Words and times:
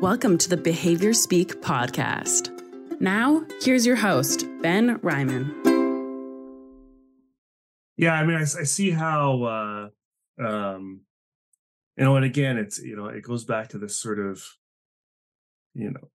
Welcome 0.00 0.38
to 0.38 0.48
the 0.48 0.56
Behavior 0.56 1.12
Speak 1.12 1.60
podcast. 1.60 2.52
Now, 3.00 3.44
here's 3.62 3.84
your 3.84 3.96
host, 3.96 4.46
Ben 4.62 5.00
Reimer. 5.00 5.44
Yeah, 7.96 8.12
I 8.12 8.24
mean, 8.24 8.36
I, 8.36 8.42
I 8.42 8.44
see 8.44 8.92
how, 8.92 9.42
uh, 9.42 9.88
um, 10.40 11.00
you 11.96 12.04
know, 12.04 12.14
and 12.14 12.24
again, 12.24 12.58
it's, 12.58 12.78
you 12.78 12.94
know, 12.94 13.06
it 13.06 13.24
goes 13.24 13.44
back 13.44 13.70
to 13.70 13.78
this 13.78 13.98
sort 13.98 14.20
of, 14.20 14.40
you 15.74 15.90
know, 15.90 16.10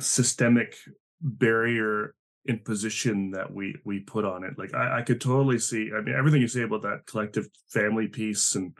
systemic 0.00 0.74
barrier 1.20 2.14
imposition 2.48 3.32
that 3.32 3.52
we 3.52 3.76
we 3.84 4.00
put 4.00 4.24
on 4.24 4.44
it. 4.44 4.54
Like 4.56 4.72
I, 4.72 5.00
I 5.00 5.02
could 5.02 5.20
totally 5.20 5.58
see. 5.58 5.90
I 5.94 6.00
mean, 6.00 6.14
everything 6.14 6.40
you 6.40 6.48
say 6.48 6.62
about 6.62 6.80
that 6.82 7.04
collective 7.06 7.48
family 7.68 8.08
piece 8.08 8.54
and 8.54 8.72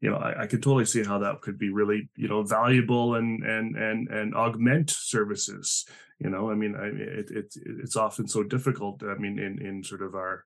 you 0.00 0.10
know, 0.10 0.16
I, 0.16 0.42
I, 0.42 0.46
could 0.46 0.62
totally 0.62 0.86
see 0.86 1.04
how 1.04 1.18
that 1.18 1.42
could 1.42 1.58
be 1.58 1.70
really, 1.70 2.08
you 2.16 2.28
know, 2.28 2.42
valuable 2.42 3.16
and 3.16 3.42
and 3.44 3.76
and 3.76 4.08
and 4.08 4.34
augment 4.34 4.90
services. 4.90 5.84
You 6.18 6.30
know, 6.30 6.50
I 6.50 6.54
mean, 6.54 6.74
I 6.74 6.86
it, 6.86 7.30
it 7.30 7.54
it's 7.66 7.96
often 7.96 8.26
so 8.26 8.42
difficult. 8.42 9.02
I 9.02 9.14
mean, 9.16 9.38
in 9.38 9.60
in 9.64 9.84
sort 9.84 10.02
of 10.02 10.14
our 10.14 10.44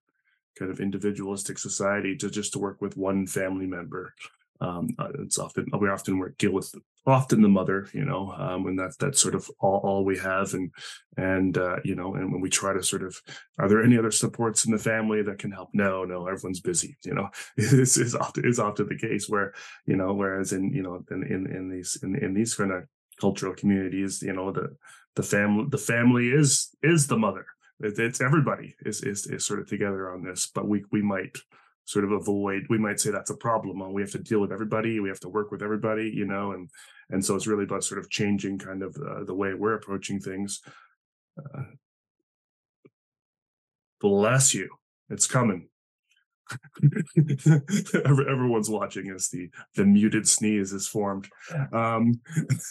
kind 0.59 0.71
of 0.71 0.81
individualistic 0.81 1.59
society 1.59 2.17
to 2.17 2.31
just 2.31 2.53
to 2.53 2.59
work 2.59 2.81
with 2.81 2.97
one 2.97 3.27
family 3.27 3.67
member 3.67 4.15
um, 4.61 4.89
uh, 4.99 5.09
it's 5.21 5.39
often 5.39 5.67
we 5.81 5.89
often 5.89 6.19
work 6.19 6.39
deal 6.39 6.53
with 6.53 6.75
often 7.07 7.43
the 7.43 7.49
mother 7.49 7.89
you 7.93 8.05
know 8.05 8.33
um, 8.33 8.67
and 8.67 8.79
that's 8.79 8.97
that's 8.97 9.21
sort 9.21 9.35
of 9.35 9.51
all, 9.61 9.81
all 9.83 10.05
we 10.05 10.17
have 10.17 10.55
and 10.55 10.71
and 11.17 11.59
uh, 11.59 11.77
you 11.85 11.95
know 11.95 12.15
and 12.15 12.33
when 12.33 12.41
we 12.41 12.49
try 12.49 12.73
to 12.73 12.83
sort 12.83 13.03
of 13.03 13.21
are 13.59 13.69
there 13.69 13.83
any 13.83 13.99
other 13.99 14.11
supports 14.11 14.65
in 14.65 14.73
the 14.73 14.79
family 14.79 15.23
that 15.23 15.39
can 15.39 15.51
help? 15.51 15.71
No 15.73 16.05
no 16.05 16.27
everyone's 16.27 16.61
busy 16.61 16.97
you 17.05 17.15
know? 17.15 17.29
This 17.57 17.97
is 17.97 18.15
often 18.15 18.47
is 18.47 18.59
often 18.59 18.89
the 18.89 18.99
case 18.99 19.29
where 19.29 19.53
you 19.87 19.97
know 19.97 20.15
whereas 20.15 20.53
in 20.53 20.73
you 20.73 20.83
know 20.83 21.05
in 21.11 21.23
in, 21.25 21.47
in 21.47 21.69
these 21.69 21.99
in, 22.03 22.17
in 22.17 22.35
these 22.35 22.55
kind 22.55 22.73
of 22.73 22.85
cultural 23.21 23.55
communities 23.55 24.23
you 24.23 24.33
know 24.33 24.53
the 24.53 24.77
the 25.17 25.23
family 25.23 25.67
the 25.69 25.79
family 25.79 26.29
is 26.29 26.71
is 26.83 27.07
the 27.07 27.19
mother. 27.19 27.47
It, 27.81 27.99
it's 27.99 28.21
everybody 28.21 28.77
is, 28.87 29.03
is 29.03 29.27
is 29.27 29.45
sort 29.45 29.61
of 29.61 29.69
together 29.69 30.11
on 30.13 30.23
this 30.23 30.47
but 30.47 30.69
we 30.69 30.85
we 30.93 31.03
might 31.03 31.37
sort 31.85 32.05
of 32.05 32.13
avoid 32.13 32.63
we 32.71 32.79
might 32.79 32.99
say 32.99 33.11
that's 33.11 33.31
a 33.31 33.37
problem 33.37 33.93
we 33.93 34.01
have 34.01 34.11
to 34.11 34.19
deal 34.19 34.41
with 34.41 34.53
everybody 34.53 35.01
we 35.01 35.09
have 35.09 35.21
to 35.21 35.29
work 35.29 35.51
with 35.51 35.63
everybody 35.63 36.11
you 36.15 36.25
know 36.25 36.53
and 36.53 36.71
and 37.11 37.25
so 37.25 37.35
it's 37.35 37.47
really 37.47 37.65
about 37.65 37.85
sort 37.85 38.01
of 38.01 38.11
changing 38.11 38.59
kind 38.59 38.83
of 38.83 38.97
uh, 38.97 39.25
the 39.25 39.35
way 39.35 39.55
we're 39.55 39.75
approaching 39.75 40.21
things. 40.21 40.61
Uh, 41.39 41.63
bless 44.01 44.55
you. 44.55 44.69
It's 45.11 45.27
coming. 45.27 45.69
Everyone's 48.05 48.69
watching 48.69 49.11
as 49.11 49.29
the 49.29 49.49
the 49.77 49.85
muted 49.85 50.29
sneeze 50.29 50.73
is 50.73 50.87
formed. 50.87 51.29
Um 51.73 52.21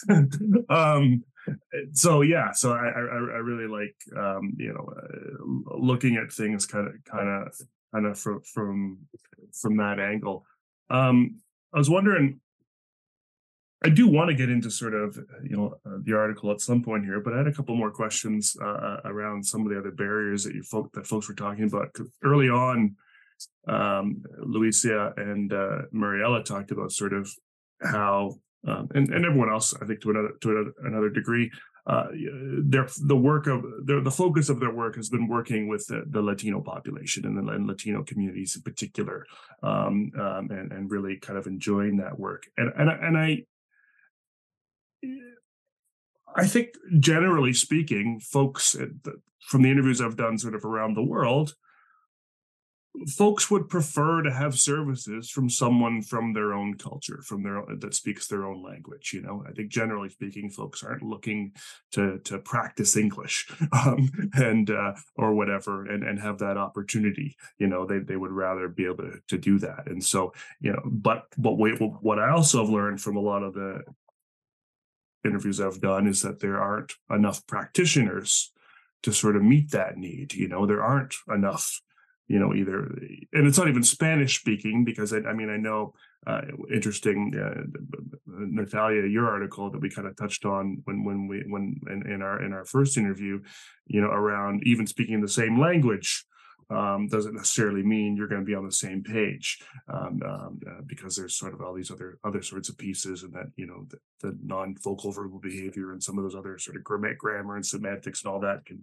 um 0.68 1.24
so 1.92 2.22
yeah 2.22 2.52
so 2.52 2.72
i 2.72 2.86
i, 2.86 3.00
I 3.00 3.40
really 3.42 3.66
like 3.66 3.94
um 4.16 4.54
you 4.56 4.72
know 4.72 4.94
uh, 4.96 5.76
looking 5.76 6.16
at 6.16 6.32
things 6.32 6.64
kind 6.64 6.86
of 6.86 6.94
kind 7.04 7.28
of 7.28 7.52
kind 7.94 8.06
of 8.06 8.18
from 8.18 8.42
from 8.42 8.98
from 9.52 9.76
that 9.76 9.98
angle. 9.98 10.44
Um, 10.90 11.40
I 11.72 11.78
was 11.78 11.88
wondering. 11.88 12.40
I 13.84 13.90
do 13.90 14.08
want 14.08 14.30
to 14.30 14.34
get 14.34 14.48
into 14.48 14.70
sort 14.70 14.94
of 14.94 15.18
you 15.42 15.56
know 15.56 15.78
uh, 15.86 15.98
the 16.02 16.14
article 16.14 16.50
at 16.50 16.60
some 16.62 16.82
point 16.82 17.04
here, 17.04 17.20
but 17.20 17.34
I 17.34 17.38
had 17.38 17.48
a 17.48 17.52
couple 17.52 17.76
more 17.76 17.90
questions 17.90 18.56
uh, 18.60 18.64
uh 18.64 19.00
around 19.04 19.44
some 19.44 19.66
of 19.66 19.70
the 19.70 19.78
other 19.78 19.90
barriers 19.90 20.42
that 20.44 20.54
you 20.54 20.62
folk 20.62 20.90
that 20.92 21.06
folks 21.06 21.28
were 21.28 21.34
talking 21.34 21.64
about. 21.64 21.94
Early 22.22 22.48
on, 22.48 22.96
um, 23.68 24.24
Luisa 24.38 25.12
and 25.18 25.52
uh, 25.52 25.82
Mariela 25.92 26.44
talked 26.44 26.70
about 26.70 26.92
sort 26.92 27.12
of 27.12 27.30
how, 27.82 28.38
um, 28.66 28.88
and, 28.94 29.12
and 29.12 29.26
everyone 29.26 29.50
else, 29.50 29.74
I 29.80 29.84
think, 29.84 30.00
to 30.00 30.10
another 30.10 30.32
to 30.40 30.50
another, 30.50 30.72
another 30.84 31.10
degree, 31.10 31.50
uh, 31.86 32.06
their 32.62 32.88
the 33.02 33.16
work 33.16 33.46
of 33.46 33.62
their, 33.84 34.00
the 34.00 34.10
focus 34.10 34.48
of 34.48 34.58
their 34.58 34.72
work 34.72 34.96
has 34.96 35.10
been 35.10 35.28
working 35.28 35.68
with 35.68 35.86
the, 35.86 36.04
the 36.06 36.22
Latino 36.22 36.60
population 36.60 37.26
and 37.26 37.36
the 37.36 37.52
and 37.52 37.66
Latino 37.66 38.02
communities 38.02 38.56
in 38.56 38.62
particular, 38.62 39.26
um, 39.62 40.10
um, 40.18 40.50
and 40.50 40.72
and 40.72 40.90
really 40.90 41.16
kind 41.16 41.38
of 41.38 41.46
enjoying 41.46 41.98
that 41.98 42.18
work. 42.18 42.44
And 42.56 42.72
and 42.76 42.88
and 42.88 43.18
I, 43.18 43.44
I 46.34 46.46
think 46.46 46.70
generally 46.98 47.52
speaking, 47.52 48.18
folks 48.18 48.74
from 49.40 49.62
the 49.62 49.70
interviews 49.70 50.00
I've 50.00 50.16
done 50.16 50.38
sort 50.38 50.54
of 50.54 50.64
around 50.64 50.94
the 50.94 51.02
world 51.02 51.54
folks 53.08 53.50
would 53.50 53.68
prefer 53.68 54.22
to 54.22 54.32
have 54.32 54.58
services 54.58 55.28
from 55.28 55.50
someone 55.50 56.00
from 56.00 56.32
their 56.32 56.52
own 56.52 56.74
culture 56.74 57.20
from 57.22 57.42
their 57.42 57.62
that 57.76 57.94
speaks 57.94 58.28
their 58.28 58.46
own 58.46 58.62
language 58.62 59.12
you 59.12 59.20
know? 59.20 59.44
I 59.48 59.52
think 59.52 59.70
generally 59.70 60.08
speaking 60.08 60.48
folks 60.48 60.82
aren't 60.82 61.02
looking 61.02 61.52
to 61.92 62.18
to 62.20 62.38
practice 62.38 62.96
english 62.96 63.50
um, 63.72 64.10
and 64.34 64.70
uh, 64.70 64.94
or 65.16 65.34
whatever 65.34 65.86
and 65.86 66.04
and 66.04 66.20
have 66.20 66.38
that 66.38 66.56
opportunity 66.56 67.36
you 67.58 67.66
know? 67.66 67.84
They, 67.84 67.98
they 67.98 68.16
would 68.16 68.30
rather 68.30 68.68
be 68.68 68.84
able 68.84 69.04
to, 69.04 69.18
to 69.28 69.38
do 69.38 69.58
that. 69.58 69.86
And 69.86 70.02
so 70.02 70.32
you 70.60 70.72
know 70.72 70.82
but 70.84 71.26
what 71.36 71.58
we, 71.58 71.72
what 71.72 72.18
i 72.18 72.30
also 72.30 72.64
have 72.64 72.72
learned 72.72 73.00
from 73.00 73.16
a 73.16 73.20
lot 73.20 73.42
of 73.42 73.54
the 73.54 73.82
interviews 75.24 75.60
i've 75.60 75.80
done 75.80 76.06
is 76.06 76.22
that 76.22 76.40
there 76.40 76.60
aren't 76.60 76.92
enough 77.10 77.44
practitioners 77.46 78.52
to 79.02 79.12
sort 79.12 79.36
of 79.36 79.42
meet 79.42 79.72
that 79.72 79.96
need 79.96 80.32
you 80.32 80.46
know? 80.46 80.64
There 80.64 80.82
aren't 80.82 81.14
enough 81.28 81.80
you 82.28 82.38
know 82.38 82.54
either 82.54 82.84
and 83.32 83.46
it's 83.46 83.58
not 83.58 83.68
even 83.68 83.82
spanish 83.82 84.38
speaking 84.38 84.84
because 84.84 85.12
i, 85.12 85.18
I 85.18 85.32
mean 85.34 85.50
i 85.50 85.56
know 85.56 85.94
uh, 86.26 86.40
interesting 86.72 87.34
uh, 87.36 87.62
natalia 88.26 89.06
your 89.06 89.28
article 89.28 89.70
that 89.70 89.80
we 89.80 89.90
kind 89.90 90.08
of 90.08 90.16
touched 90.16 90.44
on 90.44 90.80
when 90.84 91.04
when 91.04 91.28
we 91.28 91.42
when 91.46 91.80
in, 91.88 92.10
in 92.10 92.22
our 92.22 92.42
in 92.42 92.52
our 92.52 92.64
first 92.64 92.96
interview 92.96 93.40
you 93.86 94.00
know 94.00 94.08
around 94.08 94.62
even 94.64 94.86
speaking 94.86 95.20
the 95.20 95.28
same 95.28 95.60
language 95.60 96.24
um, 96.70 97.08
doesn't 97.08 97.34
necessarily 97.34 97.82
mean 97.82 98.16
you're 98.16 98.28
going 98.28 98.40
to 98.40 98.46
be 98.46 98.54
on 98.54 98.64
the 98.64 98.72
same 98.72 99.02
page 99.02 99.58
um, 99.92 100.20
um, 100.24 100.60
uh, 100.66 100.80
because 100.86 101.14
there's 101.14 101.36
sort 101.36 101.52
of 101.52 101.60
all 101.60 101.74
these 101.74 101.90
other 101.90 102.18
other 102.24 102.42
sorts 102.42 102.68
of 102.68 102.78
pieces 102.78 103.22
and 103.22 103.34
that 103.34 103.46
you 103.56 103.66
know 103.66 103.86
the, 103.90 103.98
the 104.22 104.38
non-vocal 104.42 105.12
verbal 105.12 105.38
behavior 105.38 105.92
and 105.92 106.02
some 106.02 106.16
of 106.16 106.24
those 106.24 106.34
other 106.34 106.58
sort 106.58 106.76
of 106.76 106.84
grammar 106.84 107.56
and 107.56 107.66
semantics 107.66 108.24
and 108.24 108.32
all 108.32 108.40
that 108.40 108.64
can 108.64 108.82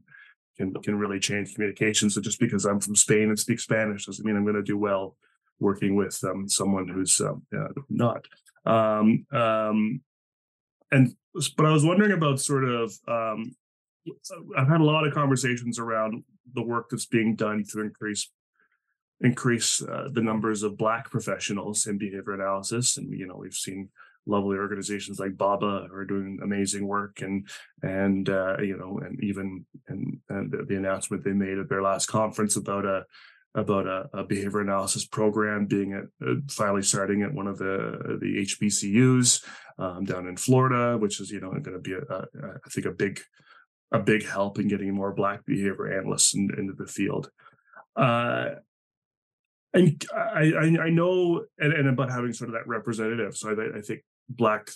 can 0.57 0.73
can 0.81 0.95
really 0.97 1.19
change 1.19 1.53
communication. 1.53 2.09
So 2.09 2.21
just 2.21 2.39
because 2.39 2.65
I'm 2.65 2.79
from 2.79 2.95
Spain 2.95 3.29
and 3.29 3.39
speak 3.39 3.59
Spanish 3.59 4.05
doesn't 4.05 4.25
mean 4.25 4.35
I'm 4.35 4.43
going 4.43 4.55
to 4.55 4.63
do 4.63 4.77
well 4.77 5.15
working 5.59 5.95
with 5.95 6.19
um, 6.23 6.49
someone 6.49 6.87
who's 6.87 7.19
um, 7.21 7.43
uh, 7.57 7.67
not. 7.89 8.25
Um, 8.65 9.25
um, 9.31 10.01
and 10.91 11.15
but 11.55 11.65
I 11.65 11.71
was 11.71 11.85
wondering 11.85 12.11
about 12.11 12.39
sort 12.39 12.65
of 12.65 12.93
um, 13.07 13.55
I've 14.57 14.67
had 14.67 14.81
a 14.81 14.85
lot 14.85 15.07
of 15.07 15.13
conversations 15.13 15.79
around 15.79 16.23
the 16.53 16.63
work 16.63 16.89
that's 16.89 17.05
being 17.05 17.35
done 17.35 17.63
to 17.71 17.81
increase 17.81 18.29
increase 19.21 19.83
uh, 19.83 20.09
the 20.11 20.21
numbers 20.21 20.63
of 20.63 20.77
Black 20.77 21.09
professionals 21.11 21.85
in 21.85 21.97
behavior 21.97 22.33
analysis, 22.33 22.97
and 22.97 23.11
you 23.17 23.27
know 23.27 23.37
we've 23.37 23.53
seen 23.53 23.89
lovely 24.25 24.57
organizations 24.57 25.19
like 25.19 25.37
BABA 25.37 25.87
are 25.93 26.05
doing 26.05 26.39
amazing 26.43 26.87
work 26.87 27.21
and 27.21 27.47
and 27.81 28.29
uh, 28.29 28.57
you 28.59 28.77
know 28.77 28.99
and 29.03 29.21
even 29.23 29.65
and, 29.87 30.19
and 30.29 30.51
the, 30.51 30.75
announcement 30.75 31.23
they 31.23 31.33
made 31.33 31.57
at 31.57 31.69
their 31.69 31.81
last 31.81 32.07
conference 32.07 32.55
about 32.55 32.85
a 32.85 33.03
about 33.55 33.85
a, 33.85 34.09
a 34.13 34.23
behavior 34.23 34.61
analysis 34.61 35.05
program 35.05 35.65
being 35.65 35.93
at 35.93 36.03
uh, 36.25 36.35
finally 36.49 36.81
starting 36.81 37.23
at 37.23 37.33
one 37.33 37.47
of 37.47 37.57
the 37.57 38.17
the 38.21 38.45
HBCUs 38.45 39.43
um, 39.79 40.05
down 40.05 40.27
in 40.27 40.37
Florida, 40.37 40.97
which 40.97 41.19
is 41.19 41.31
you 41.31 41.41
know 41.41 41.51
going 41.51 41.73
to 41.73 41.79
be 41.79 41.93
a, 41.93 42.01
a, 42.01 42.25
I 42.65 42.69
think 42.69 42.85
a 42.85 42.91
big 42.91 43.19
a 43.91 43.99
big 43.99 44.25
help 44.25 44.59
in 44.59 44.67
getting 44.67 44.93
more 44.93 45.13
Black 45.13 45.45
behavior 45.45 45.97
analysts 45.97 46.33
in, 46.33 46.49
into 46.57 46.73
the 46.73 46.87
field. 46.87 47.29
Uh, 47.95 48.51
and 49.73 50.03
I, 50.13 50.51
I, 50.51 50.83
I 50.83 50.89
know 50.89 51.45
and, 51.57 51.73
and 51.73 51.89
about 51.89 52.11
having 52.11 52.33
sort 52.33 52.49
of 52.49 52.53
that 52.53 52.67
representative. 52.67 53.35
So 53.35 53.49
I, 53.49 53.77
I 53.77 53.81
think 53.81 54.01
black 54.35 54.69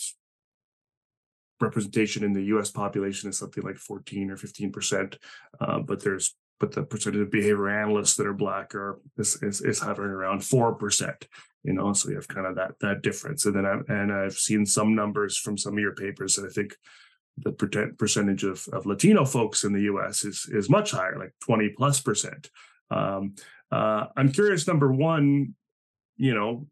representation 1.61 2.23
in 2.23 2.33
the 2.33 2.43
U.S. 2.43 2.69
population 2.69 3.29
is 3.29 3.37
something 3.37 3.63
like 3.63 3.77
14 3.77 4.31
or 4.31 4.37
15 4.37 4.71
percent, 4.71 5.17
uh, 5.59 5.79
but 5.79 6.03
there's 6.03 6.35
but 6.59 6.71
the 6.71 6.83
percentage 6.83 7.19
of 7.19 7.31
behavior 7.31 7.69
analysts 7.69 8.15
that 8.15 8.27
are 8.27 8.33
black 8.33 8.73
are 8.75 8.99
is, 9.17 9.41
is, 9.43 9.61
is 9.61 9.79
hovering 9.79 10.11
around 10.11 10.43
four 10.43 10.73
percent. 10.73 11.27
You 11.63 11.73
know, 11.73 11.93
so 11.93 12.09
you 12.09 12.15
have 12.15 12.27
kind 12.27 12.47
of 12.47 12.55
that 12.55 12.79
that 12.81 13.01
difference. 13.01 13.45
And 13.45 13.55
then 13.55 13.65
I 13.65 13.79
and 13.87 14.11
I've 14.11 14.37
seen 14.37 14.65
some 14.65 14.95
numbers 14.95 15.37
from 15.37 15.57
some 15.57 15.73
of 15.73 15.79
your 15.79 15.95
papers 15.95 16.35
that 16.35 16.45
I 16.45 16.49
think 16.49 16.75
the 17.37 17.51
percentage 17.97 18.43
of, 18.43 18.65
of 18.71 18.85
Latino 18.85 19.25
folks 19.25 19.65
in 19.65 19.73
the 19.73 19.83
U.S. 19.83 20.23
is 20.23 20.47
is 20.51 20.69
much 20.69 20.91
higher, 20.91 21.17
like 21.19 21.33
20 21.41 21.69
plus 21.69 21.99
percent. 21.99 22.49
Um, 22.91 23.35
uh, 23.71 24.05
I'm 24.15 24.31
curious. 24.31 24.67
Number 24.67 24.91
one, 24.91 25.55
you 26.17 26.33
know, 26.33 26.67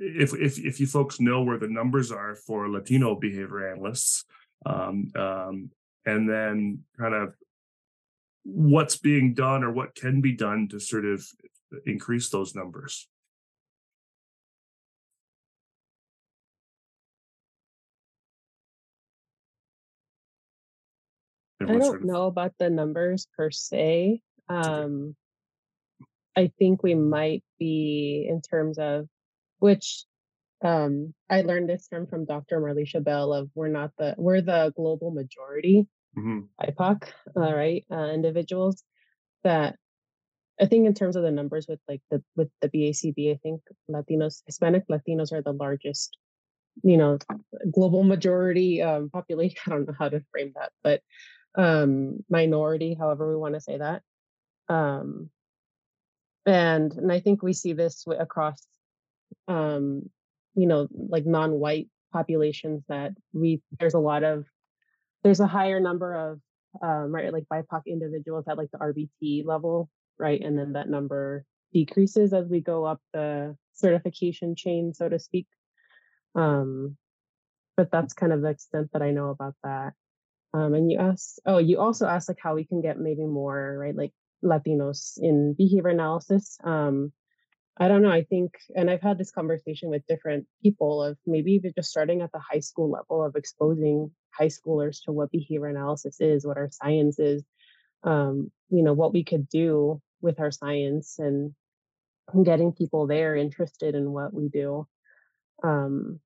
if, 0.00 0.32
if, 0.34 0.58
if 0.58 0.80
you 0.80 0.86
folks 0.86 1.20
know 1.20 1.42
where 1.42 1.58
the 1.58 1.68
numbers 1.68 2.10
are 2.10 2.34
for 2.34 2.68
Latino 2.68 3.14
behavior 3.14 3.70
analysts, 3.70 4.24
um, 4.64 5.12
um, 5.14 5.70
and 6.06 6.28
then 6.28 6.82
kind 6.98 7.14
of 7.14 7.34
what's 8.44 8.96
being 8.96 9.34
done 9.34 9.62
or 9.62 9.70
what 9.70 9.94
can 9.94 10.22
be 10.22 10.32
done 10.32 10.68
to 10.68 10.80
sort 10.80 11.04
of 11.04 11.24
increase 11.84 12.30
those 12.30 12.54
numbers. 12.54 13.06
I 21.62 21.76
don't 21.76 22.04
know 22.06 22.26
about 22.26 22.54
the 22.58 22.70
numbers 22.70 23.28
per 23.36 23.50
se. 23.50 24.22
Um, 24.48 25.14
I 26.34 26.50
think 26.58 26.82
we 26.82 26.94
might 26.94 27.44
be 27.58 28.26
in 28.26 28.40
terms 28.40 28.78
of 28.78 29.06
which 29.60 30.04
um, 30.62 31.14
I 31.30 31.42
learned 31.42 31.70
this 31.70 31.88
term 31.88 32.06
from 32.06 32.26
Dr. 32.26 32.60
Marlisha 32.60 33.02
Bell 33.02 33.32
of 33.32 33.50
we're 33.54 33.68
not 33.68 33.92
the 33.98 34.14
we're 34.18 34.42
the 34.42 34.72
global 34.76 35.10
majority 35.10 35.86
mm-hmm. 36.16 36.40
BIPOC, 36.60 37.08
uh, 37.36 37.54
right? 37.54 37.84
Uh, 37.90 38.08
individuals 38.08 38.82
that 39.44 39.76
I 40.60 40.66
think 40.66 40.86
in 40.86 40.94
terms 40.94 41.16
of 41.16 41.22
the 41.22 41.30
numbers 41.30 41.66
with 41.68 41.80
like 41.88 42.02
the 42.10 42.22
with 42.36 42.48
the 42.60 42.68
BACB, 42.68 43.32
I 43.32 43.38
think 43.42 43.62
Latinos, 43.90 44.42
Hispanic 44.46 44.86
Latinos 44.88 45.32
are 45.32 45.42
the 45.42 45.52
largest, 45.52 46.16
you 46.82 46.96
know, 46.96 47.18
global 47.72 48.02
majority 48.04 48.82
um, 48.82 49.08
population. 49.10 49.56
I 49.66 49.70
don't 49.70 49.86
know 49.86 49.94
how 49.98 50.10
to 50.10 50.22
frame 50.30 50.52
that, 50.56 50.72
but 50.82 51.00
um, 51.54 52.24
minority, 52.28 52.94
however 52.94 53.30
we 53.30 53.36
want 53.36 53.54
to 53.54 53.60
say 53.60 53.78
that. 53.78 54.02
Um, 54.68 55.30
and 56.44 56.92
and 56.92 57.10
I 57.10 57.20
think 57.20 57.42
we 57.42 57.52
see 57.54 57.72
this 57.72 58.04
across, 58.06 58.66
um, 59.48 60.08
you 60.54 60.66
know, 60.66 60.88
like 60.92 61.26
non-white 61.26 61.88
populations 62.12 62.82
that 62.88 63.12
we 63.32 63.62
there's 63.78 63.94
a 63.94 63.98
lot 63.98 64.24
of 64.24 64.44
there's 65.22 65.40
a 65.40 65.46
higher 65.46 65.80
number 65.80 66.14
of 66.14 66.40
um, 66.82 67.14
right 67.14 67.32
like 67.32 67.44
BIPOC 67.52 67.82
individuals 67.86 68.46
at 68.48 68.58
like 68.58 68.70
the 68.72 68.78
RBT 68.78 69.44
level 69.44 69.88
right? 70.20 70.40
And 70.40 70.56
then 70.56 70.74
that 70.74 70.88
number 70.88 71.44
decreases 71.72 72.32
as 72.32 72.46
we 72.46 72.60
go 72.60 72.84
up 72.84 73.00
the 73.12 73.56
certification 73.72 74.54
chain, 74.54 74.92
so 74.94 75.08
to 75.08 75.18
speak. 75.18 75.46
Um, 76.34 76.96
but 77.76 77.90
that's 77.90 78.12
kind 78.12 78.32
of 78.32 78.42
the 78.42 78.50
extent 78.50 78.90
that 78.92 79.02
I 79.02 79.10
know 79.10 79.30
about 79.30 79.54
that. 79.64 79.94
Um, 80.52 80.74
and 80.74 80.90
you 80.90 80.98
asked, 80.98 81.40
oh, 81.46 81.58
you 81.58 81.80
also 81.80 82.06
asked 82.06 82.28
like 82.28 82.38
how 82.40 82.54
we 82.54 82.64
can 82.64 82.82
get 82.82 82.98
maybe 82.98 83.24
more, 83.24 83.78
right? 83.78 83.96
Like 83.96 84.12
Latinos 84.44 85.18
in 85.18 85.54
behavior 85.54 85.88
analysis. 85.88 86.58
Um, 86.62 87.12
I 87.80 87.88
don't 87.88 88.02
know. 88.02 88.10
I 88.10 88.24
think, 88.24 88.52
and 88.76 88.90
I've 88.90 89.00
had 89.00 89.16
this 89.16 89.30
conversation 89.30 89.88
with 89.88 90.06
different 90.06 90.46
people 90.62 91.02
of 91.02 91.16
maybe 91.26 91.52
even 91.52 91.72
just 91.74 91.90
starting 91.90 92.20
at 92.20 92.30
the 92.30 92.38
high 92.38 92.60
school 92.60 92.90
level 92.90 93.24
of 93.24 93.36
exposing 93.36 94.10
high 94.32 94.48
schoolers 94.48 95.02
to 95.04 95.12
what 95.12 95.30
behavior 95.30 95.66
analysis 95.66 96.20
is, 96.20 96.46
what 96.46 96.58
our 96.58 96.68
science 96.70 97.18
is, 97.18 97.42
um, 98.04 98.52
you 98.68 98.82
know, 98.82 98.92
what 98.92 99.14
we 99.14 99.24
could 99.24 99.48
do 99.48 100.00
with 100.20 100.38
our 100.40 100.50
science 100.50 101.18
and 101.18 101.54
getting 102.44 102.72
people 102.72 103.06
there 103.06 103.34
interested 103.34 103.94
in 103.94 104.12
what 104.12 104.34
we 104.34 104.48
do. 104.50 104.86
Um, 105.62 106.20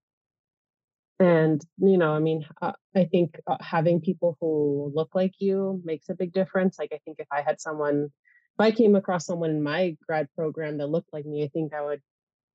and 1.20 1.64
you 1.78 1.96
know, 1.96 2.12
I 2.12 2.18
mean, 2.18 2.44
uh, 2.60 2.72
I 2.96 3.04
think 3.04 3.40
uh, 3.46 3.56
having 3.60 4.00
people 4.00 4.36
who 4.40 4.92
look 4.92 5.14
like 5.14 5.34
you 5.38 5.80
makes 5.84 6.08
a 6.08 6.14
big 6.14 6.32
difference. 6.32 6.78
Like, 6.78 6.90
I 6.92 6.98
think 7.04 7.18
if 7.20 7.28
I 7.30 7.42
had 7.42 7.60
someone, 7.60 8.08
if 8.54 8.60
I 8.60 8.70
came 8.70 8.94
across 8.94 9.26
someone 9.26 9.50
in 9.50 9.62
my 9.62 9.96
grad 10.06 10.28
program 10.36 10.78
that 10.78 10.86
looked 10.86 11.12
like 11.12 11.26
me, 11.26 11.42
I 11.42 11.48
think 11.48 11.72
that 11.72 11.84
would 11.84 12.00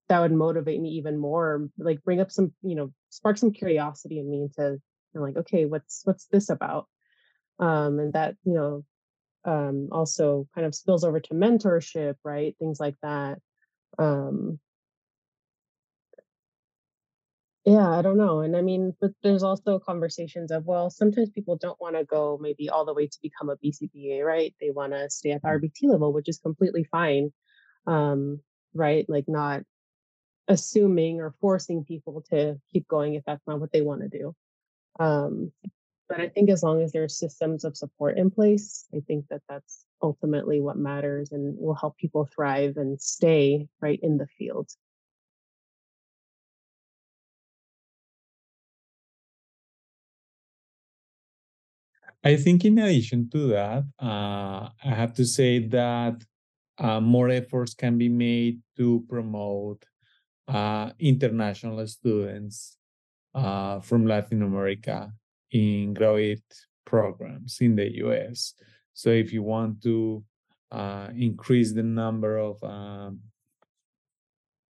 that 0.08 0.22
would 0.22 0.32
motivate 0.32 0.82
me 0.82 0.90
even 0.92 1.18
more. 1.18 1.70
Like, 1.78 2.04
bring 2.04 2.22
up 2.22 2.32
some, 2.32 2.54
you 2.64 2.76
know, 2.76 2.92
spark 3.10 3.38
some 3.38 3.52
curiosity 3.52 4.20
in 4.20 4.30
me 4.30 4.50
to, 4.56 4.72
you 4.72 4.80
know, 5.14 5.22
like, 5.22 5.38
okay, 5.38 5.66
what's 5.66 6.02
what's 6.06 6.26
this 6.28 6.50
about? 6.50 6.88
Um, 7.60 8.00
and 8.00 8.14
that 8.14 8.36
you 8.46 8.54
know 8.54 8.86
um, 9.44 9.90
also 9.92 10.48
kind 10.56 10.66
of 10.66 10.74
spills 10.74 11.04
over 11.04 11.20
to 11.20 11.34
mentorship, 11.34 12.16
right? 12.24 12.56
Things 12.60 12.80
like 12.80 12.96
that. 13.04 13.40
Um, 13.98 14.60
yeah, 17.66 17.90
I 17.90 18.02
don't 18.02 18.18
know. 18.18 18.40
And 18.40 18.56
I 18.56 18.62
mean, 18.62 18.94
but 19.02 19.12
there's 19.22 19.44
also 19.44 19.80
conversations 19.80 20.52
of, 20.52 20.66
well, 20.66 20.90
sometimes 20.90 21.30
people 21.30 21.58
don't 21.58 21.80
want 21.82 21.96
to 21.96 22.06
go 22.06 22.38
maybe 22.42 22.70
all 22.70 22.86
the 22.86 22.94
way 22.94 23.08
to 23.08 23.20
become 23.22 23.50
a 23.50 23.58
BCBA, 23.58 24.24
right? 24.24 24.54
They 24.60 24.72
want 24.72 24.94
to 24.94 25.10
stay 25.10 25.32
at 25.32 25.42
the. 25.42 25.48
RBT 25.50 25.84
level, 25.84 26.14
which 26.14 26.30
is 26.30 26.40
completely 26.40 26.86
fine. 26.86 27.32
Um, 27.86 28.42
right? 28.74 29.06
Like 29.10 29.26
not 29.28 29.64
assuming 30.48 31.22
or 31.22 31.36
forcing 31.40 31.84
people 31.84 32.24
to 32.32 32.60
keep 32.72 32.88
going 32.88 33.14
if 33.14 33.24
that's 33.26 33.46
not 33.48 33.60
what 33.60 33.72
they 33.72 33.82
want 33.82 34.02
to 34.02 34.10
do. 34.10 34.36
Um, 35.00 35.52
but 36.08 36.20
I 36.20 36.30
think 36.30 36.50
as 36.50 36.64
long 36.64 36.82
as 36.82 36.92
there's 36.92 37.20
systems 37.20 37.64
of 37.64 37.78
support 37.78 38.18
in 38.18 38.32
place, 38.32 38.86
I 38.96 39.02
think 39.08 39.26
that 39.30 39.42
that's 39.48 39.86
ultimately 40.02 40.60
what 40.60 40.78
matters 40.78 41.32
and 41.32 41.56
will 41.60 41.76
help 41.76 41.98
people 41.98 42.28
thrive 42.34 42.78
and 42.78 43.00
stay 43.00 43.68
right 43.80 44.00
in 44.02 44.18
the 44.18 44.28
field. 44.38 44.72
I 52.24 52.36
think, 52.36 52.66
in 52.66 52.78
addition 52.80 53.30
to 53.30 53.48
that, 53.50 53.84
uh, 54.02 54.68
I 54.84 54.94
have 54.94 55.14
to 55.14 55.26
say 55.26 55.60
that 55.68 56.22
uh, 56.78 57.00
more 57.00 57.30
efforts 57.30 57.74
can 57.74 57.98
be 57.98 58.10
made 58.10 58.60
to 58.76 59.06
promote 59.08 59.86
uh, 60.48 60.92
international 61.00 61.86
students 61.88 62.76
uh, 63.34 63.80
from 63.80 64.06
Latin 64.06 64.42
America 64.42 65.14
in 65.52 65.94
graduate 65.94 66.44
programs 66.86 67.58
in 67.62 67.76
the 67.78 67.90
US. 68.04 68.54
So 68.94 69.12
if 69.12 69.32
you 69.32 69.44
want 69.44 69.82
to 69.84 70.24
uh, 70.72 71.10
increase 71.16 71.72
the 71.72 71.84
number 71.84 72.38
of 72.38 72.62
um, 72.64 73.22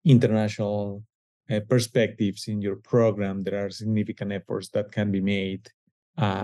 international 0.05 1.03
uh, 1.51 1.59
perspectives 1.67 2.47
in 2.47 2.61
your 2.61 2.77
program, 2.77 3.41
there 3.41 3.65
are 3.65 3.69
significant 3.69 4.31
efforts 4.31 4.69
that 4.69 4.93
can 4.93 5.11
be 5.11 5.19
made 5.19 5.67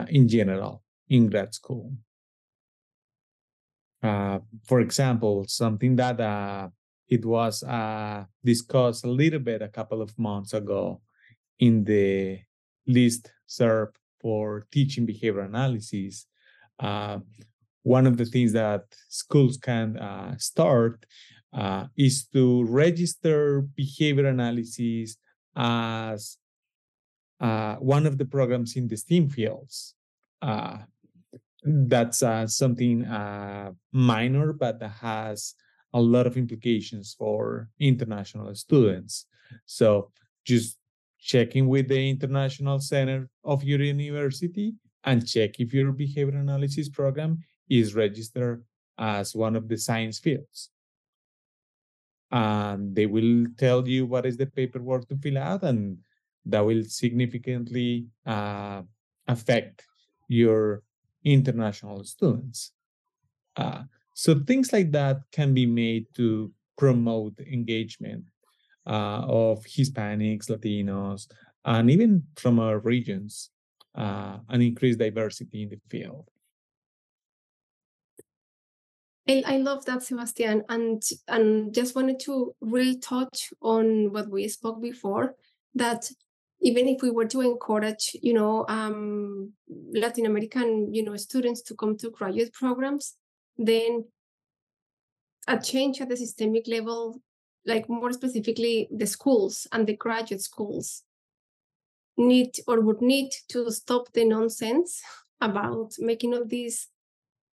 in 0.09 0.27
general 0.27 0.83
in 1.09 1.27
grad 1.27 1.53
school. 1.53 1.93
Uh, 4.01 4.39
for 4.65 4.79
example, 4.79 5.45
something 5.47 5.95
that 5.97 6.19
uh, 6.21 6.69
it 7.07 7.25
was 7.25 7.63
uh, 7.63 8.23
discussed 8.43 9.03
a 9.03 9.09
little 9.09 9.39
bit 9.39 9.61
a 9.61 9.67
couple 9.67 10.01
of 10.01 10.17
months 10.17 10.53
ago 10.53 11.01
in 11.59 11.83
the 11.83 12.39
list 12.87 13.31
serve 13.45 13.89
for 14.21 14.65
teaching 14.71 15.05
behavior 15.05 15.41
analysis, 15.41 16.27
uh, 16.79 17.19
one 17.83 18.05
of 18.05 18.17
the 18.17 18.25
things 18.25 18.53
that 18.53 18.83
schools 19.09 19.57
can 19.57 19.97
uh, 19.97 20.37
start 20.37 21.05
uh, 21.53 21.85
is 21.97 22.25
to 22.27 22.63
register 22.65 23.61
behavior 23.75 24.27
analysis 24.27 25.17
as 25.55 26.37
one 27.79 28.05
of 28.05 28.17
the 28.17 28.25
programs 28.25 28.75
in 28.75 28.87
the 28.87 28.97
STEAM 28.97 29.29
fields. 29.29 29.95
Uh, 31.65 31.71
that's 31.87 32.23
uh, 32.23 32.47
something 32.47 33.05
minor, 33.91 34.53
but 34.53 34.79
that 34.79 34.91
has 35.01 35.55
a 35.93 36.01
lot 36.01 36.27
of 36.27 36.37
implications 36.37 37.15
for 37.17 37.69
international 37.79 38.53
students. 38.55 39.25
So 39.65 40.11
just 40.45 40.77
checking 41.19 41.67
with 41.67 41.87
the 41.87 42.09
International 42.09 42.79
Center 42.79 43.29
of 43.43 43.63
your 43.63 43.81
university 43.81 44.73
and 45.03 45.27
check 45.27 45.59
if 45.59 45.73
your 45.73 45.91
behavior 45.91 46.37
analysis 46.37 46.89
program 46.89 47.39
is 47.69 47.95
registered 47.95 48.63
as 48.97 49.35
one 49.35 49.55
of 49.55 49.67
the 49.67 49.77
science 49.77 50.19
fields. 50.19 50.69
And 52.31 52.95
they 52.95 53.07
will 53.07 53.47
tell 53.57 53.87
you 53.87 54.05
what 54.05 54.25
is 54.25 54.37
the 54.37 54.45
paperwork 54.45 55.07
to 55.09 55.17
fill 55.17 55.37
out, 55.39 55.63
and 55.63 55.97
that 56.45 56.63
will 56.63 56.83
significantly 56.83 58.05
uh, 58.25 58.83
affect 59.27 59.83
your 60.27 60.83
international 61.23 62.03
students. 62.03 62.71
Uh, 63.55 63.83
so 64.13 64.39
things 64.45 64.73
like 64.73 64.91
that 64.91 65.21
can 65.31 65.53
be 65.53 65.65
made 65.65 66.05
to 66.15 66.51
promote 66.77 67.39
engagement 67.39 68.25
uh, 68.87 69.21
of 69.27 69.63
Hispanics, 69.65 70.49
Latinos, 70.49 71.27
and 71.65 71.91
even 71.91 72.23
from 72.35 72.59
our 72.59 72.79
regions, 72.79 73.49
uh, 73.95 74.37
and 74.49 74.63
increase 74.63 74.95
diversity 74.95 75.63
in 75.63 75.69
the 75.69 75.79
field. 75.89 76.29
I 79.45 79.57
love 79.57 79.85
that, 79.85 80.01
Sebastian, 80.01 80.63
and 80.69 81.03
and 81.27 81.71
just 81.73 81.95
wanted 81.95 82.19
to 82.21 82.55
really 82.61 82.97
touch 82.97 83.53
on 83.61 84.11
what 84.11 84.27
we 84.29 84.47
spoke 84.47 84.81
before. 84.81 85.35
That 85.75 86.09
even 86.61 86.87
if 86.87 87.01
we 87.01 87.09
were 87.09 87.27
to 87.27 87.41
encourage, 87.41 88.15
you 88.21 88.33
know, 88.33 88.65
um, 88.67 89.53
Latin 89.93 90.25
American, 90.25 90.93
you 90.93 91.03
know, 91.03 91.15
students 91.15 91.61
to 91.63 91.75
come 91.75 91.97
to 91.97 92.09
graduate 92.09 92.53
programs, 92.53 93.15
then 93.57 94.05
a 95.47 95.59
change 95.59 96.01
at 96.01 96.09
the 96.09 96.17
systemic 96.17 96.67
level 96.67 97.21
like 97.65 97.89
more 97.89 98.11
specifically 98.11 98.87
the 98.91 99.05
schools 99.05 99.67
and 99.71 99.85
the 99.87 99.95
graduate 99.95 100.41
schools 100.41 101.03
need 102.17 102.51
or 102.67 102.81
would 102.81 103.01
need 103.01 103.31
to 103.47 103.71
stop 103.71 104.11
the 104.13 104.25
nonsense 104.25 105.01
about 105.41 105.93
making 105.99 106.33
all 106.33 106.45
these 106.45 106.87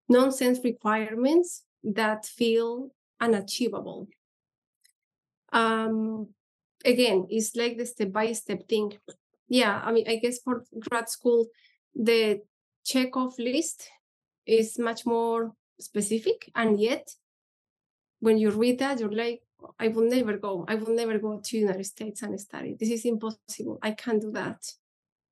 nonsense 0.09 0.61
requirements 0.65 1.65
that 1.83 2.25
feel 2.25 2.91
unachievable. 3.21 4.09
Um, 5.53 6.29
again, 6.85 7.27
it's 7.31 7.55
like 7.57 7.77
the 7.77 7.87
step 7.87 8.13
by 8.13 8.33
step 8.33 8.69
thing. 8.69 8.93
Yeah, 9.49 9.81
I 9.85 9.93
mean, 9.93 10.09
I 10.09 10.17
guess 10.17 10.39
for 10.39 10.65
grad 10.79 11.09
school, 11.09 11.47
the 11.95 12.41
check 12.85 13.17
off 13.17 13.39
list 13.39 13.89
is 14.47 14.79
much 14.79 15.07
more 15.07 15.53
specific 15.81 16.51
and 16.55 16.79
yet 16.79 17.09
when 18.21 18.39
you 18.39 18.51
read 18.51 18.79
that 18.79 19.01
you're 19.01 19.11
like 19.11 19.41
i 19.79 19.89
will 19.89 20.09
never 20.09 20.37
go. 20.37 20.65
I 20.69 20.75
will 20.75 20.95
never 20.95 21.19
go 21.19 21.41
to 21.43 21.59
united 21.59 21.87
states 21.87 22.23
and 22.23 22.39
study. 22.41 22.77
This 22.79 22.91
is 22.91 23.05
impossible. 23.05 23.79
I 23.83 23.93
can't 23.93 24.21
do 24.21 24.31
that. 24.33 24.61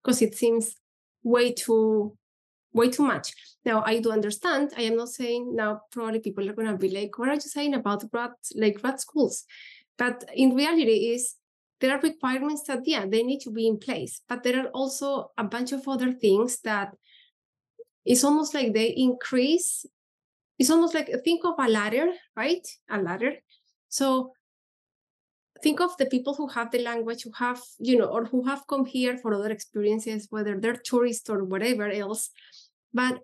Because 0.02 0.22
it 0.22 0.34
seems 0.34 0.76
way 1.22 1.52
too 1.52 2.16
way 2.72 2.88
too 2.88 3.02
much. 3.02 3.32
Now 3.64 3.82
i 3.84 3.98
do 4.00 4.10
understand. 4.10 4.72
I 4.76 4.82
am 4.82 4.96
not 4.96 5.10
saying 5.10 5.54
now 5.54 5.82
probably 5.90 6.20
people 6.20 6.48
are 6.48 6.54
going 6.54 6.68
to 6.68 6.76
be 6.76 6.88
like 6.88 7.18
what 7.18 7.28
are 7.28 7.34
you 7.34 7.40
saying 7.40 7.74
about 7.74 8.10
grad 8.10 8.32
like 8.56 8.80
grad 8.80 9.00
schools? 9.00 9.44
But 9.98 10.24
in 10.34 10.54
reality 10.54 11.12
is 11.14 11.34
there 11.82 11.94
are 11.94 12.00
requirements 12.00 12.62
that 12.68 12.80
yeah 12.86 13.04
they 13.06 13.22
need 13.22 13.40
to 13.40 13.50
be 13.50 13.66
in 13.66 13.78
place 13.78 14.22
but 14.28 14.42
there 14.42 14.58
are 14.60 14.68
also 14.68 15.30
a 15.36 15.44
bunch 15.44 15.72
of 15.72 15.86
other 15.86 16.12
things 16.12 16.60
that 16.60 16.94
it's 18.04 18.24
almost 18.24 18.54
like 18.54 18.72
they 18.72 18.88
increase 18.88 19.84
it's 20.62 20.70
almost 20.70 20.94
like 20.94 21.10
think 21.24 21.44
of 21.44 21.54
a 21.58 21.68
ladder 21.68 22.12
right? 22.36 22.64
A 22.88 23.02
ladder. 23.02 23.32
So 23.88 24.32
think 25.62 25.80
of 25.80 25.96
the 25.96 26.06
people 26.06 26.34
who 26.34 26.46
have 26.48 26.70
the 26.70 26.78
language 26.78 27.22
who 27.24 27.32
have 27.36 27.60
you 27.78 27.98
know 27.98 28.06
or 28.06 28.26
who 28.26 28.46
have 28.46 28.66
come 28.68 28.84
here 28.86 29.16
for 29.18 29.34
other 29.34 29.50
experiences 29.50 30.28
whether 30.30 30.58
they're 30.60 30.82
tourists 30.90 31.28
or 31.28 31.44
whatever 31.44 31.90
else. 31.90 32.30
But 32.94 33.20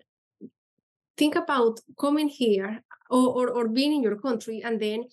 think 1.17 1.37
about 1.37 1.81
coming 1.99 2.29
here 2.29 2.83
or, 3.11 3.29
or, 3.38 3.50
or 3.50 3.69
being 3.69 3.93
in 3.93 4.03
your 4.03 4.17
country 4.17 4.62
and 4.65 4.81
then 4.81 5.05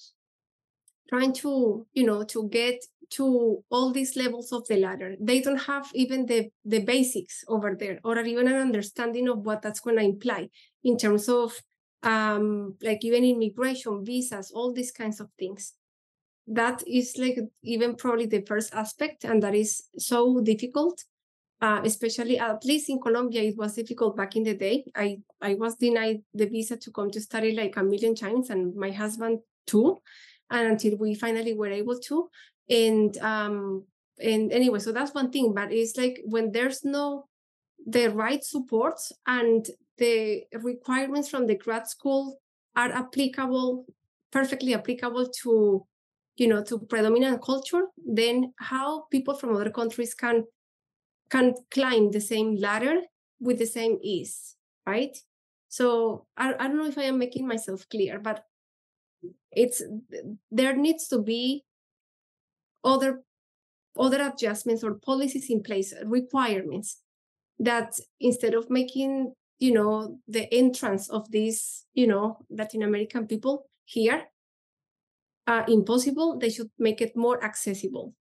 trying 1.09 1.33
to 1.33 1.85
you 1.93 2.05
know 2.05 2.23
to 2.23 2.49
get 2.49 2.83
to 3.11 3.63
all 3.69 3.91
these 3.91 4.15
levels 4.15 4.51
of 4.51 4.67
the 4.67 4.77
ladder. 4.77 5.15
They 5.19 5.41
don't 5.41 5.61
have 5.61 5.89
even 5.93 6.25
the 6.25 6.49
the 6.63 6.79
basics 6.79 7.43
over 7.47 7.75
there 7.79 7.99
or 8.03 8.19
even 8.19 8.47
an 8.47 8.55
understanding 8.55 9.29
of 9.29 9.39
what 9.39 9.61
that's 9.61 9.79
going 9.79 9.97
to 9.97 10.03
imply 10.03 10.49
in 10.83 10.97
terms 10.97 11.29
of 11.29 11.61
um 12.03 12.75
like 12.81 13.03
even 13.03 13.23
immigration 13.23 14.03
visas 14.03 14.51
all 14.51 14.73
these 14.73 14.91
kinds 14.91 15.19
of 15.19 15.29
things. 15.37 15.73
That 16.47 16.83
is 16.87 17.17
like 17.17 17.39
even 17.63 17.95
probably 17.95 18.27
the 18.27 18.41
first 18.41 18.73
aspect 18.73 19.23
and 19.23 19.41
that 19.43 19.55
is 19.55 19.83
so 19.97 20.41
difficult 20.41 21.03
uh, 21.61 21.81
especially 21.83 22.37
at 22.37 22.63
least 22.65 22.89
in 22.89 22.99
Colombia, 22.99 23.41
it 23.41 23.57
was 23.57 23.75
difficult 23.75 24.15
back 24.15 24.35
in 24.35 24.43
the 24.43 24.53
day. 24.53 24.83
I, 24.93 25.17
I 25.41 25.55
was 25.55 25.75
denied 25.75 26.21
the 26.33 26.47
visa 26.47 26.75
to 26.77 26.91
come 26.91 27.09
to 27.11 27.21
study 27.21 27.53
like 27.53 27.77
a 27.77 27.83
million 27.83 28.13
times, 28.13 28.49
and 28.49 28.75
my 28.75 28.91
husband 28.91 29.39
too 29.65 29.97
and 30.49 30.67
until 30.67 30.97
we 30.97 31.15
finally 31.15 31.53
were 31.53 31.69
able 31.69 31.99
to 31.99 32.29
and 32.69 33.17
um 33.19 33.83
and 34.19 34.51
anyway 34.51 34.79
so 34.79 34.91
that's 34.91 35.13
one 35.13 35.31
thing 35.31 35.53
but 35.53 35.71
it's 35.71 35.97
like 35.97 36.21
when 36.25 36.51
there's 36.51 36.83
no 36.83 37.27
the 37.87 38.07
right 38.07 38.43
support 38.43 38.99
and 39.27 39.67
the 39.97 40.43
requirements 40.61 41.29
from 41.29 41.45
the 41.47 41.55
grad 41.55 41.87
school 41.87 42.39
are 42.75 42.91
applicable 42.91 43.85
perfectly 44.31 44.73
applicable 44.73 45.29
to 45.29 45.85
you 46.37 46.47
know 46.47 46.63
to 46.63 46.79
predominant 46.79 47.41
culture 47.41 47.83
then 48.05 48.53
how 48.57 49.05
people 49.11 49.35
from 49.35 49.55
other 49.55 49.69
countries 49.69 50.13
can 50.13 50.43
can 51.29 51.53
climb 51.71 52.11
the 52.11 52.21
same 52.21 52.55
ladder 52.55 53.01
with 53.39 53.57
the 53.57 53.65
same 53.65 53.97
ease 54.01 54.55
right? 54.85 55.17
So 55.67 56.25
I, 56.37 56.53
I 56.53 56.67
don't 56.67 56.77
know 56.77 56.87
if 56.87 56.97
i 56.97 57.03
am 57.03 57.17
making 57.17 57.47
myself 57.47 57.87
clear 57.89 58.19
but 58.19 58.43
it's 59.51 59.81
there 60.51 60.75
needs 60.75 61.07
to 61.07 61.21
be 61.21 61.63
other 62.83 63.23
other 63.97 64.21
adjustments 64.21 64.83
or 64.83 64.95
policies 64.95 65.49
in 65.49 65.63
place 65.63 65.93
requirements 66.05 67.01
that 67.59 67.97
instead 68.19 68.53
of 68.53 68.69
making 68.69 69.33
you 69.59 69.73
know 69.73 70.19
the 70.27 70.53
entrance 70.53 71.09
of 71.09 71.31
these 71.31 71.85
you 71.93 72.05
know 72.05 72.37
latin 72.49 72.83
american 72.83 73.25
people 73.25 73.69
here 73.85 74.23
uh, 75.47 75.63
impossible 75.67 76.37
they 76.37 76.49
should 76.49 76.69
make 76.79 77.01
it 77.01 77.15
more 77.15 77.43
accessible. 77.43 78.13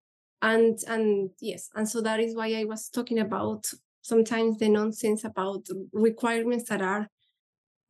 And 0.42 0.78
and 0.87 1.30
yes 1.40 1.70
and 1.75 1.88
so 1.88 2.02
that 2.02 2.20
is 2.20 2.37
why 2.37 2.52
i 2.52 2.64
was 2.64 2.90
talking 2.90 3.18
about 3.18 3.64
sometimes 4.02 4.58
the 4.58 4.68
nonsense 4.68 5.25
about 5.25 5.66
requirements 5.92 6.68
that 6.68 6.82
are 6.82 7.08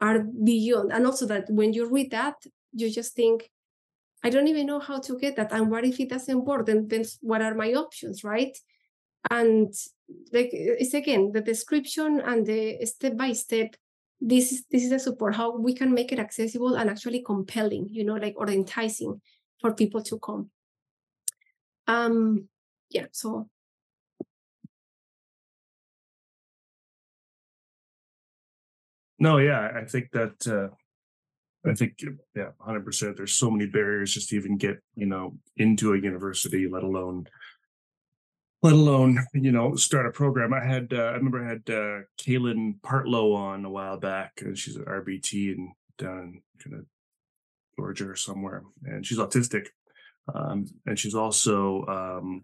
are 0.00 0.20
beyond 0.20 0.92
and 0.92 1.04
also 1.04 1.26
that 1.26 1.46
when 1.50 1.72
you 1.72 1.90
read 1.90 2.12
that 2.12 2.36
you 2.74 2.90
just 2.90 3.14
think 3.14 3.50
I 4.24 4.30
don't 4.30 4.48
even 4.48 4.66
know 4.66 4.80
how 4.80 5.00
to 5.00 5.18
get 5.18 5.36
that. 5.36 5.52
And 5.52 5.70
what 5.70 5.84
if 5.84 6.00
it 6.00 6.08
doesn't 6.08 6.44
work? 6.44 6.64
Then, 6.64 6.88
then 6.88 7.04
what 7.20 7.42
are 7.42 7.54
my 7.54 7.74
options, 7.74 8.24
right? 8.24 8.56
And 9.30 9.72
like 10.32 10.50
it's 10.52 10.94
again 10.94 11.32
the 11.32 11.42
description 11.42 12.20
and 12.20 12.46
the 12.46 12.84
step 12.86 13.16
by 13.16 13.32
step. 13.32 13.76
This 14.20 14.52
is 14.52 14.64
this 14.70 14.84
is 14.84 14.92
a 14.92 14.98
support 14.98 15.34
how 15.34 15.58
we 15.58 15.74
can 15.74 15.92
make 15.92 16.10
it 16.10 16.18
accessible 16.18 16.76
and 16.76 16.88
actually 16.88 17.22
compelling, 17.22 17.88
you 17.90 18.04
know, 18.04 18.14
like 18.14 18.34
or 18.36 18.48
enticing 18.48 19.20
for 19.60 19.74
people 19.74 20.02
to 20.02 20.18
come. 20.18 20.50
Um, 21.86 22.48
yeah. 22.90 23.06
So 23.12 23.48
No, 29.18 29.38
yeah, 29.38 29.70
I 29.74 29.84
think 29.84 30.10
that 30.12 30.46
uh, 30.46 30.74
I 31.66 31.74
think 31.74 32.02
yeah, 32.34 32.50
hundred 32.60 32.84
percent. 32.84 33.16
There's 33.16 33.32
so 33.32 33.50
many 33.50 33.66
barriers 33.66 34.12
just 34.12 34.28
to 34.30 34.36
even 34.36 34.56
get 34.58 34.80
you 34.96 35.06
know 35.06 35.36
into 35.56 35.94
a 35.94 35.98
university, 35.98 36.68
let 36.68 36.82
alone 36.82 37.26
let 38.62 38.74
alone 38.74 39.18
you 39.32 39.52
know 39.52 39.74
start 39.74 40.06
a 40.06 40.10
program. 40.10 40.52
I 40.52 40.64
had 40.64 40.92
uh, 40.92 40.96
I 40.96 41.12
remember 41.12 41.44
I 41.44 41.48
had 41.48 41.62
uh, 41.68 42.04
Kaelynn 42.18 42.80
Partlow 42.80 43.34
on 43.34 43.64
a 43.64 43.70
while 43.70 43.98
back, 43.98 44.32
and 44.42 44.58
she's 44.58 44.76
at 44.76 44.84
RBT 44.84 45.52
and 45.52 45.72
down 45.96 46.18
in 46.18 46.42
kind 46.62 46.80
of 46.80 46.86
Georgia 47.76 48.10
or 48.10 48.16
somewhere, 48.16 48.62
and 48.84 49.06
she's 49.06 49.18
autistic, 49.18 49.68
um, 50.34 50.66
and 50.86 50.98
she's 50.98 51.14
also 51.14 51.86
um, 51.86 52.42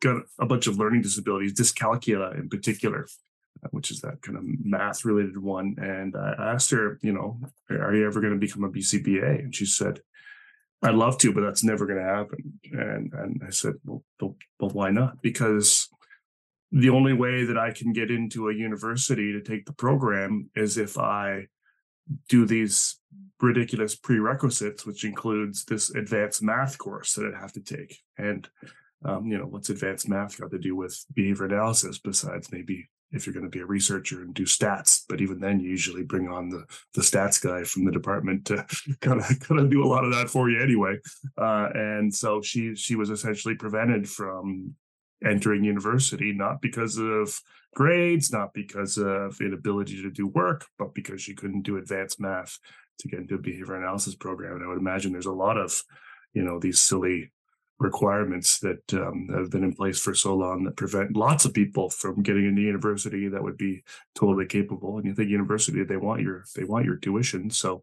got 0.00 0.22
a 0.38 0.46
bunch 0.46 0.66
of 0.66 0.78
learning 0.78 1.02
disabilities, 1.02 1.54
dyscalculia 1.54 2.38
in 2.38 2.48
particular 2.50 3.06
which 3.70 3.90
is 3.90 4.00
that 4.00 4.22
kind 4.22 4.38
of 4.38 4.44
math 4.64 5.04
related 5.04 5.38
one. 5.38 5.76
And 5.78 6.16
I 6.16 6.52
asked 6.54 6.70
her, 6.70 6.98
you 7.02 7.12
know, 7.12 7.38
are 7.70 7.94
you 7.94 8.06
ever 8.06 8.20
going 8.20 8.32
to 8.32 8.38
become 8.38 8.64
a 8.64 8.70
BCBA? 8.70 9.40
And 9.40 9.54
she 9.54 9.66
said, 9.66 10.00
I'd 10.82 10.94
love 10.94 11.18
to, 11.18 11.32
but 11.32 11.42
that's 11.42 11.62
never 11.62 11.86
going 11.86 11.98
to 11.98 12.04
happen. 12.04 12.60
And 12.72 13.12
and 13.12 13.42
I 13.46 13.50
said, 13.50 13.74
well, 13.84 14.02
well, 14.20 14.36
well, 14.58 14.70
why 14.70 14.90
not? 14.90 15.20
Because 15.22 15.88
the 16.72 16.90
only 16.90 17.12
way 17.12 17.44
that 17.44 17.58
I 17.58 17.72
can 17.72 17.92
get 17.92 18.10
into 18.10 18.48
a 18.48 18.54
university 18.54 19.32
to 19.32 19.42
take 19.42 19.66
the 19.66 19.72
program 19.72 20.50
is 20.54 20.78
if 20.78 20.96
I 20.96 21.48
do 22.28 22.46
these 22.46 22.98
ridiculous 23.40 23.94
prerequisites, 23.94 24.86
which 24.86 25.04
includes 25.04 25.64
this 25.64 25.90
advanced 25.90 26.42
math 26.42 26.78
course 26.78 27.14
that 27.14 27.26
I'd 27.26 27.40
have 27.40 27.52
to 27.52 27.60
take. 27.60 27.98
And 28.16 28.48
um, 29.04 29.26
you 29.26 29.38
know, 29.38 29.46
what's 29.46 29.70
advanced 29.70 30.08
math 30.08 30.38
got 30.38 30.50
to 30.50 30.58
do 30.58 30.76
with 30.76 31.04
behavior 31.14 31.46
analysis 31.46 31.98
besides 31.98 32.52
maybe 32.52 32.88
if 33.12 33.26
you're 33.26 33.34
going 33.34 33.44
to 33.44 33.50
be 33.50 33.60
a 33.60 33.66
researcher 33.66 34.22
and 34.22 34.34
do 34.34 34.44
stats. 34.44 35.02
But 35.08 35.20
even 35.20 35.40
then, 35.40 35.60
you 35.60 35.70
usually 35.70 36.04
bring 36.04 36.28
on 36.28 36.48
the 36.48 36.64
the 36.94 37.02
stats 37.02 37.42
guy 37.42 37.64
from 37.64 37.84
the 37.84 37.92
department 37.92 38.46
to 38.46 38.66
kind 39.00 39.20
of 39.20 39.40
kind 39.40 39.60
of 39.60 39.70
do 39.70 39.84
a 39.84 39.88
lot 39.88 40.04
of 40.04 40.12
that 40.12 40.30
for 40.30 40.50
you 40.50 40.62
anyway. 40.62 40.98
Uh, 41.38 41.68
and 41.74 42.14
so 42.14 42.40
she 42.40 42.74
she 42.74 42.96
was 42.96 43.10
essentially 43.10 43.54
prevented 43.54 44.08
from 44.08 44.74
entering 45.24 45.62
university 45.64 46.32
not 46.32 46.62
because 46.62 46.96
of 46.96 47.38
grades, 47.74 48.32
not 48.32 48.52
because 48.54 48.98
of 48.98 49.40
inability 49.40 50.02
to 50.02 50.10
do 50.10 50.26
work, 50.26 50.66
but 50.78 50.94
because 50.94 51.20
she 51.20 51.34
couldn't 51.34 51.62
do 51.62 51.76
advanced 51.76 52.20
math 52.20 52.58
to 52.98 53.08
get 53.08 53.20
into 53.20 53.34
a 53.34 53.38
behavior 53.38 53.76
analysis 53.76 54.14
program. 54.14 54.56
And 54.56 54.64
I 54.64 54.68
would 54.68 54.78
imagine 54.78 55.12
there's 55.12 55.26
a 55.26 55.32
lot 55.32 55.56
of 55.56 55.82
you 56.32 56.42
know 56.42 56.58
these 56.58 56.80
silly 56.80 57.32
requirements 57.80 58.58
that 58.58 58.92
um, 58.92 59.28
have 59.34 59.50
been 59.50 59.64
in 59.64 59.74
place 59.74 59.98
for 59.98 60.14
so 60.14 60.34
long 60.36 60.64
that 60.64 60.76
prevent 60.76 61.16
lots 61.16 61.46
of 61.46 61.54
people 61.54 61.88
from 61.88 62.22
getting 62.22 62.46
into 62.46 62.60
university 62.60 63.26
that 63.26 63.42
would 63.42 63.56
be 63.56 63.82
totally 64.14 64.46
capable. 64.46 64.98
And 64.98 65.06
you 65.06 65.14
think 65.14 65.30
university, 65.30 65.82
they 65.82 65.96
want 65.96 66.20
your 66.20 66.44
they 66.54 66.64
want 66.64 66.84
your 66.84 66.96
tuition, 66.96 67.50
so 67.50 67.82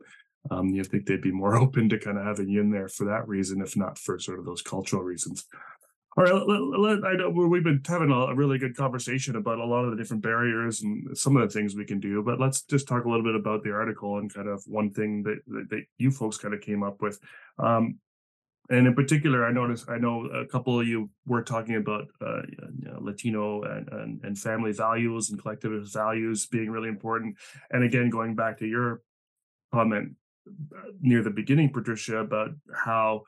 um, 0.51 0.69
you 0.69 0.83
think 0.83 1.05
they'd 1.05 1.21
be 1.21 1.31
more 1.31 1.55
open 1.63 1.89
to 1.89 1.99
kind 1.99 2.17
of 2.17 2.25
having 2.25 2.47
you 2.47 2.61
in 2.61 2.69
there 2.69 2.87
for 2.87 3.05
that 3.05 3.27
reason, 3.27 3.61
if 3.61 3.75
not 3.75 3.97
for 3.97 4.19
sort 4.19 4.39
of 4.39 4.45
those 4.45 4.61
cultural 4.61 5.03
reasons. 5.03 5.45
All 6.15 6.23
right, 6.23 6.33
let, 6.33 6.79
let, 6.79 7.05
I 7.05 7.13
know 7.13 7.29
we've 7.29 7.63
been 7.63 7.81
having 7.85 8.11
a 8.11 8.33
really 8.33 8.57
good 8.57 8.75
conversation 8.75 9.35
about 9.35 9.59
a 9.59 9.65
lot 9.65 9.85
of 9.85 9.91
the 9.91 9.97
different 9.97 10.23
barriers 10.23 10.81
and 10.81 11.15
some 11.15 11.37
of 11.37 11.47
the 11.47 11.53
things 11.53 11.75
we 11.75 11.85
can 11.85 11.99
do, 11.99 12.23
but 12.23 12.39
let's 12.39 12.63
just 12.63 12.87
talk 12.87 13.05
a 13.05 13.09
little 13.09 13.23
bit 13.23 13.35
about 13.35 13.63
the 13.63 13.71
article 13.71 14.17
and 14.17 14.33
kind 14.33 14.47
of 14.47 14.63
one 14.65 14.89
thing 14.91 15.21
that, 15.23 15.37
that, 15.45 15.69
that 15.69 15.83
you 15.99 16.09
folks 16.09 16.37
kind 16.37 16.55
of 16.55 16.61
came 16.61 16.81
up 16.81 17.03
with. 17.03 17.19
Um, 17.59 17.99
and 18.69 18.85
in 18.85 18.93
particular, 18.93 19.45
I 19.45 19.51
noticed 19.51 19.89
I 19.89 19.97
know 19.97 20.25
a 20.25 20.45
couple 20.45 20.79
of 20.79 20.87
you 20.87 21.09
were 21.25 21.41
talking 21.41 21.75
about 21.75 22.07
uh, 22.21 22.41
you 22.47 22.91
know, 22.91 22.99
Latino 22.99 23.63
and, 23.63 23.87
and, 23.89 24.23
and 24.23 24.37
family 24.37 24.73
values 24.73 25.29
and 25.29 25.41
collectivist 25.41 25.93
values 25.93 26.47
being 26.47 26.69
really 26.69 26.89
important. 26.89 27.37
And 27.71 27.83
again, 27.83 28.09
going 28.09 28.35
back 28.35 28.57
to 28.59 28.67
your 28.67 29.01
comment 29.73 30.15
uh, 30.47 30.91
near 31.01 31.23
the 31.23 31.29
beginning, 31.29 31.71
Patricia, 31.71 32.17
about 32.17 32.49
how 32.73 33.23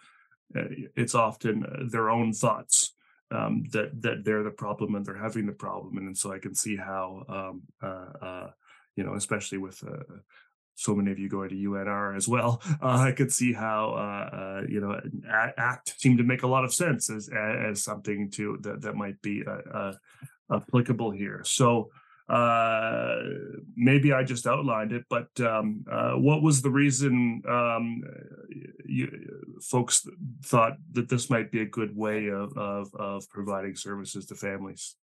uh, 0.58 0.64
it's 0.96 1.16
often 1.16 1.64
uh, 1.64 1.84
their 1.90 2.10
own 2.10 2.34
thoughts 2.34 2.96
um, 3.32 3.64
that 3.72 4.02
that 4.02 4.26
they're 4.26 4.44
the 4.44 4.52
problem 4.52 4.96
and 4.96 5.06
they're 5.06 5.16
having 5.16 5.46
the 5.46 5.54
problem, 5.54 5.98
and 5.98 6.18
so 6.18 6.34
I 6.34 6.40
can 6.40 6.56
see 6.56 6.76
how 6.76 7.24
um, 7.30 7.62
uh, 7.82 8.26
uh, 8.26 8.52
you 8.96 9.04
know, 9.04 9.14
especially 9.14 9.60
with 9.60 9.82
so 10.80 10.96
many 10.96 11.12
of 11.12 11.20
you 11.20 11.28
going 11.28 11.50
to 11.50 11.56
UNR 11.56 12.16
as 12.16 12.28
well, 12.28 12.62
uh, 12.82 12.98
I 12.98 13.12
could 13.12 13.32
see 13.34 13.52
how 13.52 13.92
uh, 13.92 14.36
uh, 14.36 14.62
you 14.68 14.80
know 14.80 15.00
ACT 15.58 15.96
seemed 15.98 16.20
to 16.20 16.24
make 16.24 16.44
a 16.44 16.48
lot 16.48 16.64
of 16.64 16.74
sense 16.74 17.10
as 17.10 17.30
as 17.30 17.84
something 17.84 18.32
to 18.32 18.58
that 18.62 18.82
that 18.82 18.96
might 18.96 19.22
be 19.22 19.44
uh, 19.46 19.78
uh, 19.78 19.94
applicable 20.52 21.12
here. 21.12 21.42
So 21.44 21.90
uh, 22.30 23.18
maybe 23.76 24.14
I 24.14 24.24
just 24.24 24.48
outlined 24.48 24.94
it, 24.94 25.04
but 25.10 25.28
um, 25.42 25.84
what 26.16 26.42
was 26.42 26.62
the 26.62 26.70
reason 26.70 27.42
um, 27.50 28.04
you, 28.86 29.10
folks 29.62 30.08
thought 30.46 30.78
that 30.92 31.10
this 31.10 31.30
might 31.30 31.52
be 31.52 31.62
a 31.62 31.66
good 31.66 31.96
way 31.96 32.28
of, 32.28 32.56
of, 32.56 32.94
of 32.94 33.28
providing 33.30 33.76
services 33.76 34.28
to 34.28 34.36
families? 34.36 34.96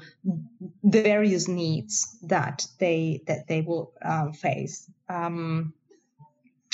the 0.84 1.02
various 1.02 1.48
needs 1.48 2.18
that 2.22 2.66
they 2.78 3.22
that 3.26 3.46
they 3.48 3.62
will 3.62 3.92
um, 4.02 4.32
face. 4.32 4.90
Um, 5.08 5.72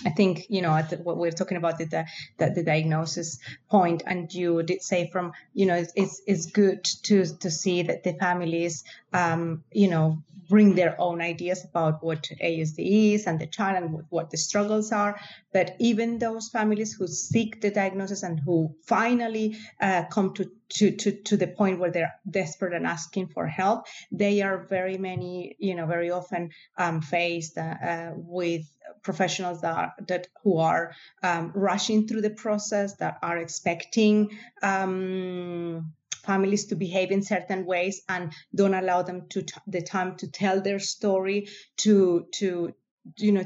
I 0.04 0.10
think 0.10 0.46
you 0.50 0.60
know 0.60 0.72
what 1.02 1.16
we're 1.16 1.30
talking 1.30 1.56
about 1.56 1.78
the, 1.78 2.06
the, 2.38 2.50
the 2.50 2.62
diagnosis 2.62 3.38
point, 3.70 4.02
and 4.06 4.32
you 4.32 4.62
did 4.62 4.82
say 4.82 5.08
from 5.10 5.32
you 5.54 5.66
know 5.66 5.84
it's 5.94 6.20
it's 6.26 6.46
good 6.46 6.84
to 7.04 7.24
to 7.38 7.50
see 7.50 7.82
that 7.82 8.02
the 8.02 8.12
families 8.12 8.84
um, 9.12 9.64
you 9.72 9.88
know 9.88 10.22
bring 10.48 10.74
their 10.74 11.00
own 11.00 11.20
ideas 11.20 11.64
about 11.64 12.02
what 12.02 12.22
ASD 12.42 13.14
is 13.14 13.26
and 13.26 13.38
the 13.38 13.46
child 13.46 13.82
and 13.82 14.04
what 14.10 14.30
the 14.30 14.36
struggles 14.36 14.92
are. 14.92 15.18
But 15.52 15.76
even 15.78 16.18
those 16.18 16.48
families 16.48 16.92
who 16.92 17.06
seek 17.06 17.60
the 17.60 17.70
diagnosis 17.70 18.22
and 18.22 18.40
who 18.40 18.74
finally 18.86 19.56
uh, 19.80 20.04
come 20.10 20.34
to, 20.34 20.50
to, 20.68 20.90
to, 20.90 21.12
to 21.12 21.36
the 21.36 21.46
point 21.46 21.78
where 21.78 21.90
they're 21.90 22.14
desperate 22.28 22.74
and 22.74 22.86
asking 22.86 23.28
for 23.28 23.46
help, 23.46 23.86
they 24.12 24.42
are 24.42 24.66
very 24.68 24.98
many, 24.98 25.56
you 25.58 25.74
know, 25.74 25.86
very 25.86 26.10
often 26.10 26.50
um, 26.76 27.00
faced 27.00 27.58
uh, 27.58 27.74
uh, 27.82 28.10
with 28.14 28.62
professionals 29.02 29.60
that, 29.60 29.76
are, 29.76 29.94
that 30.08 30.26
who 30.42 30.58
are 30.58 30.92
um, 31.22 31.52
rushing 31.54 32.06
through 32.06 32.20
the 32.20 32.30
process, 32.30 32.96
that 32.96 33.18
are 33.22 33.38
expecting 33.38 34.36
um, 34.62 35.92
families 36.26 36.66
to 36.66 36.74
behave 36.74 37.10
in 37.10 37.22
certain 37.22 37.64
ways 37.66 38.02
and 38.08 38.32
don't 38.54 38.74
allow 38.74 39.02
them 39.02 39.26
to 39.30 39.42
t- 39.42 39.54
the 39.66 39.82
time 39.82 40.16
to 40.16 40.30
tell 40.30 40.60
their 40.60 40.78
story 40.78 41.48
to 41.78 42.26
to 42.32 42.74
you 43.18 43.32
know 43.32 43.44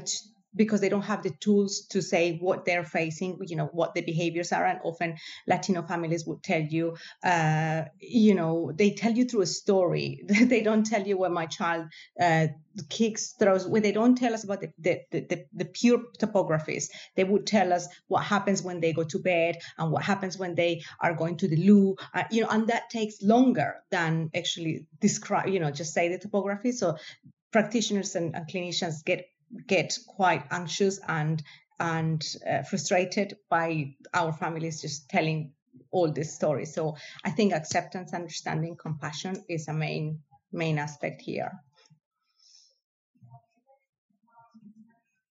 because 0.55 0.81
they 0.81 0.89
don't 0.89 1.03
have 1.03 1.23
the 1.23 1.29
tools 1.29 1.87
to 1.89 2.01
say 2.01 2.37
what 2.37 2.65
they're 2.65 2.83
facing, 2.83 3.37
you 3.41 3.55
know, 3.55 3.69
what 3.71 3.93
the 3.93 4.01
behaviors 4.01 4.51
are. 4.51 4.65
And 4.65 4.79
often 4.83 5.17
Latino 5.47 5.81
families 5.81 6.25
would 6.25 6.43
tell 6.43 6.61
you, 6.61 6.97
uh, 7.23 7.83
you 7.99 8.35
know, 8.35 8.71
they 8.73 8.91
tell 8.91 9.13
you 9.13 9.25
through 9.25 9.41
a 9.41 9.47
story. 9.47 10.23
they 10.27 10.61
don't 10.61 10.85
tell 10.85 11.05
you 11.05 11.17
when 11.17 11.33
my 11.33 11.45
child 11.45 11.85
uh, 12.19 12.47
kicks, 12.89 13.33
throws, 13.39 13.67
when 13.67 13.81
they 13.81 13.91
don't 13.91 14.15
tell 14.15 14.33
us 14.33 14.43
about 14.43 14.61
the, 14.61 14.71
the, 14.79 15.01
the, 15.11 15.45
the, 15.53 15.65
pure 15.65 16.01
topographies. 16.19 16.89
They 17.15 17.23
would 17.23 17.45
tell 17.45 17.73
us 17.73 17.87
what 18.07 18.23
happens 18.23 18.61
when 18.61 18.79
they 18.79 18.93
go 18.93 19.03
to 19.03 19.19
bed 19.19 19.57
and 19.77 19.91
what 19.91 20.03
happens 20.03 20.37
when 20.37 20.55
they 20.55 20.83
are 20.99 21.13
going 21.13 21.37
to 21.37 21.47
the 21.47 21.57
loo, 21.57 21.95
uh, 22.13 22.23
you 22.31 22.41
know, 22.41 22.49
and 22.49 22.67
that 22.67 22.89
takes 22.89 23.21
longer 23.21 23.75
than 23.89 24.29
actually 24.35 24.87
describe, 24.99 25.47
you 25.47 25.59
know, 25.59 25.71
just 25.71 25.93
say 25.93 26.09
the 26.09 26.17
topography. 26.17 26.71
So 26.71 26.97
practitioners 27.51 28.15
and, 28.15 28.35
and 28.35 28.47
clinicians 28.47 29.03
get 29.03 29.25
get 29.67 29.97
quite 30.07 30.43
anxious 30.51 30.99
and 31.07 31.43
and 31.79 32.23
uh, 32.47 32.61
frustrated 32.61 33.37
by 33.49 33.95
our 34.13 34.31
families 34.31 34.81
just 34.81 35.09
telling 35.09 35.51
all 35.91 36.11
this 36.11 36.33
story. 36.33 36.65
So 36.65 36.95
I 37.25 37.31
think 37.31 37.53
acceptance, 37.53 38.13
understanding, 38.13 38.75
compassion 38.75 39.43
is 39.49 39.67
a 39.67 39.73
main 39.73 40.19
main 40.51 40.77
aspect 40.77 41.21
here. 41.21 41.51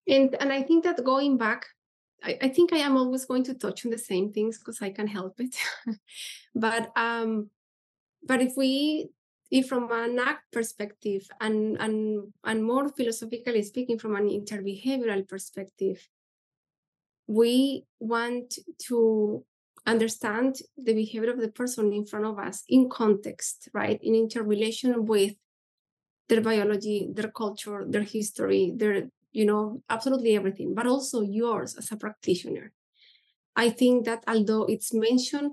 And 0.09 0.35
and 0.41 0.53
I 0.53 0.63
think 0.63 0.85
that 0.85 1.05
going 1.05 1.39
back, 1.39 1.67
I, 2.23 2.39
I 2.43 2.49
think 2.49 2.73
I 2.73 2.79
am 2.79 2.97
always 2.97 3.25
going 3.25 3.45
to 3.45 3.55
touch 3.55 3.85
on 3.85 3.91
the 3.91 3.99
same 3.99 4.33
things 4.33 4.59
because 4.59 4.83
I 4.83 4.91
can 4.91 5.07
help 5.07 5.35
it. 5.39 5.57
but 6.55 6.91
um, 6.97 7.51
but 8.27 8.43
if 8.43 8.55
we 8.57 9.11
if 9.51 9.69
from 9.69 9.91
an 9.91 10.19
ACT 10.19 10.53
perspective 10.53 11.29
and, 11.41 11.77
and, 11.81 12.33
and 12.45 12.65
more 12.65 12.89
philosophically 12.89 13.63
speaking 13.63 13.99
from 13.99 14.15
an 14.17 14.29
interbehavioral 14.29 15.27
perspective, 15.29 16.09
we 17.27 17.85
want 17.99 18.55
to 18.87 19.45
understand 19.87 20.57
the 20.77 20.95
behavior 20.95 21.31
of 21.31 21.41
the 21.41 21.51
person 21.51 21.93
in 21.93 22.05
front 22.05 22.27
of 22.27 22.39
us 22.39 22.65
in 22.69 22.89
context, 22.89 23.69
right? 23.73 23.99
In 24.03 24.15
interrelation 24.15 25.07
with 25.07 25.35
their 26.29 26.41
biology, 26.41 27.09
their 27.13 27.31
culture, 27.31 27.85
their 27.89 28.03
history, 28.03 28.73
their, 28.77 29.09
you 29.33 29.45
know, 29.45 29.83
absolutely 29.91 30.37
everything, 30.37 30.75
but 30.75 30.87
also 30.87 31.23
yours 31.23 31.77
as 31.77 31.91
a 31.91 31.97
practitioner. 31.97 32.73
I 33.57 33.71
think 33.71 34.05
that 34.05 34.23
although 34.29 34.65
it's 34.65 34.95
mentioned 34.95 35.53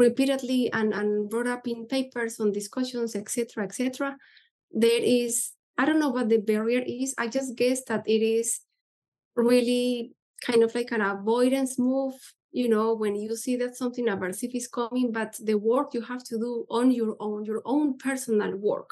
repeatedly 0.00 0.72
and, 0.72 0.94
and 0.94 1.28
brought 1.28 1.46
up 1.46 1.68
in 1.68 1.86
papers 1.86 2.40
on 2.40 2.52
discussions, 2.52 3.14
etc., 3.14 3.64
etc., 3.64 4.16
there 4.72 5.02
is, 5.02 5.52
I 5.76 5.84
don't 5.84 6.00
know 6.00 6.08
what 6.08 6.28
the 6.28 6.38
barrier 6.38 6.82
is. 6.86 7.14
I 7.18 7.26
just 7.28 7.56
guess 7.56 7.84
that 7.84 8.04
it 8.06 8.22
is 8.22 8.60
really 9.36 10.12
kind 10.46 10.62
of 10.62 10.74
like 10.74 10.90
an 10.92 11.02
avoidance 11.02 11.78
move, 11.78 12.14
you 12.50 12.68
know, 12.68 12.94
when 12.94 13.14
you 13.14 13.36
see 13.36 13.56
that 13.56 13.76
something 13.76 14.06
aversive 14.06 14.54
is 14.54 14.68
coming, 14.68 15.12
but 15.12 15.36
the 15.42 15.54
work 15.54 15.92
you 15.92 16.00
have 16.02 16.24
to 16.24 16.38
do 16.38 16.64
on 16.70 16.90
your 16.90 17.16
own, 17.20 17.44
your 17.44 17.62
own 17.64 17.98
personal 17.98 18.56
work 18.56 18.90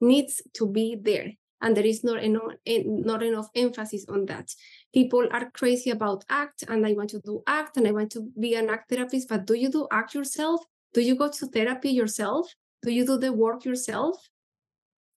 needs 0.00 0.40
to 0.54 0.66
be 0.66 0.96
there 1.00 1.32
and 1.62 1.76
there 1.76 1.86
is 1.86 2.04
not 2.04 2.22
enough, 2.22 2.52
not 2.66 3.22
enough 3.22 3.48
emphasis 3.54 4.04
on 4.08 4.26
that. 4.26 4.50
People 4.92 5.26
are 5.32 5.50
crazy 5.52 5.90
about 5.90 6.24
ACT, 6.28 6.64
and 6.68 6.86
I 6.86 6.92
want 6.92 7.10
to 7.10 7.20
do 7.20 7.42
ACT, 7.46 7.78
and 7.78 7.88
I 7.88 7.92
want 7.92 8.12
to 8.12 8.28
be 8.38 8.54
an 8.54 8.68
ACT 8.68 8.90
therapist. 8.90 9.28
But 9.28 9.46
do 9.46 9.54
you 9.54 9.70
do 9.70 9.88
ACT 9.90 10.14
yourself? 10.14 10.60
Do 10.92 11.00
you 11.00 11.14
go 11.14 11.30
to 11.30 11.46
therapy 11.46 11.90
yourself? 11.90 12.52
do 12.82 12.90
you 12.90 13.06
do 13.06 13.16
the 13.16 13.32
work 13.32 13.64
yourself 13.64 14.28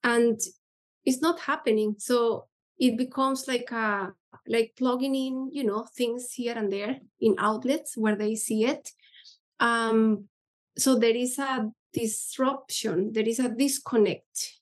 and 0.04 0.40
it's 1.04 1.22
not 1.22 1.40
happening 1.40 1.96
so 1.98 2.46
it 2.78 2.98
becomes 2.98 3.48
like 3.48 3.72
a 3.72 4.14
like 4.48 4.74
plugging 4.78 5.16
in 5.16 5.50
you 5.52 5.64
know 5.64 5.86
things 5.96 6.32
here 6.34 6.56
and 6.56 6.72
there 6.72 6.98
in 7.20 7.36
outlets 7.40 7.98
where 7.98 8.16
they 8.16 8.36
see 8.36 8.66
it 8.66 8.92
um 9.60 10.26
so 10.78 10.98
there 10.98 11.16
is 11.16 11.40
a 11.40 11.70
disruption 11.94 13.12
there 13.14 13.28
is 13.28 13.40
a 13.40 13.50
disconnect 13.50 14.60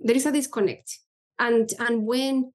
there 0.00 0.16
is 0.16 0.26
a 0.26 0.32
disconnect. 0.32 0.98
And 1.38 1.72
and 1.78 2.04
when 2.06 2.52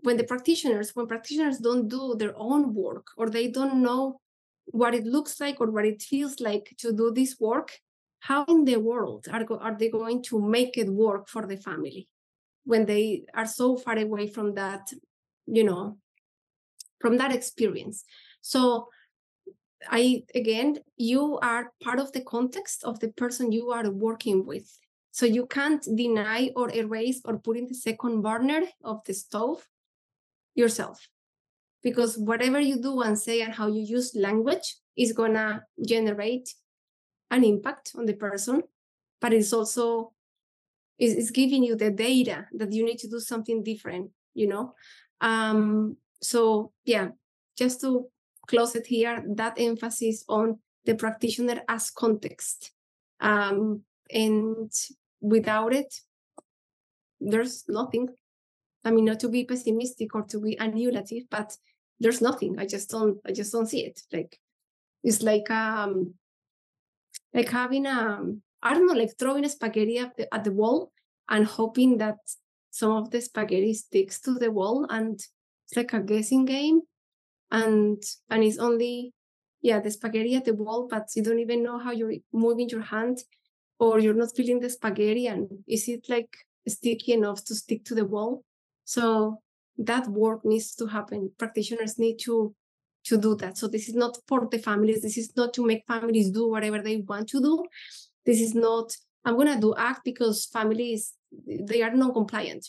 when 0.00 0.16
the 0.16 0.24
practitioners 0.24 0.90
when 0.94 1.06
practitioners 1.06 1.58
don't 1.58 1.88
do 1.88 2.14
their 2.18 2.34
own 2.36 2.74
work 2.74 3.06
or 3.16 3.30
they 3.30 3.48
don't 3.48 3.82
know 3.82 4.20
what 4.66 4.94
it 4.94 5.04
looks 5.04 5.40
like 5.40 5.60
or 5.60 5.70
what 5.70 5.86
it 5.86 6.02
feels 6.02 6.40
like 6.40 6.74
to 6.78 6.92
do 6.92 7.12
this 7.12 7.36
work 7.40 7.78
how 8.20 8.44
in 8.46 8.64
the 8.64 8.76
world 8.76 9.26
are, 9.32 9.44
are 9.60 9.76
they 9.78 9.88
going 9.88 10.22
to 10.22 10.40
make 10.40 10.76
it 10.76 10.88
work 10.88 11.28
for 11.28 11.46
the 11.46 11.56
family 11.56 12.08
when 12.64 12.84
they 12.84 13.22
are 13.34 13.46
so 13.46 13.76
far 13.76 13.96
away 13.98 14.26
from 14.26 14.54
that 14.54 14.92
you 15.46 15.64
know 15.64 15.96
from 17.00 17.16
that 17.18 17.34
experience? 17.34 18.04
So 18.40 18.88
i 19.88 20.22
again 20.34 20.78
you 20.96 21.38
are 21.42 21.70
part 21.84 22.00
of 22.00 22.10
the 22.12 22.22
context 22.22 22.82
of 22.82 22.98
the 23.00 23.08
person 23.08 23.52
you 23.52 23.70
are 23.70 23.88
working 23.90 24.44
with 24.44 24.78
so 25.16 25.24
you 25.24 25.46
can't 25.46 25.82
deny 25.96 26.50
or 26.56 26.70
erase 26.76 27.22
or 27.24 27.38
put 27.38 27.56
in 27.56 27.66
the 27.66 27.74
second 27.74 28.20
burner 28.20 28.60
of 28.84 29.02
the 29.06 29.14
stove 29.14 29.66
yourself 30.54 31.08
because 31.82 32.18
whatever 32.18 32.60
you 32.60 32.76
do 32.76 33.00
and 33.00 33.18
say 33.18 33.40
and 33.40 33.54
how 33.54 33.66
you 33.66 33.80
use 33.80 34.14
language 34.14 34.76
is 34.94 35.14
gonna 35.14 35.64
generate 35.82 36.52
an 37.30 37.44
impact 37.44 37.92
on 37.96 38.04
the 38.04 38.12
person 38.12 38.62
but 39.22 39.32
it's 39.32 39.54
also 39.54 40.12
is 40.98 41.30
giving 41.30 41.62
you 41.64 41.76
the 41.76 41.90
data 41.90 42.46
that 42.52 42.72
you 42.72 42.84
need 42.84 42.98
to 42.98 43.08
do 43.08 43.18
something 43.18 43.62
different 43.62 44.10
you 44.34 44.46
know? 44.46 44.74
Um 45.22 45.96
so 46.20 46.72
yeah 46.84 47.08
just 47.56 47.80
to 47.80 48.06
close 48.46 48.76
it 48.76 48.86
here 48.86 49.24
that 49.36 49.54
emphasis 49.56 50.24
on 50.28 50.58
the 50.84 50.94
practitioner 50.94 51.62
as 51.70 51.90
context 51.90 52.72
um 53.20 53.80
and 54.10 54.70
without 55.26 55.72
it 55.74 55.92
there's 57.20 57.64
nothing. 57.68 58.08
I 58.84 58.90
mean 58.90 59.06
not 59.06 59.20
to 59.20 59.28
be 59.28 59.44
pessimistic 59.44 60.14
or 60.14 60.22
to 60.22 60.40
be 60.40 60.58
annulative 60.58 61.24
but 61.30 61.56
there's 61.98 62.20
nothing. 62.20 62.58
I 62.58 62.66
just 62.66 62.90
don't 62.90 63.18
i 63.26 63.32
just 63.32 63.52
don't 63.52 63.66
see 63.66 63.84
it. 63.84 64.00
Like 64.12 64.38
it's 65.02 65.22
like 65.22 65.50
um 65.50 66.14
like 67.34 67.48
having 67.48 67.86
a 67.86 67.90
um, 67.90 68.42
I 68.62 68.74
don't 68.74 68.86
know, 68.86 68.94
like 68.94 69.16
throwing 69.18 69.44
a 69.44 69.48
spaghetti 69.48 69.98
at 69.98 70.16
the, 70.16 70.32
at 70.34 70.44
the 70.44 70.52
wall 70.52 70.90
and 71.28 71.46
hoping 71.46 71.98
that 71.98 72.18
some 72.70 72.92
of 72.92 73.10
the 73.10 73.20
spaghetti 73.20 73.74
sticks 73.74 74.20
to 74.20 74.34
the 74.34 74.50
wall 74.50 74.86
and 74.90 75.14
it's 75.14 75.76
like 75.76 75.92
a 75.92 76.00
guessing 76.00 76.44
game. 76.44 76.82
And 77.50 78.02
and 78.30 78.42
it's 78.44 78.58
only 78.58 79.12
yeah 79.62 79.80
the 79.80 79.90
spaghetti 79.90 80.34
at 80.36 80.44
the 80.44 80.54
wall 80.54 80.86
but 80.90 81.08
you 81.14 81.22
don't 81.22 81.38
even 81.38 81.62
know 81.62 81.78
how 81.78 81.92
you're 81.92 82.14
moving 82.32 82.68
your 82.68 82.82
hand 82.82 83.18
or 83.78 83.98
you're 83.98 84.14
not 84.14 84.34
feeling 84.34 84.60
the 84.60 84.70
spaghetti 84.70 85.26
and 85.26 85.48
is 85.68 85.88
it 85.88 86.06
like 86.08 86.36
sticky 86.66 87.12
enough 87.12 87.44
to 87.44 87.54
stick 87.54 87.84
to 87.84 87.94
the 87.94 88.04
wall 88.04 88.42
so 88.84 89.40
that 89.78 90.06
work 90.08 90.44
needs 90.44 90.74
to 90.74 90.86
happen 90.86 91.30
practitioners 91.38 91.98
need 91.98 92.16
to 92.18 92.54
to 93.04 93.16
do 93.16 93.36
that 93.36 93.56
so 93.56 93.68
this 93.68 93.88
is 93.88 93.94
not 93.94 94.16
for 94.26 94.48
the 94.50 94.58
families 94.58 95.02
this 95.02 95.16
is 95.16 95.36
not 95.36 95.52
to 95.54 95.64
make 95.64 95.84
families 95.86 96.30
do 96.30 96.48
whatever 96.48 96.80
they 96.80 96.96
want 96.96 97.28
to 97.28 97.40
do 97.40 97.64
this 98.26 98.40
is 98.40 98.54
not, 98.54 98.94
I'm 99.24 99.36
going 99.36 99.54
to 99.54 99.60
do 99.60 99.74
ACT 99.76 100.04
because 100.04 100.46
families, 100.46 101.14
they 101.46 101.80
are 101.82 101.94
non-compliant. 101.94 102.66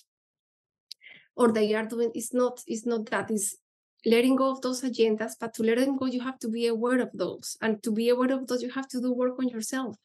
Or 1.36 1.52
they 1.52 1.74
are 1.74 1.86
doing, 1.86 2.12
it's 2.13 2.34
not, 2.34 2.62
it's 2.67 2.86
not 2.86 3.10
that, 3.10 3.32
it's 3.32 3.58
letting 4.06 4.36
go 4.36 4.52
of 4.52 4.62
those 4.62 4.82
agendas, 4.82 5.34
but 5.39 5.54
to 5.56 5.63
let 5.63 5.80
them 5.80 5.98
go, 5.98 6.06
you 6.06 6.22
have 6.22 6.39
to 6.39 6.48
be 6.48 6.67
aware 6.67 7.00
of 7.00 7.10
those. 7.13 7.58
And 7.62 7.82
to 7.84 7.91
be 7.91 8.10
aware 8.10 8.32
of 8.32 8.48
those, 8.48 8.62
you 8.62 8.70
have 8.70 8.88
to 8.89 9.02
do 9.02 9.12
work 9.12 9.39
on 9.39 9.50
yourself. 9.50 9.96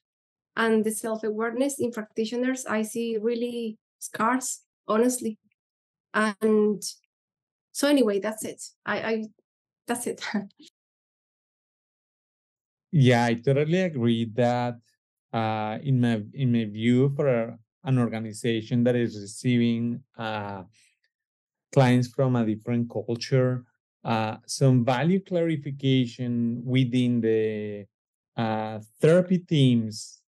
And 0.56 0.84
the 0.84 0.90
self-awareness 0.90 1.80
in 1.80 1.92
practitioners, 1.92 2.66
I 2.66 2.82
see 2.82 3.16
really 3.16 3.78
scarce, 3.98 4.62
honestly. 4.86 5.38
And 6.12 6.82
so 7.72 7.88
anyway, 7.88 8.20
that's 8.20 8.44
it. 8.44 8.62
I, 8.84 8.98
I 8.98 9.24
that's 9.86 10.06
it. 10.06 10.22
yeah, 12.92 13.24
I 13.24 13.34
totally 13.34 13.80
agree 13.80 14.26
that 14.34 14.76
uh, 15.32 15.78
in 15.82 16.00
my 16.00 16.22
in 16.34 16.52
my 16.52 16.64
view, 16.64 17.12
for 17.16 17.58
an 17.84 17.98
organization 17.98 18.84
that 18.84 18.94
is 18.94 19.18
receiving 19.18 20.02
uh, 20.18 20.62
clients 21.72 22.08
from 22.08 22.36
a 22.36 22.44
different 22.44 22.90
culture, 22.90 23.64
uh, 24.04 24.36
some 24.46 24.84
value 24.84 25.20
clarification 25.20 26.62
within 26.64 27.20
the 27.20 27.86
uh, 28.36 28.78
therapy 29.00 29.38
teams 29.38 30.21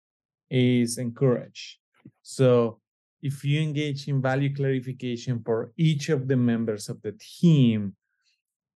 is 0.53 0.99
encouraged. 0.99 1.79
So 2.23 2.81
if 3.23 3.45
you 3.45 3.61
engage 3.61 4.09
in 4.09 4.21
value 4.21 4.55
clarification 4.55 5.43
for 5.45 5.73
each 5.77 6.09
of 6.09 6.29
the 6.29 6.37
members 6.37 6.89
of 6.89 7.01
the 7.03 7.13
team, 7.13 7.95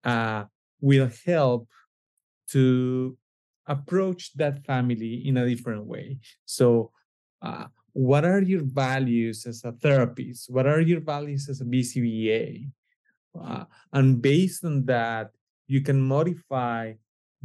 uh, 0.03 0.45
will 0.79 1.09
help 1.25 1.67
to 2.51 3.17
approach 3.67 4.33
that 4.35 4.65
family 4.65 5.27
in 5.27 5.37
a 5.37 5.47
different 5.47 5.85
way. 5.85 6.17
So, 6.45 6.91
uh, 7.41 7.65
what 7.93 8.23
are 8.25 8.41
your 8.41 8.63
values 8.63 9.45
as 9.45 9.63
a 9.65 9.71
therapist? 9.71 10.51
What 10.51 10.67
are 10.67 10.81
your 10.81 11.01
values 11.01 11.49
as 11.49 11.61
a 11.61 11.65
BCBA? 11.65 12.69
Uh, 13.39 13.65
and 13.91 14.21
based 14.21 14.63
on 14.63 14.85
that, 14.85 15.31
you 15.67 15.81
can 15.81 15.99
modify 15.99 16.93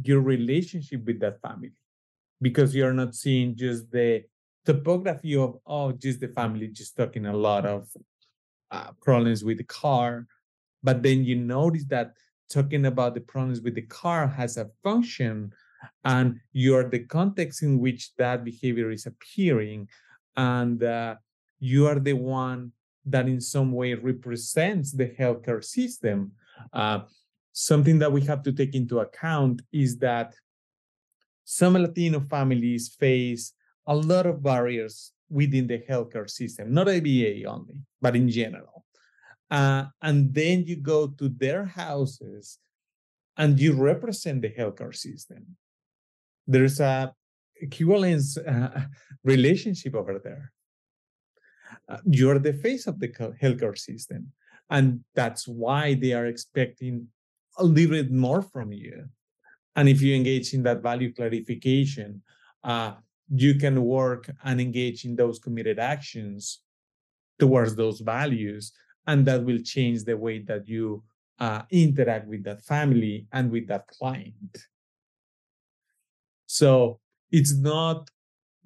your 0.01 0.21
relationship 0.21 1.03
with 1.05 1.19
that 1.19 1.41
family 1.41 1.73
because 2.43 2.75
you're 2.75 2.93
not 2.93 3.15
seeing 3.15 3.55
just 3.55 3.89
the 3.91 4.23
topography 4.65 5.35
of, 5.35 5.57
oh, 5.65 5.91
just 5.93 6.19
the 6.19 6.27
family 6.27 6.67
just 6.67 6.95
talking 6.95 7.25
a 7.25 7.35
lot 7.35 7.65
of 7.65 7.87
uh, 8.69 8.91
problems 9.01 9.43
with 9.43 9.57
the 9.57 9.63
car. 9.63 10.27
But 10.83 11.01
then 11.01 11.23
you 11.23 11.35
notice 11.35 11.85
that 11.85 12.13
talking 12.49 12.85
about 12.85 13.15
the 13.15 13.21
problems 13.21 13.61
with 13.61 13.75
the 13.75 13.87
car 14.01 14.27
has 14.27 14.57
a 14.57 14.69
function 14.83 15.51
and 16.03 16.39
you're 16.51 16.89
the 16.89 16.99
context 16.99 17.63
in 17.63 17.79
which 17.79 18.11
that 18.17 18.43
behavior 18.43 18.91
is 18.91 19.05
appearing 19.05 19.87
and 20.35 20.83
uh, 20.83 21.15
you 21.59 21.87
are 21.87 21.99
the 21.99 22.13
one 22.13 22.71
that 23.05 23.27
in 23.27 23.41
some 23.41 23.71
way 23.71 23.93
represents 23.93 24.91
the 24.91 25.07
healthcare 25.07 25.63
system 25.63 26.31
uh, 26.73 26.99
something 27.53 27.99
that 27.99 28.11
we 28.11 28.21
have 28.21 28.43
to 28.43 28.51
take 28.51 28.75
into 28.75 28.99
account 28.99 29.61
is 29.71 29.97
that 29.99 30.35
some 31.43 31.73
latino 31.73 32.19
families 32.19 32.95
face 32.99 33.53
a 33.87 33.95
lot 33.95 34.25
of 34.25 34.41
barriers 34.41 35.11
within 35.29 35.67
the 35.67 35.79
healthcare 35.89 36.29
system 36.29 36.73
not 36.73 36.87
aba 36.87 37.45
only 37.45 37.79
but 38.01 38.15
in 38.15 38.29
general 38.29 38.85
uh, 39.51 39.85
and 40.01 40.33
then 40.33 40.63
you 40.65 40.75
go 40.75 41.07
to 41.07 41.29
their 41.29 41.65
houses 41.65 42.59
and 43.37 43.59
you 43.59 43.73
represent 43.73 44.41
the 44.41 44.49
healthcare 44.49 44.95
system 44.95 45.55
there's 46.47 46.79
a 46.79 47.13
equivalence 47.63 48.37
uh, 48.37 48.81
relationship 49.23 49.95
over 49.95 50.19
there. 50.19 50.51
Uh, 51.89 51.97
you're 52.05 52.39
the 52.39 52.53
face 52.53 52.87
of 52.87 52.99
the 52.99 53.07
healthcare 53.41 53.77
system, 53.77 54.31
and 54.69 55.03
that's 55.15 55.47
why 55.47 55.95
they 55.95 56.13
are 56.13 56.27
expecting 56.27 57.07
a 57.57 57.63
little 57.63 57.91
bit 57.91 58.11
more 58.11 58.41
from 58.41 58.71
you. 58.71 59.05
And 59.75 59.89
if 59.89 60.01
you 60.01 60.15
engage 60.15 60.53
in 60.53 60.63
that 60.63 60.81
value 60.81 61.13
clarification, 61.13 62.21
uh, 62.63 62.93
you 63.29 63.55
can 63.55 63.83
work 63.83 64.29
and 64.43 64.61
engage 64.61 65.05
in 65.05 65.15
those 65.15 65.39
committed 65.39 65.79
actions 65.79 66.59
towards 67.39 67.75
those 67.75 67.99
values, 67.99 68.71
and 69.07 69.25
that 69.25 69.43
will 69.43 69.59
change 69.59 70.03
the 70.03 70.17
way 70.17 70.39
that 70.39 70.67
you 70.67 71.03
uh, 71.39 71.63
interact 71.71 72.27
with 72.27 72.43
that 72.43 72.61
family 72.63 73.27
and 73.31 73.51
with 73.51 73.67
that 73.67 73.87
client. 73.87 74.57
So 76.45 76.99
it's 77.31 77.55
not 77.55 78.09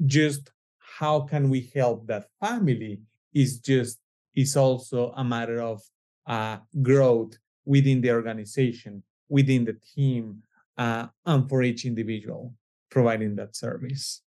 just 0.06 0.52
how 1.00 1.22
can 1.22 1.50
we 1.50 1.72
help 1.74 2.08
that 2.08 2.28
family. 2.40 3.00
It's 3.34 3.58
just 3.58 4.00
it's 4.36 4.56
also 4.56 5.12
a 5.16 5.24
matter 5.24 5.62
of 5.62 5.82
uh, 6.28 6.58
growth 6.82 7.38
within 7.66 8.02
the 8.02 8.12
organization, 8.12 9.04
within 9.30 9.66
the 9.66 9.78
team, 9.96 10.44
uh, 10.78 11.08
and 11.26 11.50
for 11.50 11.64
each 11.64 11.86
individual 11.86 12.54
providing 12.90 13.36
that 13.36 13.56
service. 13.56 14.22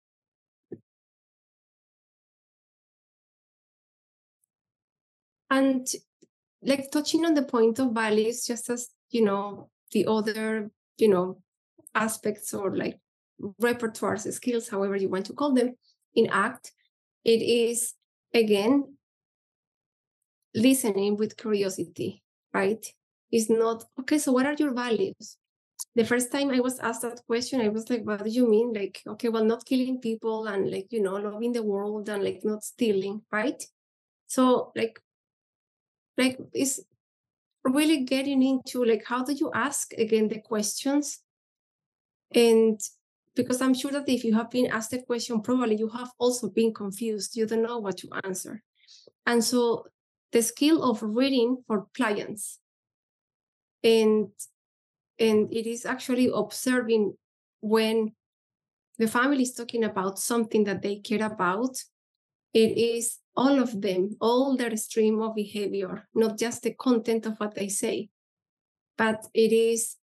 And 5.50 5.88
like 6.62 6.92
touching 6.92 7.26
on 7.26 7.34
the 7.34 7.44
point 7.44 7.80
of 7.80 7.94
values, 7.94 8.46
just 8.46 8.70
as 8.70 8.90
you 9.10 9.24
know, 9.24 9.70
the 9.92 10.06
other, 10.08 10.70
you 10.98 11.08
know, 11.08 11.42
aspects 11.96 12.54
or 12.54 12.76
like 12.76 13.00
repertoires, 13.62 14.32
skills, 14.34 14.70
however 14.70 14.96
you 14.96 15.10
want 15.10 15.26
to 15.28 15.34
call 15.34 15.54
them, 15.54 15.76
in 16.16 16.28
ACT, 16.28 16.72
it 17.24 17.42
is 17.42 17.94
again 18.34 18.98
listening 20.54 21.16
with 21.16 21.38
curiosity, 21.38 22.24
right? 22.54 22.86
It's 23.32 23.50
not, 23.50 23.86
okay, 24.00 24.18
so 24.18 24.32
what 24.32 24.46
are 24.46 24.54
your 24.54 24.74
values? 24.74 25.38
The 25.98 26.06
first 26.06 26.32
time 26.32 26.52
I 26.52 26.60
was 26.60 26.78
asked 26.78 27.02
that 27.02 27.26
question, 27.26 27.60
I 27.60 27.70
was 27.70 27.90
like, 27.90 28.04
what 28.04 28.24
do 28.24 28.30
you 28.30 28.48
mean? 28.48 28.72
Like, 28.72 29.02
okay, 29.08 29.30
well, 29.30 29.44
not 29.44 29.66
killing 29.66 30.00
people 30.00 30.46
and 30.46 30.70
like, 30.70 30.92
you 30.92 31.02
know, 31.02 31.16
loving 31.16 31.54
the 31.54 31.64
world 31.64 32.08
and 32.08 32.24
like 32.24 32.42
not 32.44 32.64
stealing, 32.64 33.24
right? 33.32 33.62
So 34.28 34.72
like, 34.76 35.02
like 36.16 36.38
it's 36.54 36.82
really 37.64 38.04
getting 38.04 38.44
into 38.44 38.86
like 38.86 39.04
how 39.08 39.24
do 39.24 39.34
you 39.34 39.52
ask 39.56 39.92
again 39.94 40.28
the 40.28 40.40
questions 40.40 41.20
and 42.34 42.80
because 43.36 43.62
i'm 43.62 43.74
sure 43.74 43.92
that 43.92 44.08
if 44.08 44.24
you 44.24 44.34
have 44.34 44.50
been 44.50 44.68
asked 44.68 44.94
a 44.94 45.02
question 45.02 45.42
probably 45.42 45.76
you 45.76 45.90
have 45.90 46.10
also 46.18 46.50
been 46.50 46.74
confused 46.74 47.36
you 47.36 47.46
don't 47.46 47.62
know 47.62 47.78
what 47.78 47.98
to 47.98 48.08
answer 48.24 48.64
and 49.26 49.44
so 49.44 49.86
the 50.32 50.42
skill 50.42 50.82
of 50.90 51.02
reading 51.02 51.58
for 51.68 51.88
clients 51.94 52.60
and 53.84 54.30
and 55.20 55.52
it 55.54 55.68
is 55.68 55.86
actually 55.86 56.30
observing 56.34 57.14
when 57.62 58.12
the 58.98 59.08
family 59.08 59.44
is 59.44 59.54
talking 59.54 59.84
about 59.84 60.20
something 60.20 60.64
that 60.64 60.82
they 60.82 60.98
care 60.98 61.26
about 61.26 61.78
it 62.54 62.78
is 62.78 63.18
all 63.36 63.60
of 63.60 63.82
them 63.82 64.16
all 64.20 64.56
their 64.56 64.76
stream 64.78 65.22
of 65.22 65.36
behavior 65.36 66.08
not 66.16 66.38
just 66.38 66.64
the 66.64 66.74
content 66.74 67.26
of 67.26 67.38
what 67.38 67.56
they 67.56 67.68
say 67.68 68.10
but 68.98 69.26
it 69.34 69.52
is 69.52 69.98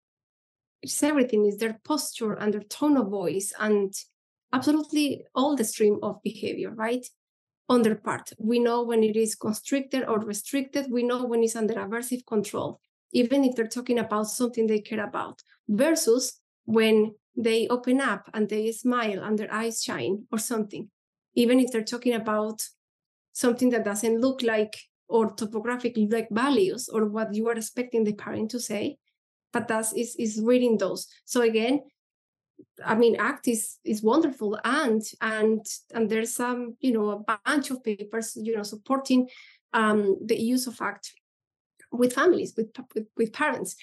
it's 0.83 1.03
everything 1.03 1.47
is 1.47 1.59
their 1.59 1.79
posture 1.85 2.35
and 2.35 2.53
their 2.53 2.63
tone 2.63 2.97
of 2.97 3.09
voice 3.09 3.53
and 3.59 3.95
absolutely 4.53 5.25
all 5.35 5.57
the 5.57 5.65
stream 5.65 5.99
of 6.03 6.23
behavior 6.23 6.71
right? 6.71 7.07
On 7.69 7.83
their 7.83 7.95
part 7.95 8.33
we 8.39 8.59
know 8.59 8.83
when 8.83 9.03
it 9.03 9.17
is 9.17 9.35
constricted 9.35 10.05
or 10.07 10.19
restricted 10.19 10.91
we 10.91 11.05
know 11.05 11.25
when 11.25 11.43
it's 11.43 11.57
under 11.57 11.75
aversive 11.75 12.27
control 12.27 12.81
even 13.13 13.45
if 13.45 13.55
they're 13.55 13.67
talking 13.67 13.99
about 13.99 14.25
something 14.25 14.67
they 14.67 14.81
care 14.81 15.05
about 15.05 15.43
versus 15.69 16.41
when 16.65 17.15
they 17.37 17.69
open 17.69 18.01
up 18.01 18.29
and 18.35 18.49
they 18.49 18.71
smile 18.73 19.23
and 19.23 19.39
their 19.39 19.53
eyes 19.53 19.83
shine 19.83 20.25
or 20.31 20.39
something. 20.39 20.89
Even 21.35 21.59
if 21.61 21.71
they're 21.71 21.83
talking 21.83 22.15
about 22.15 22.63
something 23.33 23.71
that 23.71 23.85
doesn't 23.85 24.21
look 24.21 24.43
like 24.43 24.79
or 25.09 25.33
topographically 25.33 26.07
like 26.09 26.29
values 26.31 26.89
or 26.89 27.07
what 27.07 27.35
you 27.35 27.49
are 27.49 27.55
expecting 27.55 28.05
the 28.05 28.13
parent 28.13 28.51
to 28.51 28.61
say 28.61 28.99
but 29.53 29.69
that's 29.69 29.93
is 29.93 30.17
is 30.17 30.41
reading 30.43 30.79
those. 30.79 31.07
So 31.25 31.43
again 31.43 31.83
i 32.85 32.95
mean 32.95 33.17
act 33.17 33.49
is 33.49 33.79
is 33.85 34.03
wonderful 34.03 34.59
and 34.65 35.03
and 35.21 35.67
and 35.95 36.09
there's 36.09 36.33
some 36.33 36.77
you 36.81 36.93
know 36.93 37.11
a 37.11 37.39
bunch 37.45 37.71
of 37.71 37.83
papers 37.83 38.37
you 38.41 38.57
know 38.57 38.63
supporting 38.63 39.29
um 39.73 40.17
the 40.25 40.41
use 40.41 40.67
of 40.67 40.81
act 40.81 41.13
with 41.93 42.13
families 42.13 42.55
with 42.57 42.69
with, 42.95 43.07
with 43.17 43.33
parents 43.33 43.77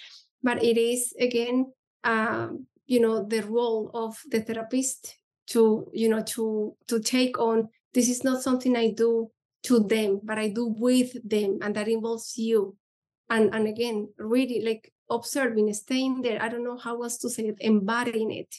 but 0.43 0.63
it 0.63 0.77
is 0.77 1.13
again 1.19 1.71
um 2.03 2.65
you 2.87 2.99
know 2.99 3.23
the 3.23 3.41
role 3.41 3.91
of 3.93 4.17
the 4.31 4.41
therapist 4.41 5.15
to 5.47 5.89
you 5.93 6.09
know 6.09 6.21
to 6.23 6.75
to 6.87 6.99
take 6.99 7.39
on 7.39 7.69
this 7.93 8.09
is 8.09 8.23
not 8.23 8.41
something 8.41 8.75
i 8.75 8.91
do 8.91 9.29
to 9.63 9.79
them 9.79 10.19
but 10.23 10.37
i 10.37 10.47
do 10.49 10.73
with 10.77 11.11
them 11.27 11.59
and 11.61 11.75
that 11.75 11.87
involves 11.87 12.37
you 12.37 12.75
and 13.29 13.53
and 13.53 13.67
again 13.67 14.07
really 14.17 14.61
like 14.63 14.91
observing, 15.09 15.73
staying 15.73 16.21
there. 16.21 16.41
I 16.41 16.49
don't 16.49 16.63
know 16.63 16.77
how 16.77 17.01
else 17.01 17.17
to 17.19 17.29
say 17.29 17.47
it, 17.47 17.57
embodying 17.59 18.31
it. 18.31 18.55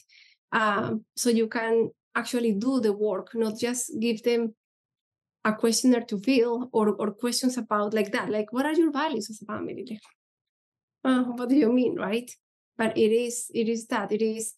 Um, 0.51 1.05
so 1.15 1.29
you 1.29 1.47
can 1.47 1.91
actually 2.15 2.53
do 2.53 2.81
the 2.81 2.93
work, 2.93 3.31
not 3.33 3.57
just 3.57 3.91
give 3.99 4.21
them 4.23 4.53
a 5.43 5.53
questionnaire 5.53 6.01
to 6.01 6.19
fill 6.19 6.69
or, 6.71 6.89
or 6.89 7.11
questions 7.11 7.57
about 7.57 7.93
like 7.93 8.11
that, 8.11 8.29
like 8.29 8.53
what 8.53 8.65
are 8.65 8.73
your 8.73 8.91
values 8.91 9.29
as 9.29 9.41
a 9.41 9.45
family? 9.45 9.85
Like, 9.89 9.99
uh, 11.03 11.23
what 11.23 11.49
do 11.49 11.55
you 11.55 11.71
mean, 11.71 11.95
right? 11.95 12.29
But 12.77 12.97
it 12.97 13.11
is 13.11 13.49
it 13.53 13.67
is 13.67 13.87
that 13.87 14.11
it 14.11 14.21
is 14.21 14.53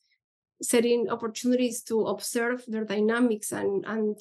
setting 0.62 1.10
opportunities 1.10 1.82
to 1.84 2.08
observe 2.08 2.64
their 2.68 2.86
dynamics 2.86 3.52
and 3.52 3.86
and 3.86 4.18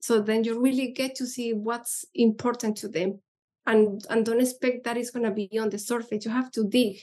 so 0.00 0.20
then 0.20 0.44
you 0.44 0.60
really 0.60 0.92
get 0.92 1.14
to 1.16 1.26
see 1.26 1.54
what's 1.54 2.04
important 2.14 2.76
to 2.78 2.88
them. 2.88 3.20
And 3.66 4.04
and 4.10 4.26
don't 4.26 4.42
expect 4.42 4.84
that 4.84 4.98
it's 4.98 5.10
going 5.10 5.24
to 5.24 5.30
be 5.30 5.48
on 5.58 5.70
the 5.70 5.78
surface. 5.78 6.26
You 6.26 6.30
have 6.30 6.50
to 6.52 6.64
dig. 6.68 6.98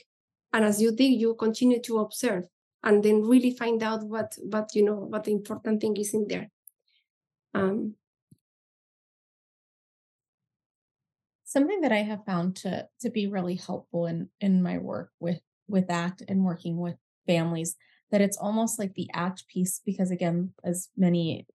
And 0.54 0.64
as 0.64 0.80
you 0.80 0.92
dig 0.92 1.20
you 1.20 1.34
continue 1.34 1.82
to 1.82 1.98
observe 1.98 2.46
and 2.84 3.04
then 3.04 3.24
really 3.24 3.56
find 3.56 3.82
out 3.82 4.04
what 4.04 4.36
what 4.44 4.70
you 4.76 4.84
know 4.84 4.96
what 4.96 5.24
the 5.24 5.32
important 5.32 5.82
thing 5.82 5.98
is 5.98 6.14
in 6.14 6.28
there. 6.28 6.50
Um, 7.54 7.96
something 11.52 11.82
that 11.82 11.92
i 11.92 12.02
have 12.02 12.26
found 12.26 12.56
to 12.56 12.88
to 13.00 13.10
be 13.10 13.28
really 13.28 13.56
helpful 13.56 14.08
in 14.08 14.30
in 14.40 14.64
my 14.64 14.78
work 14.78 15.12
with 15.20 15.42
with 15.68 15.90
act 15.90 16.24
and 16.28 16.44
working 16.44 16.78
with 16.78 16.96
families 17.28 17.76
that 18.12 18.22
it's 18.22 18.38
almost 18.38 18.78
like 18.78 18.94
the 18.94 19.10
act 19.14 19.48
piece 19.48 19.82
because 19.86 20.12
again 20.12 20.54
as 20.64 20.90
many 20.98 21.46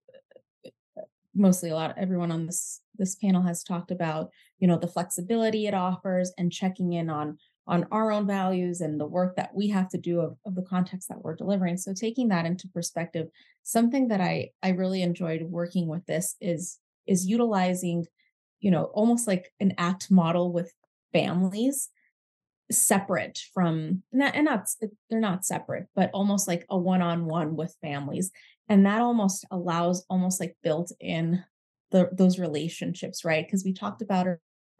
uh, 0.64 0.70
uh, 1.00 1.04
mostly 1.34 1.70
a 1.70 1.74
lot 1.74 1.94
everyone 1.96 2.30
on 2.30 2.46
this 2.46 2.80
this 2.98 3.14
panel 3.16 3.42
has 3.42 3.62
talked 3.62 3.90
about 3.90 4.30
you 4.58 4.66
know 4.66 4.78
the 4.78 4.88
flexibility 4.88 5.66
it 5.66 5.74
offers 5.74 6.32
and 6.38 6.52
checking 6.52 6.92
in 6.92 7.10
on 7.10 7.38
on 7.68 7.86
our 7.90 8.12
own 8.12 8.26
values 8.26 8.80
and 8.80 9.00
the 9.00 9.06
work 9.06 9.34
that 9.34 9.52
we 9.52 9.68
have 9.68 9.88
to 9.88 9.98
do 9.98 10.20
of, 10.20 10.36
of 10.46 10.54
the 10.54 10.62
context 10.62 11.08
that 11.08 11.20
we're 11.20 11.34
delivering. 11.34 11.76
So 11.76 11.92
taking 11.92 12.28
that 12.28 12.46
into 12.46 12.68
perspective 12.68 13.28
something 13.64 14.06
that 14.08 14.20
i 14.20 14.50
i 14.62 14.68
really 14.68 15.02
enjoyed 15.02 15.42
working 15.42 15.88
with 15.88 16.06
this 16.06 16.36
is 16.40 16.78
is 17.06 17.26
utilizing 17.26 18.06
you 18.66 18.72
know 18.72 18.86
almost 18.94 19.28
like 19.28 19.52
an 19.60 19.72
act 19.78 20.10
model 20.10 20.52
with 20.52 20.72
families 21.12 21.88
separate 22.68 23.38
from 23.54 24.02
and 24.12 24.44
not 24.44 24.66
they're 25.08 25.20
not 25.20 25.44
separate 25.44 25.86
but 25.94 26.10
almost 26.12 26.48
like 26.48 26.66
a 26.68 26.76
one-on-one 26.76 27.54
with 27.54 27.76
families. 27.80 28.32
And 28.68 28.84
that 28.84 29.00
almost 29.00 29.44
allows 29.52 30.04
almost 30.10 30.40
like 30.40 30.56
built 30.64 30.90
in 30.98 31.44
the, 31.92 32.10
those 32.10 32.40
relationships 32.40 33.24
right? 33.24 33.46
Because 33.46 33.62
we 33.64 33.72
talked 33.72 34.02
about 34.02 34.26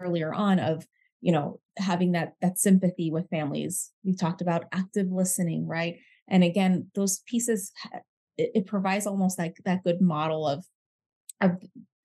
earlier 0.01 0.35
on 0.35 0.59
of 0.59 0.85
you 1.21 1.31
know 1.31 1.61
having 1.79 2.11
that 2.11 2.33
that 2.43 2.59
sympathy 2.59 3.13
with 3.13 3.31
families. 3.31 3.93
We 4.03 4.17
talked 4.17 4.41
about 4.41 4.65
active 4.73 5.13
listening 5.13 5.69
right? 5.69 5.99
And 6.27 6.43
again 6.43 6.91
those 6.97 7.21
pieces 7.21 7.71
it, 8.37 8.51
it 8.53 8.67
provides 8.67 9.07
almost 9.07 9.39
like 9.39 9.59
that 9.65 9.85
good 9.85 10.01
model 10.01 10.45
of 10.45 10.65
of 11.41 11.53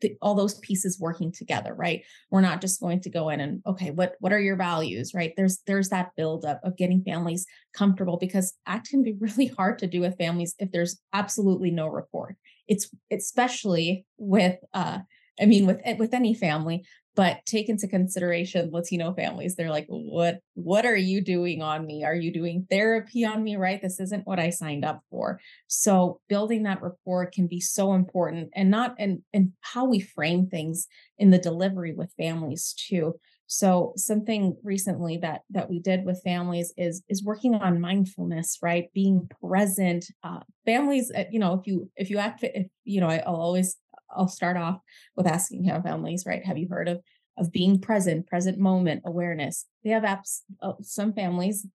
the, 0.02 0.18
all 0.22 0.36
those 0.36 0.56
pieces 0.60 1.00
working 1.00 1.32
together 1.32 1.74
right? 1.74 2.04
We're 2.30 2.42
not 2.42 2.62
just 2.62 2.82
going 2.82 3.02
to 3.02 3.10
go 3.10 3.30
in 3.30 3.40
and 3.40 3.62
okay 3.66 3.92
what 3.92 4.16
what 4.20 4.34
are 4.34 4.40
your 4.40 4.56
values? 4.56 5.14
Right? 5.14 5.34
There's 5.38 5.60
there's 5.68 5.90
that 5.90 6.12
build 6.16 6.46
up 6.46 6.60
of 6.64 6.78
getting 6.78 7.04
families 7.04 7.46
comfortable 7.74 8.18
because 8.18 8.54
act 8.66 8.90
can 8.90 9.04
be 9.04 9.14
really 9.20 9.48
hard 9.48 9.80
to 9.80 9.88
do 9.88 10.02
with 10.02 10.18
families 10.18 10.56
if 10.60 10.72
there's 10.72 11.00
absolutely 11.14 11.72
no 11.72 11.88
rapport. 11.88 12.38
It's 12.68 12.90
especially 13.12 14.06
with 14.18 14.58
uh 14.74 15.00
i 15.40 15.46
mean 15.46 15.66
with 15.66 15.80
with 15.98 16.14
any 16.14 16.34
family 16.34 16.86
but 17.16 17.46
take 17.46 17.70
into 17.70 17.88
consideration 17.88 18.70
latino 18.72 19.14
families 19.14 19.56
they're 19.56 19.70
like 19.70 19.86
what 19.88 20.40
what 20.64 20.86
are 20.86 20.98
you 20.98 21.22
doing 21.22 21.62
on 21.62 21.86
me? 21.86 22.04
Are 22.04 22.16
you 22.16 22.32
doing 22.32 22.68
therapy 22.70 23.26
on 23.26 23.44
me 23.44 23.56
right? 23.56 23.82
This 23.82 24.00
isn't 24.00 24.28
what 24.28 24.40
i 24.40 24.50
signed 24.50 24.86
up 24.86 25.02
for. 25.10 25.40
So 25.68 26.20
building 26.30 26.64
that 26.64 26.82
rapport 26.82 27.28
can 27.28 27.48
be 27.48 27.60
so 27.60 27.94
important 27.94 28.50
and 28.56 28.70
not 28.70 28.96
and 29.00 29.20
and 29.34 29.52
how 29.62 29.86
we 29.86 30.00
frame 30.00 30.48
things 30.48 30.88
in 31.18 31.30
the 31.30 31.38
delivery 31.38 31.94
with 31.94 32.14
families 32.18 32.74
too. 32.74 33.16
So 33.48 33.94
something 33.98 34.56
recently 34.64 35.18
that 35.18 35.42
that 35.50 35.70
we 35.70 35.80
did 35.80 36.06
with 36.06 36.22
families 36.24 36.74
is 36.78 37.04
is 37.10 37.24
working 37.24 37.56
on 37.56 37.82
mindfulness 37.82 38.60
right? 38.62 38.86
Being 38.94 39.30
present 39.42 40.06
uh, 40.24 40.42
families 40.66 41.12
uh, 41.16 41.26
you 41.32 41.40
know 41.40 41.54
if 41.54 41.66
you 41.66 41.90
if 41.96 42.10
you 42.10 42.18
act 42.18 42.44
if 42.44 42.68
you 42.84 43.02
know 43.02 43.08
I, 43.08 43.18
i'll 43.26 43.36
always 43.36 43.78
I'll 44.16 44.28
start 44.28 44.58
off 44.58 44.80
with 45.16 45.28
asking 45.28 45.66
how 45.66 45.82
families, 45.82 46.26
right? 46.26 46.46
Have 46.46 46.58
you 46.58 46.68
heard 46.70 46.88
of 46.88 47.02
of 47.38 47.52
being 47.52 47.80
present, 47.80 48.28
present 48.28 48.60
moment 48.60 49.04
awareness? 49.06 49.66
They 49.84 49.92
have 49.92 50.04
apps. 50.04 50.42
Uh, 50.62 50.74
some 50.82 51.14
families 51.14 51.66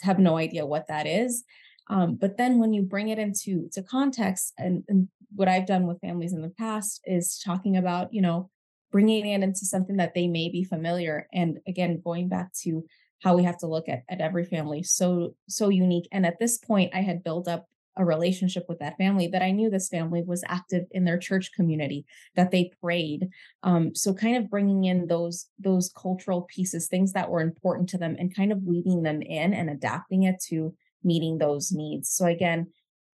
have 0.00 0.18
no 0.18 0.38
idea 0.38 0.66
what 0.66 0.88
that 0.88 1.06
is. 1.06 1.44
Um, 1.90 2.16
but 2.16 2.36
then 2.36 2.58
when 2.58 2.72
you 2.72 2.82
bring 2.82 3.08
it 3.08 3.18
into 3.18 3.68
to 3.72 3.82
context, 3.82 4.52
and, 4.58 4.84
and 4.88 5.08
what 5.34 5.48
I've 5.48 5.66
done 5.66 5.86
with 5.86 6.00
families 6.00 6.32
in 6.32 6.42
the 6.42 6.50
past 6.50 7.00
is 7.04 7.40
talking 7.44 7.76
about, 7.76 8.12
you 8.12 8.22
know, 8.22 8.50
bringing 8.90 9.26
it 9.26 9.42
into 9.42 9.66
something 9.66 9.96
that 9.96 10.14
they 10.14 10.26
may 10.26 10.48
be 10.48 10.64
familiar. 10.64 11.28
And 11.32 11.58
again, 11.66 12.00
going 12.02 12.28
back 12.28 12.52
to 12.62 12.84
how 13.22 13.36
we 13.36 13.44
have 13.44 13.58
to 13.58 13.66
look 13.66 13.88
at, 13.88 14.02
at 14.08 14.20
every 14.20 14.44
family 14.44 14.82
so 14.82 15.34
so 15.48 15.68
unique 15.68 16.08
and 16.12 16.24
at 16.24 16.38
this 16.38 16.58
point 16.58 16.94
i 16.94 17.00
had 17.00 17.24
built 17.24 17.48
up 17.48 17.66
a 17.98 18.04
relationship 18.04 18.64
with 18.68 18.78
that 18.78 18.96
family 18.96 19.28
that 19.28 19.42
i 19.42 19.50
knew 19.50 19.68
this 19.68 19.88
family 19.88 20.22
was 20.22 20.44
active 20.46 20.84
in 20.92 21.04
their 21.04 21.18
church 21.18 21.52
community 21.52 22.06
that 22.36 22.50
they 22.50 22.70
prayed 22.80 23.28
um, 23.62 23.94
so 23.94 24.14
kind 24.14 24.36
of 24.36 24.50
bringing 24.50 24.84
in 24.84 25.06
those 25.06 25.46
those 25.58 25.92
cultural 25.96 26.42
pieces 26.42 26.86
things 26.86 27.12
that 27.12 27.28
were 27.28 27.40
important 27.40 27.88
to 27.88 27.98
them 27.98 28.16
and 28.18 28.34
kind 28.34 28.52
of 28.52 28.62
weaving 28.62 29.02
them 29.02 29.20
in 29.20 29.52
and 29.52 29.68
adapting 29.68 30.22
it 30.22 30.40
to 30.40 30.74
meeting 31.04 31.38
those 31.38 31.72
needs 31.72 32.10
so 32.10 32.26
again 32.26 32.66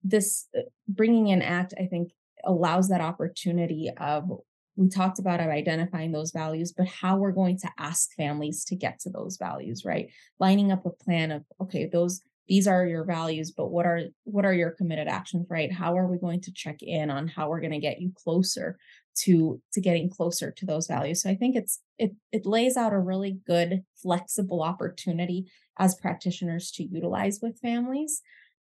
this 0.02 0.46
uh, 0.56 0.62
bringing 0.86 1.28
in 1.28 1.42
act 1.42 1.74
i 1.80 1.86
think 1.86 2.12
allows 2.44 2.88
that 2.88 3.00
opportunity 3.00 3.90
of 3.98 4.30
we 4.76 4.88
talked 4.88 5.18
about 5.18 5.40
of 5.40 5.46
identifying 5.46 6.12
those 6.12 6.32
values, 6.32 6.72
but 6.72 6.88
how 6.88 7.16
we're 7.16 7.32
going 7.32 7.58
to 7.58 7.68
ask 7.78 8.12
families 8.16 8.64
to 8.66 8.76
get 8.76 8.98
to 9.00 9.10
those 9.10 9.36
values, 9.36 9.84
right? 9.84 10.10
Lining 10.40 10.72
up 10.72 10.84
a 10.84 10.90
plan 10.90 11.30
of, 11.30 11.44
okay, 11.60 11.86
those 11.86 12.20
these 12.48 12.66
are 12.66 12.86
your 12.86 13.04
values, 13.04 13.52
but 13.56 13.70
what 13.70 13.86
are 13.86 14.02
what 14.24 14.44
are 14.44 14.52
your 14.52 14.70
committed 14.70 15.08
actions, 15.08 15.46
right? 15.48 15.72
How 15.72 15.96
are 15.96 16.06
we 16.06 16.18
going 16.18 16.40
to 16.42 16.52
check 16.52 16.82
in 16.82 17.10
on 17.10 17.28
how 17.28 17.48
we're 17.48 17.60
going 17.60 17.72
to 17.72 17.78
get 17.78 18.00
you 18.00 18.12
closer 18.14 18.78
to 19.22 19.60
to 19.72 19.80
getting 19.80 20.10
closer 20.10 20.50
to 20.50 20.66
those 20.66 20.86
values? 20.86 21.22
So 21.22 21.30
I 21.30 21.36
think 21.36 21.56
it's 21.56 21.80
it 21.98 22.12
it 22.32 22.44
lays 22.44 22.76
out 22.76 22.92
a 22.92 22.98
really 22.98 23.38
good 23.46 23.82
flexible 24.02 24.62
opportunity 24.62 25.50
as 25.78 25.94
practitioners 25.94 26.70
to 26.72 26.84
utilize 26.84 27.40
with 27.42 27.58
families. 27.60 28.20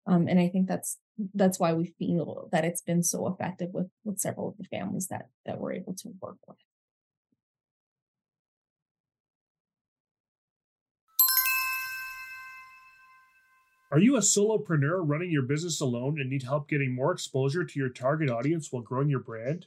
Um, 0.08 0.28
and 0.28 0.40
I 0.40 0.48
think 0.48 0.68
that's 0.68 0.98
that's 1.34 1.60
why 1.60 1.74
we 1.74 1.94
feel 2.00 2.50
that 2.52 2.66
it's 2.66 2.82
been 2.82 3.04
so 3.04 3.28
effective 3.28 3.70
with 3.74 3.88
with 4.04 4.20
several 4.20 4.50
of 4.50 4.58
the 4.58 4.66
families 4.66 5.08
that 5.08 5.28
that 5.46 5.60
we're 5.60 5.74
able 5.74 5.96
to 5.96 6.10
work 6.22 6.38
with. 6.48 6.58
Are 13.94 14.00
you 14.00 14.16
a 14.16 14.22
solopreneur 14.22 15.02
running 15.04 15.32
your 15.32 15.42
business 15.42 15.82
alone 15.82 16.18
and 16.18 16.30
need 16.30 16.44
help 16.44 16.70
getting 16.70 16.96
more 16.96 17.12
exposure 17.12 17.66
to 17.66 17.78
your 17.78 17.90
target 17.90 18.30
audience 18.30 18.72
while 18.72 18.82
growing 18.82 19.10
your 19.10 19.20
brand? 19.20 19.66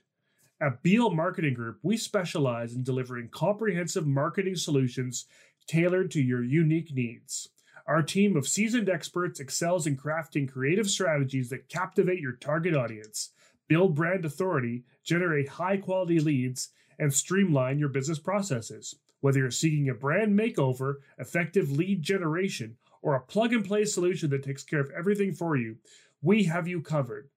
At 0.58 0.82
Beal 0.82 1.10
Marketing 1.10 1.52
Group, 1.52 1.80
we 1.82 1.98
specialize 1.98 2.72
in 2.74 2.84
delivering 2.84 3.28
comprehensive 3.28 4.06
marketing 4.06 4.56
solutions 4.56 5.26
tailored 5.66 6.10
to 6.12 6.22
your 6.22 6.42
unique 6.42 6.94
needs. 6.94 7.50
Our 7.86 8.02
team 8.02 8.34
of 8.34 8.48
seasoned 8.48 8.88
experts 8.88 9.40
excels 9.40 9.86
in 9.86 9.98
crafting 9.98 10.50
creative 10.50 10.88
strategies 10.88 11.50
that 11.50 11.68
captivate 11.68 12.20
your 12.20 12.32
target 12.32 12.74
audience, 12.74 13.32
build 13.68 13.94
brand 13.94 14.24
authority, 14.24 14.84
generate 15.04 15.48
high 15.50 15.76
quality 15.76 16.18
leads, 16.18 16.70
and 16.98 17.12
streamline 17.12 17.78
your 17.78 17.90
business 17.90 18.18
processes. 18.18 18.94
Whether 19.20 19.40
you're 19.40 19.50
seeking 19.50 19.90
a 19.90 19.94
brand 19.94 20.38
makeover, 20.38 20.94
effective 21.18 21.70
lead 21.70 22.00
generation, 22.02 22.78
or 23.04 23.14
a 23.14 23.20
plug 23.20 23.52
and 23.52 23.66
play 23.66 23.84
solution 23.84 24.30
that 24.30 24.42
takes 24.42 24.64
care 24.64 24.80
of 24.80 24.90
everything 24.90 25.30
for 25.30 25.56
you, 25.56 25.76
we 26.22 26.44
have 26.44 26.66
you 26.66 26.80
covered. 26.80 27.28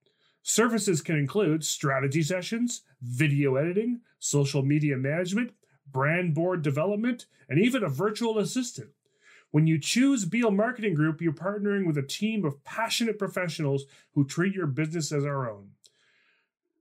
Services 0.42 1.02
can 1.02 1.18
include 1.18 1.62
strategy 1.62 2.24
sessions, 2.24 2.84
video 3.02 3.56
editing, 3.56 4.00
social 4.18 4.64
media 4.64 4.96
management, 4.96 5.52
brand 5.92 6.34
board 6.34 6.62
development, 6.62 7.26
and 7.50 7.60
even 7.60 7.84
a 7.84 7.90
virtual 7.90 8.40
assistant. 8.40 8.88
When 9.52 9.68
you 9.68 9.78
choose 9.78 10.24
Beal 10.24 10.52
Marketing 10.52 10.94
Group, 10.94 11.22
you're 11.22 11.34
partnering 11.34 11.86
with 11.86 11.98
a 11.98 12.02
team 12.02 12.46
of 12.46 12.64
passionate 12.64 13.20
professionals 13.20 13.86
who 14.14 14.26
treat 14.26 14.56
your 14.56 14.68
business 14.68 15.12
as 15.12 15.26
our 15.26 15.52
own. 15.52 15.72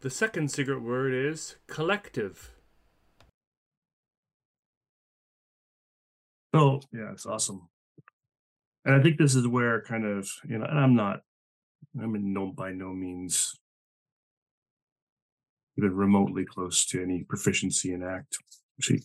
The 0.00 0.10
second 0.10 0.50
secret 0.50 0.82
word 0.82 1.14
is 1.14 1.56
collective. 1.66 2.52
So, 6.54 6.80
yeah, 6.92 7.12
it's 7.12 7.24
awesome. 7.26 7.68
And 8.84 8.94
I 8.94 9.02
think 9.02 9.18
this 9.18 9.34
is 9.34 9.48
where 9.48 9.82
kind 9.82 10.04
of, 10.04 10.30
you 10.48 10.58
know, 10.58 10.66
and 10.66 10.78
I'm 10.78 10.94
not, 10.94 11.22
I'm 12.00 12.14
in 12.14 12.32
no 12.32 12.52
by 12.52 12.70
no 12.72 12.92
means 12.92 13.58
even 15.78 15.94
remotely 15.94 16.44
close 16.44 16.86
to 16.86 17.02
any 17.02 17.24
proficiency 17.24 17.92
in 17.92 18.02
ACT. 18.02 18.38
See, 18.80 19.00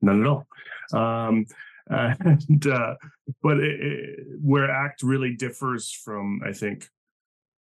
none 0.00 0.22
at 0.22 0.26
all. 0.26 0.46
Um, 0.92 1.46
and 1.88 2.66
uh, 2.66 2.94
but 3.42 3.58
it, 3.58 3.80
it, 3.80 4.26
where 4.40 4.70
ACT 4.70 5.02
really 5.02 5.34
differs 5.34 5.90
from, 5.90 6.40
I 6.44 6.52
think, 6.52 6.88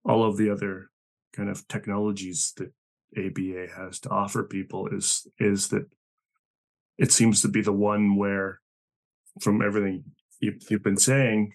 all 0.04 0.24
of 0.24 0.36
the 0.36 0.50
other 0.50 0.90
kind 1.32 1.48
of 1.48 1.66
technologies 1.68 2.52
that 2.56 2.72
ABA 3.16 3.68
has 3.76 4.00
to 4.00 4.10
offer 4.10 4.42
people 4.42 4.88
is 4.88 5.26
is 5.38 5.68
that 5.68 5.86
it 6.98 7.12
seems 7.12 7.42
to 7.42 7.48
be 7.48 7.60
the 7.60 7.72
one 7.72 8.16
where, 8.16 8.60
from 9.40 9.62
everything 9.62 10.04
you've, 10.40 10.62
you've 10.70 10.82
been 10.82 10.96
saying, 10.96 11.54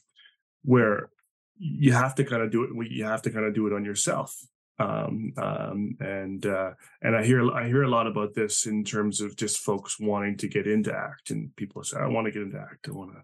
where 0.64 1.10
you 1.58 1.94
have 1.94 2.16
to 2.16 2.24
kind 2.24 2.42
of 2.42 2.52
do 2.52 2.64
it. 2.64 2.92
You 2.92 3.06
have 3.06 3.22
to 3.24 3.32
kind 3.32 3.46
of 3.46 3.54
do 3.54 3.68
it 3.68 3.74
on 3.74 3.86
yourself. 3.86 4.36
Um, 4.80 5.34
um, 5.38 5.98
and 6.00 6.46
uh, 6.46 6.72
and 7.02 7.16
I 7.16 7.26
hear 7.26 7.52
I 7.52 7.68
hear 7.68 7.84
a 7.84 7.90
lot 7.90 8.08
about 8.08 8.34
this 8.34 8.66
in 8.66 8.84
terms 8.84 9.20
of 9.20 9.36
just 9.36 9.60
folks 9.60 10.00
wanting 10.00 10.38
to 10.38 10.48
get 10.48 10.68
into 10.68 10.94
ACT, 10.94 11.32
and 11.32 11.54
people 11.58 11.84
say, 11.84 11.98
"I 12.00 12.08
want 12.08 12.26
to 12.26 12.32
get 12.32 12.44
into 12.44 12.60
ACT. 12.60 12.88
I 12.88 12.92
want 12.92 13.12
to 13.12 13.22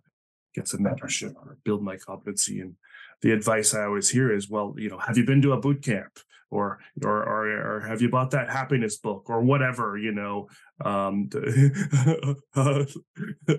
get 0.53 0.67
some 0.67 0.81
mentorship 0.81 1.33
or 1.35 1.57
build 1.63 1.81
my 1.81 1.95
competency." 1.95 2.59
And 2.59 2.75
the 3.21 3.31
advice 3.31 3.73
I 3.73 3.85
always 3.85 4.09
hear 4.09 4.33
is, 4.33 4.49
"Well, 4.49 4.75
you 4.77 4.89
know, 4.89 4.97
have 4.97 5.17
you 5.17 5.25
been 5.25 5.41
to 5.43 5.53
a 5.53 5.59
boot 5.59 5.81
camp, 5.81 6.19
or 6.51 6.79
or 7.03 7.23
or, 7.23 7.77
or 7.77 7.79
have 7.87 8.01
you 8.01 8.09
bought 8.09 8.31
that 8.31 8.49
happiness 8.49 8.97
book, 8.97 9.29
or 9.29 9.41
whatever?" 9.41 9.97
You 9.97 10.11
know, 10.11 10.49
um, 10.83 11.29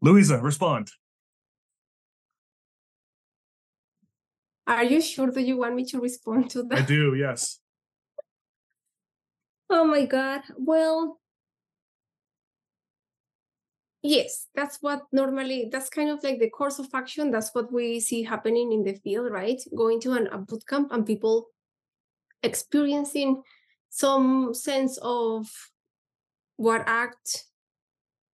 Luisa, 0.00 0.40
respond. 0.40 0.90
Are 4.66 4.84
you 4.84 5.00
sure 5.00 5.30
that 5.30 5.42
you 5.42 5.58
want 5.58 5.76
me 5.76 5.84
to 5.86 6.00
respond 6.00 6.50
to 6.50 6.62
that? 6.64 6.78
I 6.78 6.82
do, 6.82 7.14
yes. 7.18 7.60
oh 9.70 9.84
my 9.84 10.06
God. 10.06 10.42
Well, 10.56 11.20
yes, 14.02 14.48
that's 14.54 14.78
what 14.80 15.02
normally, 15.12 15.68
that's 15.70 15.88
kind 15.88 16.10
of 16.10 16.22
like 16.24 16.40
the 16.40 16.50
course 16.50 16.78
of 16.78 16.88
action. 16.92 17.30
That's 17.30 17.54
what 17.54 17.72
we 17.72 18.00
see 18.00 18.24
happening 18.24 18.72
in 18.72 18.82
the 18.82 18.94
field, 18.94 19.30
right? 19.30 19.60
Going 19.76 20.00
to 20.00 20.12
an, 20.12 20.26
a 20.28 20.38
boot 20.38 20.66
camp 20.66 20.90
and 20.90 21.06
people 21.06 21.48
experiencing 22.42 23.42
some 23.88 24.52
sense 24.52 24.98
of 25.00 25.46
what 26.56 26.82
act 26.86 27.44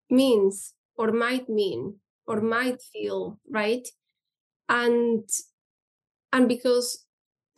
means 0.09 0.73
or 0.95 1.11
might 1.11 1.49
mean 1.49 1.95
or 2.25 2.41
might 2.41 2.81
feel, 2.81 3.39
right? 3.49 3.87
And 4.69 5.27
and 6.33 6.47
because 6.47 7.05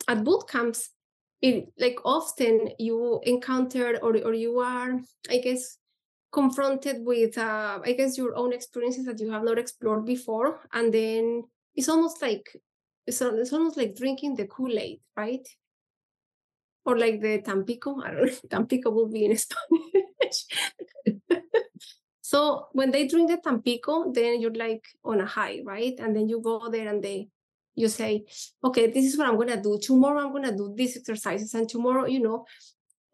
at 0.08 0.24
boot 0.24 0.48
camps 0.48 0.90
it 1.42 1.66
like 1.78 1.98
often 2.04 2.70
you 2.78 3.20
encounter 3.24 3.98
or, 4.02 4.16
or 4.18 4.34
you 4.34 4.58
are 4.58 5.00
i 5.30 5.38
guess 5.38 5.78
confronted 6.34 6.96
with 7.06 7.38
uh, 7.38 7.78
i 7.84 7.92
guess 7.92 8.18
your 8.18 8.34
own 8.34 8.52
experiences 8.52 9.06
that 9.06 9.20
you 9.20 9.30
have 9.30 9.44
not 9.44 9.56
explored 9.58 10.04
before. 10.04 10.60
And 10.72 10.92
then 10.92 11.44
it's 11.76 11.88
almost 11.88 12.20
like 12.20 12.44
it's, 13.06 13.20
it's 13.22 13.52
almost 13.52 13.76
like 13.76 13.94
drinking 13.94 14.34
the 14.34 14.46
kool-aid 14.46 14.98
right? 15.16 15.46
Or 16.84 16.98
like 16.98 17.20
the 17.20 17.40
tampico. 17.40 18.02
I 18.02 18.10
don't 18.10 18.26
know 18.26 18.32
tampico 18.50 18.90
will 18.90 19.08
be 19.08 19.24
in 19.24 19.36
spanish. 19.36 20.46
So 22.20 22.66
when 22.72 22.90
they 22.90 23.06
drink 23.06 23.30
the 23.30 23.36
tampico 23.36 24.10
then 24.10 24.40
you're 24.40 24.54
like 24.54 24.84
on 25.04 25.20
a 25.20 25.26
high 25.26 25.60
right? 25.64 25.94
And 26.00 26.16
then 26.16 26.28
you 26.28 26.40
go 26.42 26.68
there 26.68 26.88
and 26.88 27.02
they 27.02 27.28
you 27.74 27.88
say 27.88 28.24
okay 28.62 28.86
this 28.90 29.04
is 29.04 29.18
what 29.18 29.28
i'm 29.28 29.36
going 29.36 29.48
to 29.48 29.60
do. 29.60 29.78
Tomorrow 29.80 30.20
i'm 30.20 30.30
going 30.30 30.44
to 30.44 30.56
do 30.56 30.72
these 30.74 30.96
exercises 30.96 31.54
and 31.54 31.68
tomorrow 31.68 32.06
you 32.06 32.20
know. 32.20 32.46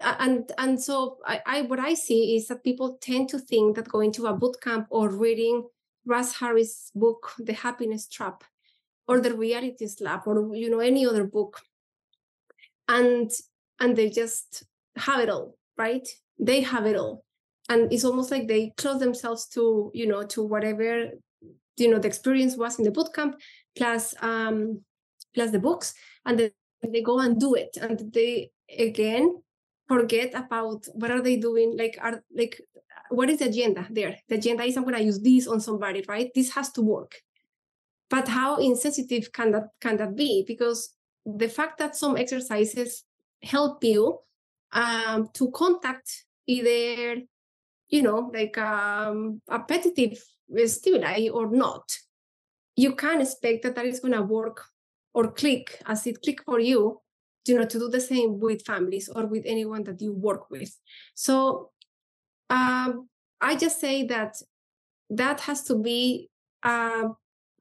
And 0.01 0.51
and 0.57 0.83
so 0.83 1.19
I, 1.27 1.41
I 1.47 1.63
what 1.63 1.79
i 1.79 1.95
see 1.95 2.37
is 2.37 2.49
that 2.49 2.65
people 2.65 2.99
tend 3.03 3.29
to 3.31 3.39
think 3.39 3.77
that 3.77 3.89
going 3.89 4.13
to 4.13 4.27
a 4.27 4.35
boot 4.35 4.57
camp 4.63 4.87
or 4.91 5.11
reading 5.11 5.69
russ 6.07 6.37
harris 6.37 6.91
book 6.95 7.35
the 7.39 7.53
happiness 7.53 8.09
trap 8.09 8.43
or 9.07 9.21
the 9.21 9.35
reality 9.35 9.87
slap 9.87 10.27
or 10.27 10.57
you 10.57 10.71
know 10.71 10.81
any 10.81 11.07
other 11.07 11.25
book 11.25 11.61
and 12.89 13.31
and 13.79 13.95
they 13.95 14.09
just 14.09 14.65
have 14.97 15.21
it 15.21 15.29
all 15.29 15.55
right? 15.81 16.07
They 16.39 16.61
have 16.61 16.87
it 16.87 16.97
all. 16.97 17.25
And 17.69 17.93
it's 17.93 18.05
almost 18.05 18.31
like 18.31 18.47
they 18.47 18.73
close 18.77 19.01
themselves 19.01 19.47
to 19.55 19.91
you 19.95 20.07
know 20.07 20.23
to 20.35 20.43
whatever 20.43 21.11
you 21.77 21.91
know 21.91 21.99
the 21.99 22.09
experience 22.09 22.57
was 22.57 22.79
in 22.79 22.85
the 22.85 22.91
boot 22.91 23.13
camp 23.15 23.37
plus 23.77 24.15
um, 24.21 24.83
plus 25.35 25.51
the 25.51 25.59
books, 25.59 25.95
and 26.27 26.39
then 26.39 26.51
they 26.87 27.03
go 27.03 27.19
and 27.21 27.39
do 27.39 27.55
it, 27.55 27.77
and 27.81 28.13
they 28.13 28.51
again 28.79 29.43
forget 29.89 30.35
about 30.35 30.87
what 30.95 31.11
are 31.11 31.23
they 31.23 31.37
doing. 31.37 31.77
Like 31.77 31.99
are 32.01 32.23
like 32.35 32.61
what 33.11 33.29
is 33.29 33.41
the 33.41 33.47
agenda 33.47 33.87
there? 33.91 34.17
The 34.29 34.37
agenda 34.37 34.63
is 34.65 34.77
I'm 34.77 34.85
going 34.85 34.97
to 34.97 35.03
use 35.03 35.21
this 35.21 35.47
on 35.47 35.61
somebody, 35.61 36.05
right? 36.09 36.31
This 36.35 36.55
has 36.55 36.71
to 36.73 36.83
work. 36.83 37.17
But 38.09 38.29
how 38.29 38.57
insensitive 38.57 39.33
can 39.33 39.53
that 39.53 39.69
can 39.81 39.97
that 39.99 40.17
be? 40.17 40.45
Because 40.47 40.95
the 41.25 41.49
fact 41.49 41.79
that 41.79 41.97
some 41.97 42.17
exercises 42.17 43.05
help 43.43 43.83
you 43.85 44.19
um, 44.73 45.29
to 45.35 45.51
contact 45.51 46.25
either 46.47 47.23
you 47.89 48.03
know 48.03 48.31
like 48.33 48.57
um, 48.59 49.41
appetitive 49.51 50.19
stimuli 50.67 51.29
or 51.29 51.51
not. 51.51 51.91
You 52.77 52.95
can 52.95 53.21
expect 53.21 53.63
that 53.63 53.75
that 53.75 53.87
is 53.87 54.01
going 54.01 54.15
to 54.15 54.23
work 54.23 54.65
or 55.15 55.33
click 55.33 55.83
as 55.87 56.07
it 56.07 56.23
click 56.23 56.43
for 56.45 56.61
you 56.61 57.01
you 57.47 57.59
know 57.59 57.65
to 57.65 57.79
do 57.79 57.89
the 57.89 58.01
same 58.01 58.39
with 58.39 58.65
families 58.65 59.09
or 59.09 59.27
with 59.27 59.43
anyone 59.47 59.83
that 59.85 60.01
you 60.01 60.13
work 60.13 60.51
with. 60.51 60.77
So 61.15 61.71
um, 62.51 63.09
i 63.41 63.57
just 63.57 63.81
say 63.81 64.05
that 64.07 64.37
that 65.09 65.41
has 65.41 65.63
to 65.65 65.77
be 65.77 66.29
uh, 66.63 67.09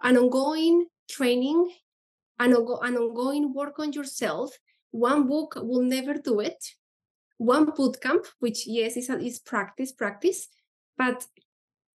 an 0.03 0.17
ongoing 0.17 0.85
training 1.09 1.71
an, 2.39 2.53
an 2.53 2.95
ongoing 2.97 3.53
work 3.53 3.79
on 3.79 3.91
yourself. 3.91 4.57
One 4.91 5.27
book 5.27 5.55
will 5.61 5.81
never 5.81 6.13
do 6.13 6.39
it. 6.39 6.63
One 7.37 7.71
boot 7.71 8.01
camp 8.01 8.25
which 8.39 8.67
yes 8.67 8.97
is, 8.97 9.09
is 9.09 9.39
practice 9.39 9.91
practice 9.91 10.47
but 10.97 11.25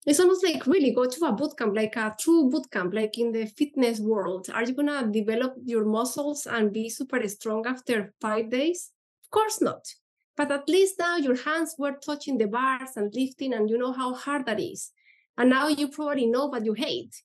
it's 0.06 0.20
almost 0.20 0.44
like 0.44 0.66
really 0.68 0.92
go 0.92 1.06
to 1.06 1.26
a 1.26 1.32
boot 1.32 1.58
camp, 1.58 1.76
like 1.76 1.96
a 1.96 2.16
true 2.20 2.50
boot 2.50 2.70
camp, 2.72 2.94
like 2.94 3.18
in 3.18 3.32
the 3.32 3.46
fitness 3.46 4.00
world. 4.00 4.50
Are 4.54 4.64
you 4.64 4.74
gonna 4.74 5.10
develop 5.10 5.56
your 5.64 5.86
muscles 5.86 6.46
and 6.46 6.74
be 6.74 6.90
super 6.90 7.26
strong 7.28 7.66
after 7.66 8.14
five 8.20 8.50
days? 8.50 8.92
Of 9.24 9.32
course 9.32 9.62
not. 9.62 9.88
But 10.36 10.52
at 10.52 10.68
least 10.68 10.96
now 11.00 11.18
your 11.18 11.38
hands 11.38 11.76
were 11.78 11.94
touching 11.94 12.38
the 12.38 12.48
bars 12.48 12.92
and 12.96 13.14
lifting, 13.14 13.54
and 13.54 13.70
you 13.70 13.78
know 13.78 13.94
how 13.94 14.14
hard 14.14 14.46
that 14.48 14.60
is. 14.60 14.92
And 15.38 15.50
now 15.50 15.68
you 15.68 15.88
probably 15.88 16.26
know 16.26 16.48
what 16.48 16.66
you 16.66 16.74
hate. 16.74 17.16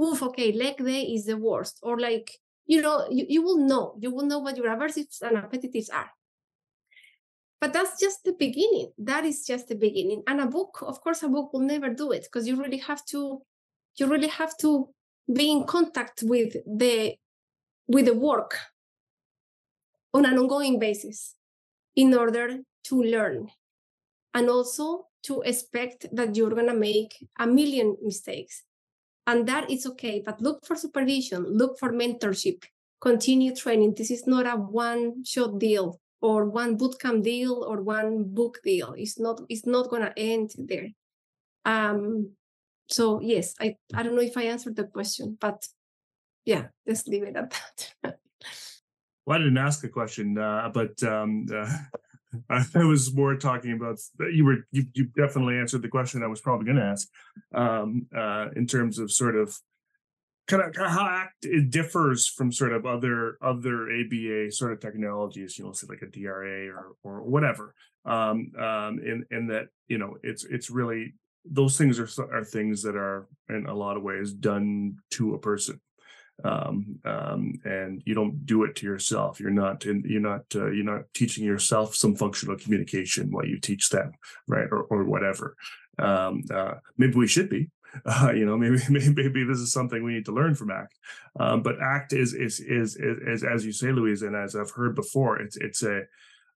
Oof, 0.00 0.22
okay, 0.22 0.52
leg 0.52 0.76
day 0.76 1.02
is 1.02 1.26
the 1.26 1.36
worst. 1.36 1.80
Or 1.82 1.98
like, 1.98 2.30
you 2.66 2.80
know, 2.80 3.06
you, 3.10 3.26
you 3.28 3.42
will 3.42 3.58
know. 3.58 3.94
You 3.98 4.14
will 4.14 4.26
know 4.26 4.38
what 4.38 4.56
your 4.56 4.66
aversives 4.66 5.22
and 5.22 5.36
appetitives 5.36 5.92
are 5.92 6.10
but 7.60 7.72
that's 7.72 7.98
just 8.00 8.24
the 8.24 8.32
beginning. 8.32 8.92
That 8.98 9.24
is 9.24 9.44
just 9.44 9.68
the 9.68 9.74
beginning. 9.74 10.22
And 10.26 10.40
a 10.40 10.46
book 10.46 10.78
of 10.82 11.00
course 11.00 11.22
a 11.22 11.28
book 11.28 11.52
will 11.52 11.60
never 11.60 11.88
do 11.88 12.12
it 12.12 12.24
because 12.24 12.46
you 12.46 12.56
really 12.56 12.78
have 12.78 13.04
to 13.06 13.42
you 13.96 14.06
really 14.06 14.28
have 14.28 14.56
to 14.58 14.88
be 15.32 15.50
in 15.50 15.64
contact 15.64 16.22
with 16.22 16.54
the 16.66 17.16
with 17.88 18.06
the 18.06 18.14
work 18.14 18.56
on 20.14 20.24
an 20.24 20.38
ongoing 20.38 20.78
basis 20.78 21.34
in 21.96 22.14
order 22.14 22.58
to 22.84 23.02
learn 23.02 23.48
and 24.34 24.48
also 24.48 25.06
to 25.22 25.42
expect 25.42 26.06
that 26.12 26.36
you're 26.36 26.50
going 26.50 26.66
to 26.66 26.74
make 26.74 27.26
a 27.38 27.46
million 27.46 27.96
mistakes. 28.02 28.62
And 29.26 29.46
that 29.48 29.68
is 29.68 29.84
okay 29.86 30.22
but 30.24 30.40
look 30.40 30.64
for 30.64 30.76
supervision 30.76 31.44
look 31.44 31.78
for 31.78 31.92
mentorship. 31.92 32.64
Continue 33.00 33.54
training. 33.54 33.94
This 33.96 34.10
is 34.10 34.26
not 34.26 34.46
a 34.46 34.56
one 34.56 35.24
shot 35.24 35.58
deal 35.58 36.00
or 36.20 36.46
one 36.46 36.76
bootcamp 36.76 37.22
deal 37.22 37.64
or 37.64 37.82
one 37.82 38.24
book 38.24 38.58
deal. 38.64 38.94
It's 38.96 39.18
not 39.18 39.40
it's 39.48 39.66
not 39.66 39.88
gonna 39.88 40.12
end 40.16 40.50
there. 40.58 40.88
Um 41.64 42.32
so 42.88 43.20
yes, 43.20 43.54
I, 43.60 43.76
I 43.94 44.02
don't 44.02 44.14
know 44.14 44.22
if 44.22 44.36
I 44.36 44.44
answered 44.44 44.76
the 44.76 44.84
question, 44.84 45.36
but 45.40 45.66
yeah, 46.44 46.68
let's 46.86 47.06
leave 47.06 47.24
it 47.24 47.36
at 47.36 47.50
that. 48.02 48.18
well, 49.26 49.36
I 49.36 49.38
didn't 49.38 49.58
ask 49.58 49.84
a 49.84 49.88
question, 49.88 50.38
uh, 50.38 50.70
but 50.72 51.02
um, 51.02 51.46
uh, 51.54 51.70
I 52.50 52.84
was 52.84 53.14
more 53.14 53.36
talking 53.36 53.72
about 53.72 53.98
you 54.32 54.44
were 54.44 54.66
you, 54.72 54.86
you 54.94 55.04
definitely 55.16 55.58
answered 55.58 55.82
the 55.82 55.88
question 55.88 56.22
I 56.22 56.28
was 56.28 56.40
probably 56.40 56.66
going 56.66 56.78
to 56.78 56.84
ask 56.84 57.08
um, 57.54 58.06
uh, 58.16 58.46
in 58.56 58.66
terms 58.66 58.98
of 58.98 59.12
sort 59.12 59.36
of 59.36 59.54
kind 60.48 60.62
of, 60.62 60.72
kind 60.72 60.86
of 60.86 60.92
how 60.92 61.06
act 61.06 61.44
it 61.44 61.70
differs 61.70 62.26
from 62.26 62.50
sort 62.52 62.72
of 62.72 62.86
other 62.86 63.38
other 63.42 63.88
ABA 63.90 64.50
sort 64.52 64.72
of 64.72 64.80
technologies, 64.80 65.58
you 65.58 65.64
know, 65.64 65.72
say 65.72 65.86
like 65.88 66.02
a 66.02 66.06
DRA 66.06 66.68
or 66.68 66.96
or 67.02 67.22
whatever. 67.22 67.74
Um, 68.04 68.52
um, 68.58 69.00
in 69.00 69.24
in 69.30 69.46
that 69.48 69.68
you 69.88 69.98
know 69.98 70.16
it's 70.22 70.44
it's 70.44 70.70
really 70.70 71.14
those 71.44 71.76
things 71.78 71.98
are 71.98 72.08
are 72.32 72.44
things 72.44 72.82
that 72.82 72.96
are 72.96 73.28
in 73.48 73.66
a 73.66 73.74
lot 73.74 73.96
of 73.96 74.02
ways 74.02 74.32
done 74.32 74.96
to 75.12 75.34
a 75.34 75.38
person 75.38 75.80
um, 76.44 76.98
um, 77.04 77.52
and 77.64 78.02
you 78.04 78.14
don't 78.14 78.46
do 78.46 78.64
it 78.64 78.76
to 78.76 78.86
yourself. 78.86 79.40
You're 79.40 79.50
not 79.50 79.86
in, 79.86 80.04
you're 80.06 80.20
not 80.20 80.44
uh, 80.54 80.70
you're 80.70 80.84
not 80.84 81.02
teaching 81.14 81.44
yourself 81.44 81.94
some 81.94 82.14
functional 82.14 82.56
communication 82.56 83.30
while 83.30 83.46
you 83.46 83.58
teach 83.58 83.90
them, 83.90 84.12
right, 84.46 84.68
or 84.70 84.82
or 84.84 85.04
whatever. 85.04 85.56
Um, 85.98 86.44
uh, 86.52 86.74
maybe 86.96 87.14
we 87.14 87.26
should 87.26 87.50
be, 87.50 87.70
uh, 88.04 88.32
you 88.34 88.46
know, 88.46 88.56
maybe, 88.56 88.78
maybe 88.90 89.12
maybe 89.14 89.44
this 89.44 89.58
is 89.58 89.72
something 89.72 90.02
we 90.02 90.14
need 90.14 90.26
to 90.26 90.34
learn 90.34 90.54
from 90.54 90.70
ACT. 90.70 90.98
Um, 91.38 91.62
but 91.62 91.80
ACT 91.80 92.12
is, 92.12 92.34
is 92.34 92.60
is 92.60 92.96
is 92.96 93.18
is 93.26 93.44
as 93.44 93.64
you 93.64 93.72
say, 93.72 93.92
Louise, 93.92 94.22
and 94.22 94.36
as 94.36 94.54
I've 94.54 94.70
heard 94.70 94.94
before, 94.94 95.40
it's 95.40 95.56
it's 95.56 95.82
a 95.82 96.02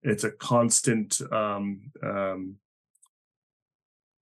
it's 0.04 0.24
a 0.24 0.32
constant 0.32 1.22
um, 1.32 1.82
um, 2.02 2.56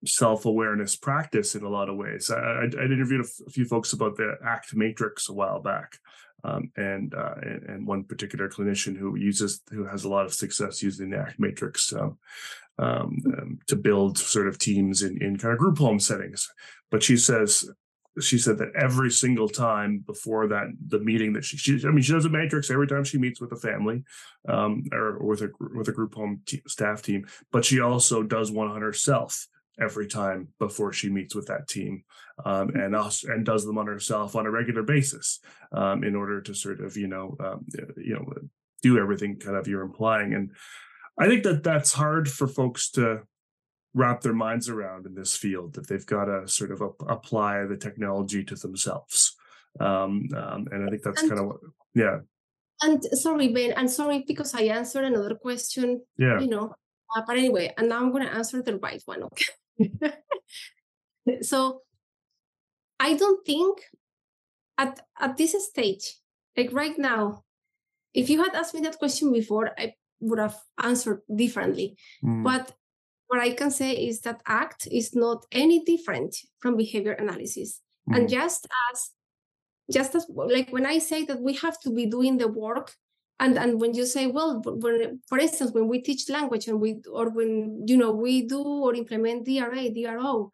self-awareness 0.06 0.96
practice 0.96 1.56
in 1.56 1.64
a 1.64 1.70
lot 1.70 1.90
of 1.90 1.98
ways. 1.98 2.32
I, 2.32 2.38
I, 2.38 2.64
I 2.64 2.86
interviewed 2.86 3.22
a, 3.22 3.28
f- 3.28 3.48
a 3.48 3.50
few 3.50 3.66
folks 3.66 3.94
about 3.94 4.16
the 4.16 4.36
ACT 4.44 4.76
matrix 4.76 5.30
a 5.30 5.34
while 5.34 5.62
back, 5.62 5.98
um, 6.44 6.72
and, 6.76 7.14
uh, 7.14 7.36
and, 7.42 7.64
and 7.64 7.88
one 7.88 8.04
particular 8.04 8.50
clinician 8.50 8.98
who 8.98 9.16
uses 9.18 9.62
who 9.70 9.86
has 9.86 10.04
a 10.04 10.10
lot 10.10 10.26
of 10.26 10.34
success 10.34 10.82
using 10.82 11.10
the 11.10 11.18
ACT 11.18 11.40
matrix. 11.40 11.94
Um, 11.94 12.18
um, 12.80 13.18
um, 13.38 13.60
to 13.68 13.76
build 13.76 14.18
sort 14.18 14.48
of 14.48 14.60
teams 14.60 15.02
in, 15.02 15.22
in 15.22 15.38
kind 15.38 15.54
of 15.54 15.60
group 15.60 15.78
home 15.78 16.00
settings. 16.00 16.50
But 16.92 17.04
she 17.04 17.18
says 17.18 17.70
she 18.20 18.38
said 18.38 18.58
that 18.58 18.76
every 18.76 19.12
single 19.12 19.48
time 19.48 20.04
before 20.06 20.48
that 20.48 20.68
the 20.88 21.00
meeting 21.00 21.34
that 21.34 21.46
she, 21.46 21.58
she 21.58 21.80
I 21.86 21.92
mean 21.92 22.02
she 22.02 22.14
does 22.14 22.26
a 22.26 22.30
matrix 22.30 22.72
every 22.72 22.88
time 22.88 23.04
she 23.04 23.18
meets 23.18 23.40
with 23.40 23.52
a 23.52 23.58
family 23.58 24.04
um, 24.48 24.84
or, 24.92 25.18
or, 25.18 25.28
with 25.28 25.42
a 25.42 25.50
with 25.60 25.88
a 25.88 25.92
group 25.92 26.16
home 26.16 26.42
t- 26.46 26.62
staff 26.68 27.02
team, 27.02 27.28
but 27.52 27.66
she 27.66 27.80
also 27.80 28.24
does 28.24 28.52
one 28.52 28.68
on 28.68 28.82
herself 28.82 29.48
every 29.80 30.08
time 30.08 30.48
before 30.60 30.92
she 30.92 31.10
meets 31.10 31.36
with 31.36 31.46
that 31.48 31.68
team 31.68 32.04
um, 32.46 32.70
and 32.70 32.96
us 32.96 33.24
and 33.24 33.46
does 33.46 33.66
them 33.66 33.78
on 33.78 33.86
herself 33.86 34.36
on 34.36 34.46
a 34.46 34.52
regular 34.52 34.82
basis 34.82 35.40
um, 35.72 36.04
in 36.04 36.16
order 36.16 36.42
to 36.42 36.54
sort 36.54 36.82
of 36.82 36.98
you 36.98 37.08
know 37.08 37.36
um, 37.40 37.66
you 37.98 38.14
know 38.14 38.26
do 38.82 38.98
everything 38.98 39.38
kind 39.38 39.56
of 39.56 39.68
you're 39.68 39.82
implying 39.84 40.34
and 40.34 40.52
I 41.20 41.28
think 41.28 41.44
that 41.44 41.64
that's 41.64 41.94
hard 41.94 42.30
for 42.30 42.48
folks 42.48 42.92
to 42.92 43.24
wrap 43.94 44.22
their 44.22 44.34
minds 44.34 44.70
around 44.70 45.06
in 45.06 45.16
this 45.16 45.36
field 45.36 45.74
that 45.74 45.88
they've 45.88 46.06
got 46.06 46.26
to 46.26 46.48
sort 46.48 46.72
of 46.72 46.82
ap- 46.82 47.10
apply 47.10 47.66
the 47.66 47.78
technology 47.78 48.44
to 48.44 48.56
themselves. 48.56 49.36
Um, 49.80 50.30
um, 50.36 50.68
and 50.72 50.86
I 50.86 50.90
think 50.90 51.04
that's 51.04 51.22
kind 51.22 51.40
of 51.40 51.48
what, 51.48 51.58
yeah. 51.96 52.20
And 52.82 53.04
sorry, 53.14 53.48
Ben, 53.48 53.72
and 53.72 53.90
sorry 53.90 54.24
because 54.28 54.54
I 54.54 54.64
answered 54.64 55.06
another 55.06 55.34
question. 55.36 56.04
Yeah. 56.18 56.40
You 56.40 56.48
know, 56.48 56.76
uh, 57.16 57.22
but 57.26 57.38
anyway, 57.38 57.74
and 57.78 57.90
now 57.90 57.98
I'm 57.98 58.12
going 58.12 58.26
to 58.26 58.34
answer 58.34 58.62
the 58.62 58.78
right 58.78 59.02
one. 59.06 59.24
Okay. 59.24 60.12
so 61.42 61.82
I 63.00 63.16
don't 63.16 63.44
think 63.46 63.80
at 64.78 65.00
at 65.20 65.38
this 65.38 65.56
stage, 65.68 66.18
like 66.56 66.72
right 66.72 66.98
now, 67.00 67.44
if 68.14 68.30
you 68.30 68.44
had 68.44 68.54
asked 68.54 68.76
me 68.76 68.82
that 68.82 69.00
question 69.00 69.32
before, 69.32 69.72
I 69.78 69.94
would 70.20 70.40
have 70.40 70.58
answered 70.82 71.22
differently. 71.34 71.98
Mm. 72.24 72.44
But 72.44 72.74
what 73.28 73.42
I 73.42 73.52
can 73.52 73.72
say 73.72 73.92
is 73.92 74.22
that 74.22 74.42
ACT 74.48 74.88
is 74.92 75.16
not 75.16 75.46
any 75.52 75.84
different 75.84 76.36
from 76.60 76.78
behavior 76.78 77.14
analysis. 77.14 77.82
Mm. 78.10 78.18
And 78.18 78.30
just 78.30 78.68
as 78.92 79.12
just 79.92 80.16
as 80.16 80.26
like 80.30 80.70
when 80.72 80.86
I 80.86 81.00
say 81.00 81.24
that 81.26 81.42
we 81.42 81.54
have 81.56 81.80
to 81.82 81.90
be 81.90 82.06
doing 82.06 82.38
the 82.38 82.48
work, 82.48 82.94
and 83.40 83.58
and 83.58 83.80
when 83.80 83.94
you 83.94 84.06
say, 84.06 84.28
well, 84.28 84.62
when, 84.66 85.20
for 85.28 85.40
instance, 85.40 85.72
when 85.72 85.88
we 85.88 86.02
teach 86.02 86.30
language 86.30 86.68
and 86.68 86.82
we 86.82 87.02
or 87.12 87.30
when 87.30 87.84
you 87.88 87.98
know 87.98 88.12
we 88.12 88.44
do 88.44 88.62
or 88.62 88.96
implement 88.96 89.46
DRA, 89.46 89.90
DRO, 89.90 90.52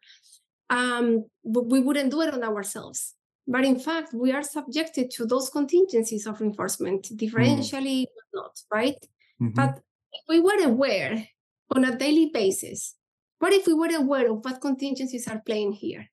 um, 0.70 1.24
we 1.42 1.80
wouldn't 1.80 2.10
do 2.10 2.20
it 2.22 2.34
on 2.34 2.44
ourselves. 2.44 3.14
But 3.46 3.64
in 3.64 3.78
fact, 3.78 4.14
we 4.14 4.32
are 4.32 4.42
subjected 4.42 5.10
to 5.12 5.26
those 5.26 5.50
contingencies 5.50 6.26
of 6.26 6.40
reinforcement, 6.40 7.04
mm. 7.04 7.16
differentially 7.16 8.02
mm. 8.02 8.06
not, 8.32 8.58
right? 8.72 8.96
Mm-hmm. 9.40 9.54
But 9.54 9.80
if 10.12 10.22
we 10.28 10.40
were 10.40 10.64
aware 10.64 11.26
on 11.74 11.84
a 11.84 11.96
daily 11.96 12.30
basis, 12.32 12.94
what 13.38 13.52
if 13.52 13.66
we 13.66 13.74
were 13.74 13.94
aware 13.94 14.30
of 14.30 14.44
what 14.44 14.60
contingencies 14.60 15.28
are 15.28 15.42
playing 15.44 15.72
here? 15.72 16.06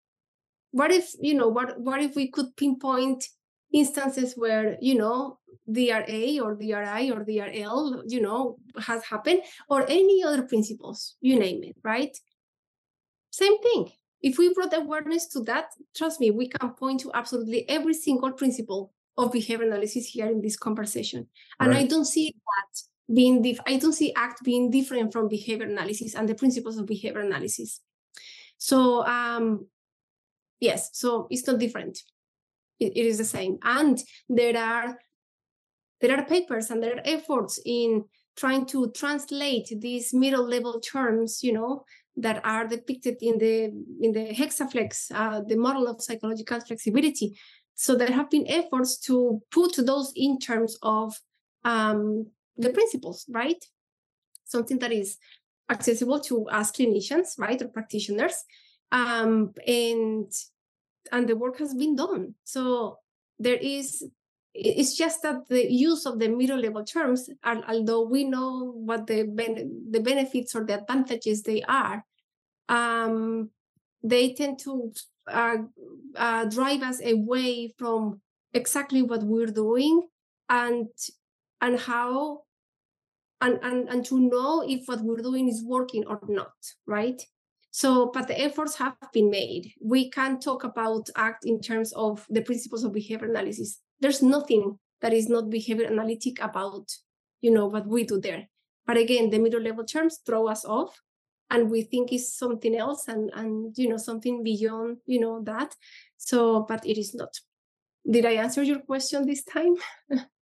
What 0.71 0.91
if, 0.91 1.11
you 1.19 1.33
know, 1.33 1.47
what, 1.47 1.79
what 1.79 2.01
if 2.01 2.15
we 2.15 2.29
could 2.29 2.55
pinpoint 2.55 3.25
instances 3.73 4.33
where, 4.35 4.77
you 4.81 4.95
know, 4.95 5.39
DRA 5.71 6.39
or 6.41 6.55
DRI 6.55 7.11
or 7.11 7.23
DRL, 7.25 8.03
you 8.07 8.21
know, 8.21 8.57
has 8.79 9.03
happened, 9.03 9.41
or 9.69 9.85
any 9.87 10.23
other 10.23 10.43
principles, 10.43 11.15
you 11.21 11.37
name 11.37 11.63
it, 11.63 11.75
right? 11.83 12.17
Same 13.31 13.61
thing. 13.61 13.91
If 14.21 14.37
we 14.37 14.53
brought 14.53 14.73
awareness 14.73 15.27
to 15.29 15.39
that, 15.41 15.67
trust 15.95 16.19
me, 16.19 16.31
we 16.31 16.47
can 16.47 16.69
point 16.71 17.01
to 17.01 17.11
absolutely 17.13 17.67
every 17.69 17.93
single 17.93 18.31
principle 18.31 18.93
of 19.17 19.31
behavior 19.31 19.65
analysis 19.65 20.07
here 20.07 20.27
in 20.27 20.41
this 20.41 20.55
conversation. 20.55 21.27
And 21.59 21.71
right. 21.71 21.79
I 21.79 21.87
don't 21.87 22.05
see 22.05 22.33
that 22.33 22.81
being 23.13 23.41
dif- 23.41 23.59
I 23.67 23.77
don't 23.77 23.93
see 23.93 24.13
ACT 24.13 24.43
being 24.43 24.71
different 24.71 25.11
from 25.11 25.27
behavior 25.27 25.65
analysis 25.65 26.15
and 26.15 26.27
the 26.27 26.35
principles 26.35 26.77
of 26.77 26.85
behavior 26.85 27.21
analysis. 27.21 27.81
So 28.57 29.05
um, 29.05 29.67
yes, 30.59 30.89
so 30.93 31.27
it's 31.29 31.47
not 31.47 31.59
different. 31.59 31.99
It, 32.79 32.93
it 32.95 33.05
is 33.05 33.17
the 33.17 33.25
same, 33.25 33.57
and 33.63 34.01
there 34.29 34.57
are 34.57 34.99
there 35.99 36.17
are 36.17 36.25
papers 36.25 36.71
and 36.71 36.81
there 36.81 36.95
are 36.95 37.01
efforts 37.05 37.59
in 37.65 38.05
trying 38.35 38.65
to 38.65 38.91
translate 38.91 39.71
these 39.79 40.13
middle 40.13 40.47
level 40.47 40.79
terms, 40.79 41.43
you 41.43 41.53
know, 41.53 41.85
that 42.15 42.43
are 42.43 42.67
depicted 42.67 43.17
in 43.21 43.37
the 43.37 43.65
in 44.01 44.11
the 44.11 44.33
hexaflex, 44.33 45.11
uh, 45.13 45.41
the 45.47 45.57
model 45.57 45.87
of 45.87 46.01
psychological 46.01 46.59
flexibility, 46.59 47.37
So 47.81 47.95
there 47.95 48.11
have 48.11 48.29
been 48.29 48.45
efforts 48.47 48.99
to 49.07 49.41
put 49.49 49.75
those 49.75 50.13
in 50.15 50.37
terms 50.37 50.77
of 50.83 51.15
um, 51.63 52.27
the 52.61 52.69
principles, 52.69 53.25
right? 53.29 53.63
Something 54.45 54.79
that 54.79 54.91
is 54.91 55.17
accessible 55.69 56.19
to 56.21 56.47
us 56.49 56.71
clinicians, 56.71 57.37
right, 57.37 57.61
or 57.61 57.67
practitioners, 57.67 58.35
um, 58.91 59.53
and 59.67 60.31
and 61.11 61.27
the 61.27 61.35
work 61.35 61.57
has 61.59 61.73
been 61.73 61.95
done. 61.95 62.35
So 62.43 62.99
there 63.39 63.59
is. 63.61 64.03
It's 64.53 64.97
just 64.97 65.21
that 65.21 65.47
the 65.47 65.71
use 65.71 66.05
of 66.05 66.19
the 66.19 66.27
middle 66.27 66.59
level 66.59 66.83
terms, 66.83 67.29
are, 67.41 67.63
although 67.69 68.01
we 68.01 68.25
know 68.25 68.73
what 68.75 69.07
the 69.07 69.23
ben- 69.23 69.87
the 69.89 70.01
benefits 70.01 70.53
or 70.53 70.65
the 70.65 70.77
advantages 70.81 71.41
they 71.43 71.61
are, 71.63 72.03
um, 72.67 73.49
they 74.03 74.33
tend 74.33 74.59
to 74.59 74.91
uh, 75.27 75.57
uh, 76.17 76.45
drive 76.45 76.81
us 76.81 76.99
away 77.01 77.73
from 77.77 78.19
exactly 78.53 79.01
what 79.01 79.23
we're 79.23 79.47
doing 79.47 80.07
and 80.49 80.89
and 81.61 81.79
how 81.79 82.41
and, 83.41 83.59
and 83.63 83.89
and 83.89 84.05
to 84.05 84.19
know 84.19 84.63
if 84.65 84.87
what 84.87 85.01
we're 85.01 85.17
doing 85.17 85.49
is 85.49 85.63
working 85.63 86.05
or 86.07 86.19
not 86.27 86.53
right? 86.85 87.21
So 87.71 88.11
but 88.13 88.27
the 88.27 88.39
efforts 88.39 88.75
have 88.77 88.95
been 89.13 89.29
made. 89.29 89.73
We 89.81 90.09
can 90.09 90.39
talk 90.39 90.63
about 90.63 91.09
act 91.15 91.45
in 91.45 91.61
terms 91.61 91.93
of 91.93 92.25
the 92.29 92.41
principles 92.41 92.83
of 92.83 92.93
behavior 92.93 93.29
analysis. 93.29 93.79
There's 93.99 94.21
nothing 94.21 94.77
that 95.01 95.13
is 95.13 95.29
not 95.29 95.49
behavior 95.49 95.85
analytic 95.85 96.41
about 96.41 96.91
you 97.41 97.51
know 97.51 97.67
what 97.67 97.87
we 97.87 98.03
do 98.03 98.19
there. 98.19 98.47
But 98.85 98.97
again 98.97 99.29
the 99.29 99.39
middle 99.39 99.61
level 99.61 99.85
terms 99.85 100.19
throw 100.25 100.47
us 100.47 100.65
off 100.65 100.99
and 101.49 101.69
we 101.69 101.81
think 101.83 102.13
is 102.13 102.35
something 102.35 102.75
else 102.75 103.07
and 103.07 103.31
and 103.33 103.77
you 103.77 103.89
know 103.89 103.97
something 103.97 104.43
beyond 104.43 104.97
you 105.05 105.19
know 105.19 105.41
that. 105.43 105.75
So 106.17 106.65
but 106.67 106.85
it 106.85 106.99
is 106.99 107.15
not. 107.15 107.39
Did 108.09 108.25
i 108.25 108.31
answer 108.31 108.63
your 108.63 108.79
question 108.79 109.25
this 109.25 109.43
time 109.43 109.75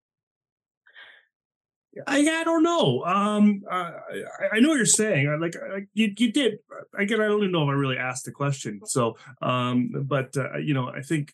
I, 2.07 2.19
I 2.19 2.45
don't 2.45 2.63
know. 2.63 3.05
Um, 3.05 3.63
uh, 3.71 3.75
I, 3.75 4.57
I 4.57 4.61
know 4.61 4.71
what 4.71 4.77
you're 4.77 4.87
saying. 4.87 5.29
I, 5.29 5.37
like 5.37 5.57
I, 5.57 5.87
you, 5.95 6.13
you 6.17 6.33
did. 6.33 6.59
Again, 6.99 7.21
I 7.21 7.27
don't 7.27 7.39
even 7.39 7.53
know 7.53 7.63
if 7.65 7.69
I 7.69 7.73
really 7.73 7.99
asked 7.99 8.25
the 8.25 8.33
question. 8.33 8.81
So, 8.85 9.17
um, 9.43 9.93
but 10.05 10.37
uh, 10.37 10.59
you 10.59 10.75
know, 10.75 10.89
I 10.89 11.03
think 11.03 11.33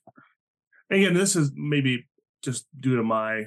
again, 0.91 1.15
this 1.15 1.37
is 1.37 1.53
maybe 1.55 2.07
just 2.43 2.67
due 2.79 2.97
to 2.97 3.03
my, 3.03 3.47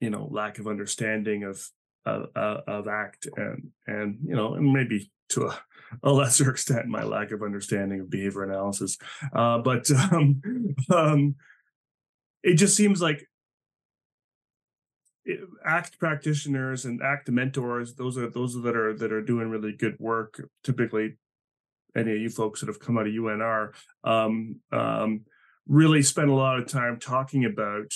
you 0.00 0.10
know, 0.10 0.28
lack 0.30 0.58
of 0.58 0.66
understanding 0.66 1.44
of 1.44 1.62
of, 2.06 2.28
of 2.34 2.88
act 2.88 3.28
and 3.36 3.70
and 3.86 4.18
you 4.24 4.34
know 4.34 4.54
and 4.54 4.72
maybe 4.72 5.10
to 5.28 5.46
a, 5.46 5.60
a, 6.02 6.10
lesser 6.10 6.50
extent 6.50 6.86
my 6.86 7.02
lack 7.02 7.30
of 7.30 7.42
understanding 7.42 8.00
of 8.00 8.10
behavior 8.10 8.42
analysis 8.42 8.96
uh, 9.34 9.58
but 9.58 9.88
um, 10.12 10.40
um, 10.90 11.34
it 12.42 12.54
just 12.54 12.74
seems 12.74 13.02
like 13.02 13.28
act 15.64 15.98
practitioners 15.98 16.84
and 16.84 17.02
act 17.02 17.28
mentors 17.28 17.94
those 17.94 18.16
are 18.16 18.28
those 18.30 18.60
that 18.62 18.76
are 18.76 18.94
that 18.94 19.12
are 19.12 19.22
doing 19.22 19.48
really 19.48 19.72
good 19.72 19.96
work 19.98 20.42
typically 20.64 21.16
any 21.96 22.12
of 22.12 22.18
you 22.18 22.30
folks 22.30 22.60
that 22.60 22.66
have 22.68 22.80
come 22.80 22.96
out 22.96 23.06
of 23.06 23.12
unr 23.12 23.72
um, 24.04 24.56
um, 24.72 25.20
really 25.66 26.02
spend 26.02 26.30
a 26.30 26.34
lot 26.34 26.58
of 26.58 26.66
time 26.66 26.98
talking 26.98 27.44
about 27.44 27.92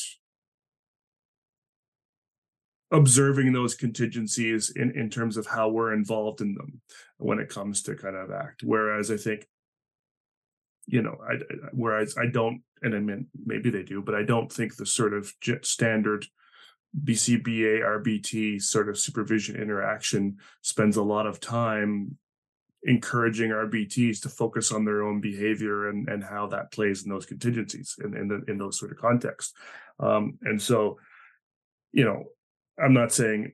observing 2.94 3.52
those 3.52 3.74
contingencies 3.74 4.70
in, 4.76 4.92
in 4.92 5.10
terms 5.10 5.36
of 5.36 5.46
how 5.46 5.68
we're 5.68 5.92
involved 5.92 6.40
in 6.40 6.54
them 6.54 6.80
when 7.18 7.40
it 7.40 7.48
comes 7.48 7.82
to 7.82 7.96
kind 7.96 8.14
of 8.14 8.30
act. 8.30 8.62
Whereas 8.62 9.10
I 9.10 9.16
think, 9.16 9.46
you 10.86 11.02
know, 11.02 11.16
I, 11.28 11.34
whereas 11.72 12.14
I 12.16 12.26
don't, 12.26 12.62
and 12.82 12.94
I 12.94 13.00
mean, 13.00 13.26
maybe 13.44 13.70
they 13.70 13.82
do, 13.82 14.00
but 14.00 14.14
I 14.14 14.22
don't 14.22 14.52
think 14.52 14.76
the 14.76 14.86
sort 14.86 15.12
of 15.12 15.32
standard 15.62 16.26
BCBA 17.02 17.80
RBT 17.80 18.62
sort 18.62 18.88
of 18.88 18.98
supervision 18.98 19.56
interaction 19.56 20.38
spends 20.62 20.96
a 20.96 21.02
lot 21.02 21.26
of 21.26 21.40
time 21.40 22.16
encouraging 22.84 23.50
RBTs 23.50 24.20
to 24.20 24.28
focus 24.28 24.70
on 24.70 24.84
their 24.84 25.02
own 25.02 25.20
behavior 25.20 25.88
and, 25.88 26.08
and 26.08 26.22
how 26.22 26.46
that 26.48 26.70
plays 26.70 27.04
in 27.04 27.10
those 27.10 27.26
contingencies 27.26 27.96
in, 28.04 28.14
in, 28.16 28.28
the, 28.28 28.42
in 28.46 28.58
those 28.58 28.78
sort 28.78 28.92
of 28.92 28.98
contexts. 28.98 29.54
Um, 29.98 30.38
and 30.42 30.60
so, 30.60 30.98
you 31.92 32.04
know, 32.04 32.24
I'm 32.78 32.92
not 32.92 33.12
saying 33.12 33.52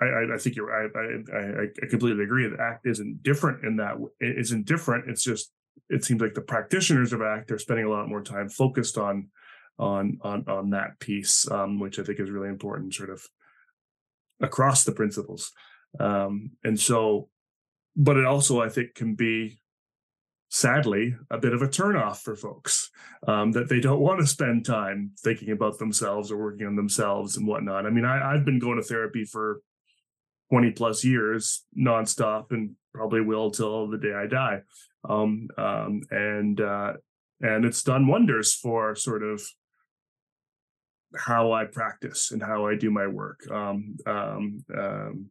I, 0.00 0.34
I, 0.34 0.38
think 0.38 0.56
you're 0.56 0.72
I, 0.72 0.88
I, 1.34 1.62
I 1.64 1.86
completely 1.88 2.24
agree 2.24 2.48
that 2.48 2.60
ACT 2.60 2.86
isn't 2.86 3.22
different 3.22 3.64
in 3.64 3.76
that 3.76 3.96
it 4.20 4.38
isn't 4.38 4.66
different. 4.66 5.08
It's 5.08 5.22
just 5.22 5.52
it 5.90 6.04
seems 6.04 6.20
like 6.20 6.34
the 6.34 6.40
practitioners 6.40 7.12
of 7.12 7.20
ACT 7.20 7.50
are 7.50 7.58
spending 7.58 7.86
a 7.86 7.90
lot 7.90 8.08
more 8.08 8.22
time 8.22 8.48
focused 8.48 8.96
on 8.96 9.28
on 9.78 10.18
on 10.22 10.44
on 10.48 10.70
that 10.70 10.98
piece, 11.00 11.50
um, 11.50 11.78
which 11.78 11.98
I 11.98 12.02
think 12.02 12.20
is 12.20 12.30
really 12.30 12.48
important, 12.48 12.94
sort 12.94 13.10
of 13.10 13.22
across 14.40 14.84
the 14.84 14.92
principles. 14.92 15.52
Um, 15.98 16.52
and 16.64 16.78
so, 16.78 17.28
but 17.96 18.16
it 18.16 18.24
also 18.24 18.60
I 18.60 18.68
think 18.68 18.94
can 18.94 19.14
be 19.14 19.60
sadly 20.48 21.16
a 21.30 21.38
bit 21.38 21.54
of 21.54 21.62
a 21.62 21.68
turnoff 21.68 22.18
for 22.18 22.36
folks 22.36 22.90
um, 23.26 23.52
that 23.52 23.70
they 23.70 23.80
don't 23.80 24.00
want 24.00 24.20
to 24.20 24.26
spend 24.26 24.66
time 24.66 25.10
thinking 25.20 25.50
about 25.50 25.78
themselves 25.78 26.30
or 26.30 26.36
working 26.36 26.66
on 26.66 26.76
themselves 26.76 27.38
and 27.38 27.46
whatnot. 27.46 27.86
I 27.86 27.90
mean, 27.90 28.04
I, 28.04 28.34
I've 28.34 28.44
been 28.44 28.58
going 28.58 28.76
to 28.76 28.82
therapy 28.82 29.24
for 29.24 29.62
20 30.50 30.72
plus 30.72 31.04
years 31.04 31.64
nonstop 31.76 32.50
and 32.50 32.72
probably 32.92 33.22
will 33.22 33.50
till 33.50 33.88
the 33.88 33.96
day 33.96 34.12
I 34.12 34.26
die. 34.26 34.60
Um, 35.08 35.48
um, 35.56 36.02
and 36.10 36.60
uh, 36.60 36.92
and 37.40 37.64
it's 37.64 37.82
done 37.82 38.06
wonders 38.06 38.54
for 38.54 38.94
sort 38.94 39.22
of 39.22 39.42
how 41.16 41.52
I 41.52 41.64
practice 41.64 42.30
and 42.30 42.42
how 42.42 42.66
I 42.66 42.76
do 42.76 42.90
my 42.90 43.06
work. 43.06 43.40
Um, 43.50 43.96
um, 44.06 44.64
um, 44.76 45.26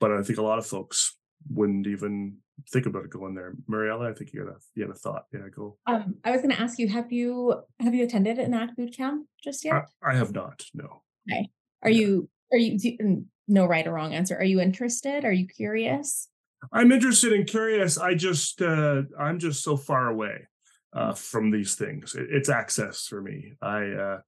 but 0.00 0.12
I 0.12 0.22
think 0.22 0.38
a 0.38 0.42
lot 0.42 0.58
of 0.58 0.66
folks 0.66 1.16
wouldn't 1.50 1.86
even 1.86 2.36
think 2.70 2.86
about 2.86 3.04
it 3.04 3.10
going 3.10 3.34
there. 3.34 3.54
Mariela, 3.70 4.10
I 4.10 4.14
think 4.14 4.32
you 4.32 4.40
had 4.40 4.48
a 4.48 4.56
you 4.74 4.82
had 4.84 4.90
a 4.90 4.98
thought. 4.98 5.24
Yeah, 5.32 5.40
go. 5.54 5.76
Um, 5.86 6.16
I 6.24 6.30
was 6.30 6.40
going 6.40 6.54
to 6.54 6.60
ask 6.60 6.78
you 6.78 6.88
have 6.88 7.12
you 7.12 7.62
have 7.80 7.94
you 7.94 8.04
attended 8.04 8.38
an 8.38 8.54
ACT 8.54 8.76
boot 8.76 8.96
camp 8.96 9.26
just 9.42 9.64
yet? 9.64 9.86
I, 10.02 10.12
I 10.12 10.14
have 10.14 10.32
not. 10.32 10.64
No. 10.74 11.02
Okay. 11.30 11.48
Are 11.82 11.90
yeah. 11.90 12.00
you 12.00 12.28
are 12.52 12.58
you 12.58 12.78
do, 12.78 13.24
no 13.46 13.66
right 13.66 13.86
or 13.86 13.92
wrong 13.92 14.14
answer? 14.14 14.36
Are 14.36 14.44
you 14.44 14.60
interested? 14.60 15.24
Are 15.24 15.32
you 15.32 15.46
curious? 15.46 16.28
I'm 16.72 16.90
interested 16.90 17.32
and 17.32 17.46
curious. 17.46 17.98
I 17.98 18.14
just 18.14 18.60
uh, 18.62 19.02
I'm 19.18 19.38
just 19.38 19.62
so 19.62 19.76
far 19.76 20.08
away 20.08 20.48
uh, 20.92 21.12
mm. 21.12 21.18
from 21.18 21.50
these 21.50 21.74
things. 21.74 22.14
It, 22.14 22.28
it's 22.30 22.48
access 22.48 23.06
for 23.06 23.22
me. 23.22 23.54
I, 23.62 23.90
uh, 23.90 24.18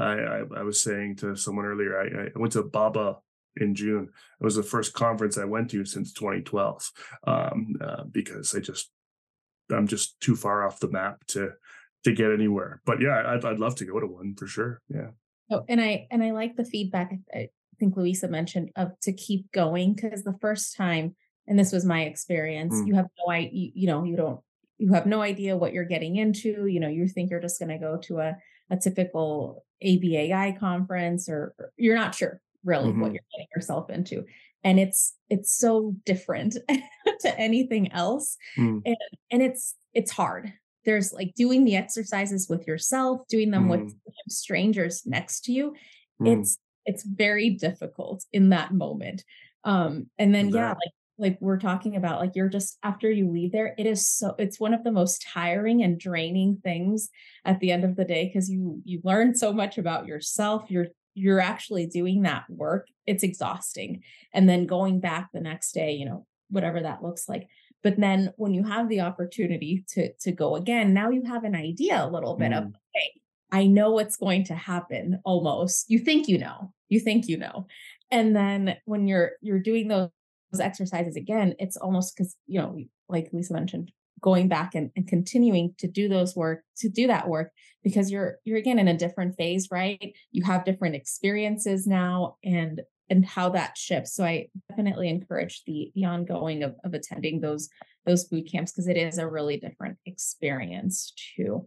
I, 0.00 0.12
I 0.12 0.42
I 0.56 0.62
was 0.62 0.82
saying 0.82 1.16
to 1.16 1.36
someone 1.36 1.66
earlier. 1.66 1.98
I, 2.00 2.26
I 2.26 2.38
went 2.38 2.52
to 2.54 2.62
BABA 2.62 3.18
in 3.56 3.74
June. 3.74 4.08
It 4.40 4.44
was 4.44 4.56
the 4.56 4.62
first 4.62 4.92
conference 4.92 5.38
I 5.38 5.44
went 5.44 5.70
to 5.70 5.84
since 5.84 6.12
2012 6.12 6.90
um, 7.26 7.74
uh, 7.80 8.04
because 8.10 8.54
I 8.54 8.60
just 8.60 8.90
I'm 9.70 9.86
just 9.86 10.20
too 10.20 10.36
far 10.36 10.66
off 10.66 10.80
the 10.80 10.90
map 10.90 11.24
to 11.28 11.50
to 12.04 12.12
get 12.12 12.32
anywhere. 12.32 12.80
But 12.84 13.00
yeah, 13.00 13.22
I'd 13.26 13.44
I'd 13.44 13.60
love 13.60 13.76
to 13.76 13.84
go 13.84 14.00
to 14.00 14.06
one 14.06 14.34
for 14.36 14.46
sure. 14.46 14.80
Yeah. 14.88 15.10
Oh, 15.50 15.64
and 15.68 15.80
I 15.80 16.06
and 16.10 16.22
I 16.22 16.30
like 16.32 16.56
the 16.56 16.64
feedback. 16.64 17.12
I 17.34 17.48
think 17.78 17.96
Luisa 17.96 18.28
mentioned 18.28 18.70
of 18.76 18.98
to 19.00 19.12
keep 19.12 19.50
going 19.52 19.94
because 19.94 20.22
the 20.22 20.38
first 20.40 20.76
time, 20.76 21.16
and 21.46 21.58
this 21.58 21.72
was 21.72 21.84
my 21.84 22.02
experience, 22.02 22.74
mm. 22.74 22.86
you 22.86 22.94
have 22.94 23.06
no 23.18 23.32
idea. 23.32 23.50
You, 23.52 23.72
you 23.74 23.86
know, 23.86 24.04
you 24.04 24.16
don't 24.16 24.40
you 24.78 24.92
have 24.92 25.06
no 25.06 25.20
idea 25.20 25.56
what 25.56 25.72
you're 25.72 25.84
getting 25.84 26.16
into. 26.16 26.66
You 26.66 26.80
know, 26.80 26.88
you 26.88 27.08
think 27.08 27.30
you're 27.30 27.40
just 27.40 27.58
going 27.58 27.68
to 27.68 27.78
go 27.78 27.98
to 28.04 28.20
a 28.20 28.36
a 28.70 28.76
typical 28.76 29.64
ABAI 29.84 30.58
conference, 30.58 31.28
or, 31.28 31.54
or 31.58 31.72
you're 31.76 31.96
not 31.96 32.14
sure 32.14 32.40
really 32.64 32.90
mm-hmm. 32.90 33.00
what 33.00 33.12
you're 33.12 33.22
getting 33.32 33.48
yourself 33.54 33.90
into 33.90 34.24
and 34.64 34.78
it's 34.78 35.14
it's 35.28 35.56
so 35.56 35.94
different 36.04 36.56
to 37.20 37.38
anything 37.38 37.90
else 37.92 38.36
mm. 38.58 38.80
and 38.84 38.96
and 39.30 39.42
it's 39.42 39.74
it's 39.94 40.10
hard 40.10 40.52
there's 40.84 41.12
like 41.12 41.34
doing 41.34 41.64
the 41.64 41.76
exercises 41.76 42.48
with 42.48 42.66
yourself 42.66 43.20
doing 43.28 43.50
them 43.50 43.66
mm. 43.66 43.70
with 43.70 43.94
strangers 44.28 45.02
next 45.06 45.42
to 45.42 45.52
you 45.52 45.74
mm. 46.20 46.38
it's 46.38 46.58
it's 46.86 47.04
very 47.04 47.50
difficult 47.50 48.24
in 48.32 48.50
that 48.50 48.72
moment 48.72 49.24
um 49.64 50.06
and 50.18 50.34
then 50.34 50.48
yeah 50.50 50.70
like 50.70 50.92
like 51.20 51.38
we're 51.40 51.58
talking 51.58 51.96
about 51.96 52.18
like 52.18 52.32
you're 52.34 52.48
just 52.48 52.78
after 52.82 53.10
you 53.10 53.30
leave 53.30 53.52
there 53.52 53.74
it 53.78 53.86
is 53.86 54.08
so 54.10 54.34
it's 54.38 54.58
one 54.58 54.74
of 54.74 54.82
the 54.82 54.90
most 54.90 55.24
tiring 55.32 55.82
and 55.82 56.00
draining 56.00 56.58
things 56.64 57.10
at 57.44 57.60
the 57.60 57.70
end 57.70 57.84
of 57.84 57.94
the 57.94 58.04
day 58.04 58.24
because 58.26 58.50
you 58.50 58.80
you 58.84 59.00
learn 59.04 59.34
so 59.34 59.52
much 59.52 59.78
about 59.78 60.06
yourself 60.06 60.64
you're 60.68 60.86
you're 61.14 61.40
actually 61.40 61.86
doing 61.86 62.22
that 62.22 62.44
work, 62.48 62.88
it's 63.06 63.22
exhausting. 63.22 64.02
And 64.32 64.48
then 64.48 64.66
going 64.66 65.00
back 65.00 65.30
the 65.32 65.40
next 65.40 65.72
day, 65.72 65.92
you 65.92 66.06
know, 66.06 66.26
whatever 66.48 66.80
that 66.80 67.02
looks 67.02 67.28
like. 67.28 67.48
But 67.82 67.98
then 67.98 68.32
when 68.36 68.52
you 68.54 68.64
have 68.64 68.88
the 68.88 69.00
opportunity 69.00 69.84
to 69.90 70.12
to 70.20 70.32
go 70.32 70.56
again, 70.56 70.92
now 70.92 71.10
you 71.10 71.24
have 71.24 71.44
an 71.44 71.54
idea 71.54 72.04
a 72.04 72.10
little 72.10 72.36
bit 72.36 72.52
mm. 72.52 72.58
of, 72.58 72.74
hey, 72.94 73.12
I 73.50 73.66
know 73.66 73.92
what's 73.92 74.16
going 74.16 74.44
to 74.44 74.54
happen 74.54 75.20
almost. 75.24 75.90
You 75.90 75.98
think 75.98 76.28
you 76.28 76.38
know. 76.38 76.72
You 76.88 77.00
think 77.00 77.28
you 77.28 77.38
know. 77.38 77.66
And 78.10 78.36
then 78.36 78.76
when 78.84 79.06
you're 79.06 79.32
you're 79.40 79.60
doing 79.60 79.88
those 79.88 80.10
exercises 80.58 81.14
again, 81.14 81.54
it's 81.60 81.76
almost 81.76 82.16
because, 82.16 82.34
you 82.46 82.60
know, 82.60 82.76
like 83.08 83.28
Lisa 83.32 83.52
mentioned, 83.52 83.92
going 84.20 84.48
back 84.48 84.74
and, 84.74 84.90
and 84.96 85.06
continuing 85.06 85.74
to 85.78 85.86
do 85.86 86.08
those 86.08 86.34
work 86.34 86.62
to 86.78 86.88
do 86.88 87.06
that 87.06 87.28
work 87.28 87.52
because 87.82 88.10
you're 88.10 88.38
you're 88.44 88.58
again 88.58 88.78
in 88.78 88.88
a 88.88 88.96
different 88.96 89.36
phase 89.36 89.68
right? 89.70 90.14
You 90.32 90.42
have 90.44 90.64
different 90.64 90.96
experiences 90.96 91.86
now 91.86 92.36
and 92.44 92.82
and 93.08 93.24
how 93.24 93.50
that 93.50 93.76
shifts. 93.76 94.14
So 94.14 94.24
i 94.24 94.48
definitely 94.68 95.08
encourage 95.08 95.62
the 95.66 95.92
the 95.94 96.04
ongoing 96.04 96.62
of, 96.62 96.74
of 96.84 96.94
attending 96.94 97.40
those 97.40 97.68
those 98.06 98.24
boot 98.24 98.48
camps 98.50 98.72
because 98.72 98.88
it 98.88 98.96
is 98.96 99.18
a 99.18 99.28
really 99.28 99.58
different 99.58 99.98
experience 100.06 101.12
too 101.36 101.66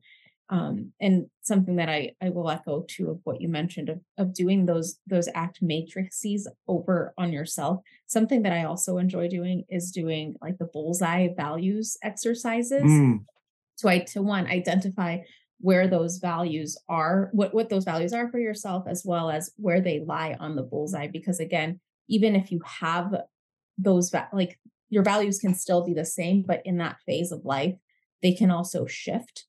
um, 0.50 0.92
and 1.00 1.28
something 1.42 1.78
that 1.78 1.90
I, 1.90 2.12
I 2.22 2.30
will 2.30 2.50
echo 2.50 2.86
too 2.88 3.10
of 3.10 3.20
what 3.24 3.42
you 3.42 3.48
mentioned 3.48 3.90
of, 3.90 4.02
of 4.18 4.34
doing 4.34 4.66
those 4.66 5.00
those 5.08 5.30
act 5.34 5.60
matrices 5.62 6.48
over 6.68 7.14
on 7.18 7.32
yourself. 7.32 7.80
Something 8.08 8.44
that 8.44 8.54
i 8.54 8.64
also 8.64 8.98
enjoy 8.98 9.28
doing 9.28 9.64
is 9.70 9.92
doing 9.92 10.36
like 10.42 10.58
the 10.58 10.66
bullseye 10.66 11.30
values 11.36 11.98
exercises. 12.04 12.84
Mm. 12.84 13.26
so 13.76 13.90
i 13.90 14.00
to 14.00 14.22
one 14.22 14.48
identify 14.48 15.20
where 15.60 15.88
those 15.88 16.18
values 16.18 16.78
are 16.90 17.30
what 17.32 17.54
what 17.54 17.70
those 17.70 17.86
values 17.86 18.12
are 18.12 18.30
for 18.30 18.38
yourself 18.38 18.84
as 18.88 19.04
well 19.06 19.32
as 19.32 19.52
where 19.56 19.80
they 19.80 20.02
lie 20.02 20.36
on 20.40 20.56
the 20.56 20.62
bullseye 20.62 21.08
because 21.08 21.40
again 21.40 21.80
even 22.10 22.36
if 22.36 22.52
you 22.52 22.60
have 22.66 23.16
those 23.78 24.10
va- 24.10 24.30
like 24.34 24.60
your 24.90 25.04
values 25.04 25.40
can 25.40 25.56
still 25.56 25.86
be 25.86 25.94
the 25.94 26.06
same 26.06 26.44
but 26.46 26.62
in 26.66 26.78
that 26.78 26.98
phase 27.06 27.32
of 27.32 27.46
life 27.46 27.76
they 28.22 28.34
can 28.34 28.52
also 28.52 28.86
shift 28.86 29.46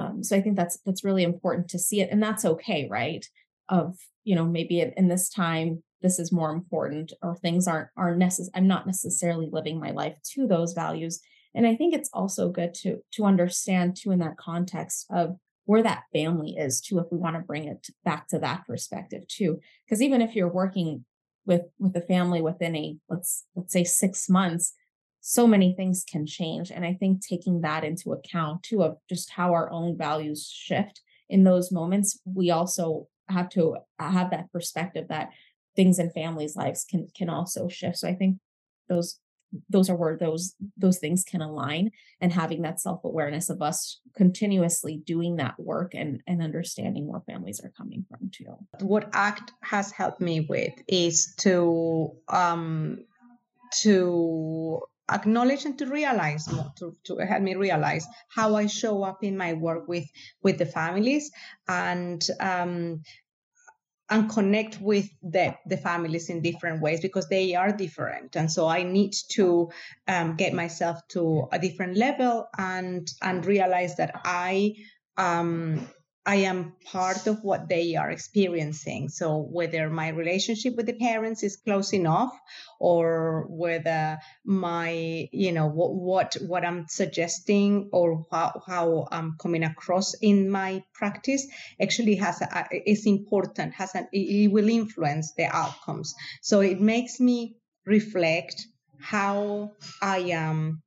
um, 0.00 0.24
so 0.24 0.36
I 0.36 0.40
think 0.40 0.56
that's 0.56 0.78
that's 0.86 1.04
really 1.04 1.22
important 1.22 1.68
to 1.68 1.78
see 1.78 2.00
it, 2.00 2.08
and 2.10 2.22
that's 2.22 2.44
okay, 2.44 2.88
right? 2.90 3.24
Of 3.68 3.96
you 4.24 4.34
know 4.34 4.46
maybe 4.46 4.80
in, 4.80 4.92
in 4.96 5.08
this 5.08 5.28
time 5.28 5.82
this 6.02 6.18
is 6.18 6.32
more 6.32 6.50
important, 6.50 7.12
or 7.22 7.36
things 7.36 7.68
aren't 7.68 7.88
are 7.96 8.16
necessary. 8.16 8.52
I'm 8.54 8.66
not 8.66 8.86
necessarily 8.86 9.48
living 9.50 9.78
my 9.78 9.90
life 9.90 10.16
to 10.32 10.46
those 10.46 10.72
values, 10.72 11.20
and 11.54 11.66
I 11.66 11.76
think 11.76 11.94
it's 11.94 12.10
also 12.12 12.48
good 12.48 12.72
to 12.82 12.98
to 13.12 13.24
understand 13.24 13.96
too 13.96 14.10
in 14.10 14.18
that 14.20 14.38
context 14.38 15.06
of 15.10 15.36
where 15.66 15.82
that 15.82 16.04
family 16.12 16.56
is 16.56 16.80
too 16.80 16.98
if 16.98 17.06
we 17.12 17.18
want 17.18 17.36
to 17.36 17.42
bring 17.42 17.68
it 17.68 17.86
back 18.04 18.26
to 18.28 18.38
that 18.38 18.66
perspective 18.66 19.22
too 19.28 19.60
because 19.84 20.02
even 20.02 20.20
if 20.20 20.34
you're 20.34 20.52
working 20.52 21.04
with 21.46 21.62
with 21.78 21.94
a 21.94 22.00
family 22.00 22.42
within 22.42 22.74
a 22.74 22.96
let's 23.08 23.44
let's 23.54 23.72
say 23.72 23.84
6 23.84 24.28
months 24.28 24.72
so 25.20 25.46
many 25.46 25.74
things 25.74 26.04
can 26.10 26.26
change. 26.26 26.70
And 26.70 26.84
I 26.84 26.94
think 26.94 27.24
taking 27.24 27.60
that 27.60 27.84
into 27.84 28.12
account 28.12 28.62
too, 28.62 28.82
of 28.82 28.96
just 29.08 29.30
how 29.30 29.52
our 29.52 29.70
own 29.70 29.96
values 29.96 30.50
shift 30.50 31.02
in 31.28 31.44
those 31.44 31.70
moments, 31.70 32.18
we 32.24 32.50
also 32.50 33.06
have 33.28 33.48
to 33.50 33.76
uh, 33.98 34.10
have 34.10 34.30
that 34.30 34.50
perspective 34.52 35.06
that 35.08 35.30
things 35.76 35.98
in 35.98 36.10
families' 36.10 36.56
lives 36.56 36.84
can 36.88 37.06
can 37.16 37.28
also 37.28 37.68
shift. 37.68 37.98
So 37.98 38.08
I 38.08 38.14
think 38.14 38.38
those 38.88 39.20
those 39.68 39.90
are 39.90 39.96
where 39.96 40.16
those 40.16 40.54
those 40.76 40.98
things 40.98 41.24
can 41.24 41.40
align 41.40 41.90
and 42.20 42.32
having 42.32 42.62
that 42.62 42.80
self-awareness 42.80 43.50
of 43.50 43.62
us 43.62 44.00
continuously 44.16 45.02
doing 45.04 45.36
that 45.36 45.58
work 45.58 45.92
and 45.94 46.22
and 46.26 46.42
understanding 46.42 47.06
where 47.06 47.20
families 47.22 47.60
are 47.60 47.72
coming 47.76 48.04
from 48.08 48.30
too 48.30 48.56
what 48.80 49.10
act 49.12 49.52
has 49.62 49.90
helped 49.90 50.20
me 50.20 50.46
with 50.48 50.72
is 50.86 51.34
to 51.36 52.12
um 52.28 52.98
to 53.72 54.80
acknowledge 55.10 55.64
and 55.64 55.78
to 55.78 55.86
realize 55.86 56.46
to, 56.76 56.96
to 57.04 57.16
help 57.18 57.42
me 57.42 57.54
realize 57.54 58.06
how 58.28 58.54
I 58.54 58.66
show 58.66 59.02
up 59.02 59.22
in 59.22 59.36
my 59.36 59.54
work 59.54 59.88
with 59.88 60.08
with 60.42 60.58
the 60.58 60.66
families 60.66 61.30
and 61.68 62.24
um, 62.40 63.02
and 64.10 64.28
connect 64.28 64.80
with 64.80 65.08
the, 65.22 65.54
the 65.66 65.76
families 65.76 66.28
in 66.28 66.42
different 66.42 66.82
ways 66.82 67.00
because 67.00 67.28
they 67.28 67.54
are 67.54 67.72
different. 67.72 68.34
And 68.34 68.50
so 68.50 68.66
i 68.66 68.82
need 68.82 69.14
to 69.30 69.70
um, 70.08 70.36
get 70.36 70.52
myself 70.52 70.98
to 71.10 71.48
a 71.52 71.58
different 71.58 71.96
level 71.96 72.48
and 72.58 73.08
and 73.22 73.46
realize 73.46 73.96
that 73.96 74.20
i 74.24 74.74
um, 75.16 75.88
I 76.30 76.36
am 76.46 76.74
part 76.84 77.26
of 77.26 77.42
what 77.42 77.68
they 77.68 77.96
are 77.96 78.08
experiencing. 78.08 79.08
So 79.08 79.38
whether 79.38 79.90
my 79.90 80.10
relationship 80.10 80.76
with 80.76 80.86
the 80.86 80.92
parents 80.92 81.42
is 81.42 81.56
close 81.56 81.92
enough, 81.92 82.30
or 82.78 83.46
whether 83.48 84.20
my, 84.44 85.28
you 85.32 85.50
know, 85.50 85.66
what 85.66 85.92
what 85.92 86.36
what 86.46 86.64
I'm 86.64 86.86
suggesting 86.88 87.88
or 87.92 88.26
how, 88.30 88.62
how 88.64 89.08
I'm 89.10 89.34
coming 89.42 89.64
across 89.64 90.14
in 90.22 90.48
my 90.48 90.84
practice 90.94 91.48
actually 91.82 92.14
has 92.16 92.40
a, 92.40 92.68
is 92.86 93.06
important. 93.06 93.74
Has 93.74 93.96
an 93.96 94.06
it 94.12 94.52
will 94.52 94.68
influence 94.68 95.32
the 95.36 95.46
outcomes. 95.46 96.14
So 96.42 96.60
it 96.60 96.80
makes 96.80 97.18
me 97.18 97.56
reflect 97.86 98.68
how 99.00 99.72
I 100.00 100.18
am 100.30 100.80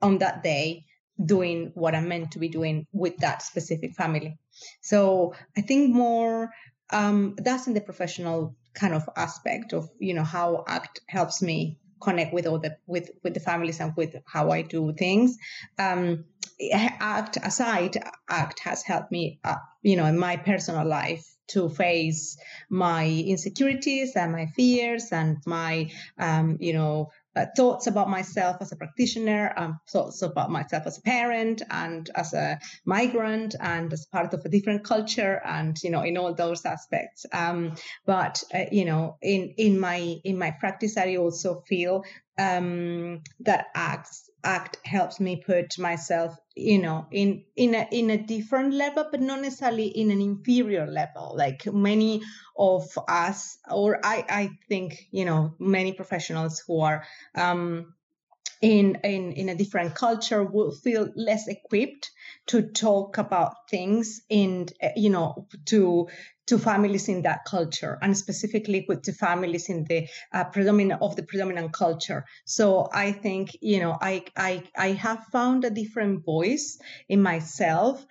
on 0.00 0.18
that 0.18 0.44
day 0.44 0.84
doing 1.18 1.72
what 1.74 1.96
I'm 1.96 2.06
meant 2.06 2.30
to 2.32 2.38
be 2.38 2.48
doing 2.48 2.86
with 2.92 3.16
that 3.16 3.42
specific 3.42 3.94
family. 3.94 4.38
So 4.82 5.34
I 5.56 5.60
think 5.60 5.94
more 5.94 6.50
um, 6.90 7.34
that's 7.38 7.66
in 7.66 7.74
the 7.74 7.80
professional 7.80 8.56
kind 8.74 8.94
of 8.94 9.08
aspect 9.16 9.72
of 9.72 9.88
you 9.98 10.14
know 10.14 10.24
how 10.24 10.64
ACT 10.66 11.00
helps 11.08 11.40
me 11.40 11.78
connect 12.00 12.34
with 12.34 12.46
all 12.46 12.58
the 12.58 12.76
with 12.86 13.10
with 13.22 13.34
the 13.34 13.40
families 13.40 13.80
and 13.80 13.92
with 13.96 14.14
how 14.26 14.50
I 14.50 14.62
do 14.62 14.92
things. 14.92 15.36
Um, 15.78 16.24
ACT 16.72 17.38
aside, 17.42 17.96
ACT 18.28 18.60
has 18.60 18.82
helped 18.82 19.10
me, 19.10 19.40
uh, 19.44 19.56
you 19.82 19.96
know, 19.96 20.06
in 20.06 20.18
my 20.18 20.36
personal 20.36 20.86
life 20.86 21.24
to 21.46 21.68
face 21.68 22.38
my 22.70 23.06
insecurities 23.06 24.16
and 24.16 24.32
my 24.32 24.46
fears 24.46 25.12
and 25.12 25.38
my 25.46 25.90
um, 26.18 26.56
you 26.60 26.72
know 26.72 27.10
uh, 27.36 27.46
thoughts 27.56 27.86
about 27.86 28.08
myself 28.08 28.56
as 28.60 28.72
a 28.72 28.76
practitioner, 28.76 29.52
um, 29.56 29.80
thoughts 29.90 30.22
about 30.22 30.50
myself 30.50 30.86
as 30.86 30.98
a 30.98 31.02
parent 31.02 31.62
and 31.70 32.10
as 32.14 32.32
a 32.32 32.58
migrant 32.84 33.54
and 33.60 33.92
as 33.92 34.06
part 34.06 34.32
of 34.34 34.44
a 34.44 34.48
different 34.48 34.84
culture, 34.84 35.40
and 35.44 35.76
you 35.82 35.90
know, 35.90 36.02
in 36.02 36.16
all 36.16 36.34
those 36.34 36.64
aspects. 36.64 37.26
Um, 37.32 37.74
but 38.06 38.42
uh, 38.54 38.64
you 38.70 38.84
know, 38.84 39.16
in 39.22 39.54
in 39.56 39.80
my 39.80 40.16
in 40.24 40.38
my 40.38 40.50
practice, 40.52 40.96
I 40.96 41.16
also 41.16 41.62
feel 41.68 42.04
um, 42.38 43.22
that 43.40 43.66
acts 43.74 44.30
act 44.44 44.78
helps 44.84 45.18
me 45.20 45.42
put 45.44 45.78
myself 45.78 46.36
you 46.54 46.78
know 46.78 47.06
in 47.10 47.44
in 47.56 47.74
a 47.74 47.88
in 47.90 48.10
a 48.10 48.18
different 48.18 48.74
level 48.74 49.06
but 49.10 49.20
not 49.20 49.40
necessarily 49.40 49.86
in 49.86 50.10
an 50.10 50.20
inferior 50.20 50.86
level. 50.86 51.34
Like 51.36 51.66
many 51.66 52.22
of 52.56 52.86
us 53.08 53.58
or 53.70 53.98
i 54.04 54.24
i 54.28 54.50
think 54.68 55.08
you 55.10 55.24
know 55.24 55.54
many 55.58 55.92
professionals 55.92 56.62
who 56.66 56.80
are 56.80 57.04
um 57.34 57.94
in 58.62 58.96
in 59.02 59.32
in 59.32 59.48
a 59.48 59.54
different 59.54 59.94
culture 59.94 60.44
will 60.44 60.70
feel 60.70 61.10
less 61.16 61.48
equipped 61.48 62.10
to 62.46 62.62
talk 62.62 63.18
about 63.18 63.54
things 63.70 64.20
and 64.30 64.72
eh, 64.80 64.92
you 64.96 65.10
know 65.10 65.46
to 65.66 66.08
to 66.46 66.58
families 66.58 67.08
in 67.08 67.22
that 67.22 67.44
culture 67.46 67.98
and 68.02 68.16
specifically 68.16 68.84
with 68.86 69.02
the 69.04 69.12
families 69.12 69.70
in 69.70 69.84
the 69.84 70.06
uh, 70.32 70.44
predominant 70.44 71.00
of 71.00 71.16
the 71.16 71.22
predominant 71.22 71.72
culture. 71.72 72.24
So 72.44 72.88
i 72.92 73.12
think 73.12 73.50
you 73.60 73.80
know 73.80 73.96
i 74.00 74.24
i 74.36 74.62
i 74.76 74.88
have 74.92 75.24
found 75.32 75.64
a 75.64 75.70
different 75.70 76.24
voice 76.24 76.78
in 77.08 77.22
myself 77.22 78.04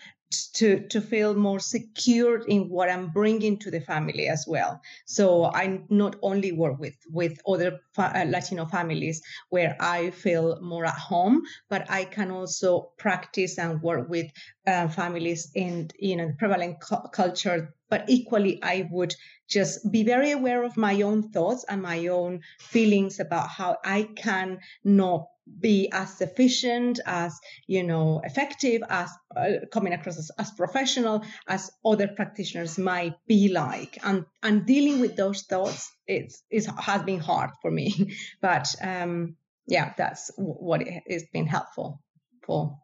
to 0.56 0.88
to 0.88 1.02
feel 1.02 1.34
more 1.36 1.60
secure 1.60 2.40
in 2.48 2.70
what 2.70 2.90
I'm 2.90 3.10
bringing 3.10 3.58
to 3.60 3.72
the 3.72 3.82
family 3.82 4.28
as 4.28 4.46
well. 4.48 4.82
So 5.06 5.46
I 5.46 5.82
not 5.90 6.16
only 6.22 6.52
work 6.52 6.80
with 6.80 6.96
with 7.12 7.40
other 7.48 7.80
fa- 7.94 8.12
uh, 8.16 8.26
Latino 8.26 8.66
families 8.66 9.22
where 9.50 9.76
I 9.80 10.12
feel 10.12 10.60
more 10.62 10.86
at 10.86 10.96
home, 10.98 11.42
but 11.70 11.90
I 11.90 12.06
can 12.06 12.32
also 12.32 12.92
practice 12.98 13.58
and 13.58 13.82
work 13.82 14.10
with 14.10 14.32
uh, 14.68 14.88
families 14.88 15.52
in 15.56 15.90
you 16.00 16.16
know 16.16 16.28
the 16.28 16.34
prevalent 16.34 16.80
cu- 16.82 17.08
culture. 17.12 17.74
But 17.90 18.06
equally, 18.10 18.62
I 18.64 18.88
would 18.92 19.14
just 19.48 19.92
be 19.92 20.04
very 20.04 20.32
aware 20.32 20.64
of 20.64 20.78
my 20.78 21.02
own 21.02 21.30
thoughts 21.32 21.64
and 21.70 21.82
my 21.82 22.08
own 22.08 22.42
feelings 22.60 23.20
about 23.20 23.50
how 23.50 23.78
I 23.86 24.10
can 24.16 24.60
not 24.84 25.28
be 25.60 25.90
as 25.92 26.22
efficient 26.22 27.00
as 27.06 27.38
you 27.68 27.84
know 27.84 28.22
effective 28.24 28.82
as 28.90 29.10
uh, 29.36 29.66
coming 29.72 29.94
across 29.94 30.18
as, 30.18 30.32
as 30.38 30.52
professional 30.52 31.24
as 31.48 31.70
other 31.86 32.08
practitioners 32.08 32.78
might 32.78 33.16
be 33.28 33.50
like. 33.50 33.98
And 34.04 34.26
and 34.42 34.66
dealing 34.66 35.00
with 35.02 35.16
those 35.16 35.42
thoughts 35.44 35.92
it's 36.08 36.44
it 36.50 36.66
has 36.66 37.04
been 37.04 37.20
hard 37.20 37.52
for 37.62 37.72
me. 37.72 38.16
But 38.42 38.74
um 38.82 39.36
yeah 39.68 39.94
that's 39.98 40.32
what 40.38 40.82
it 40.82 41.04
has 41.10 41.26
been 41.34 41.48
helpful 41.48 42.02
for. 42.46 42.78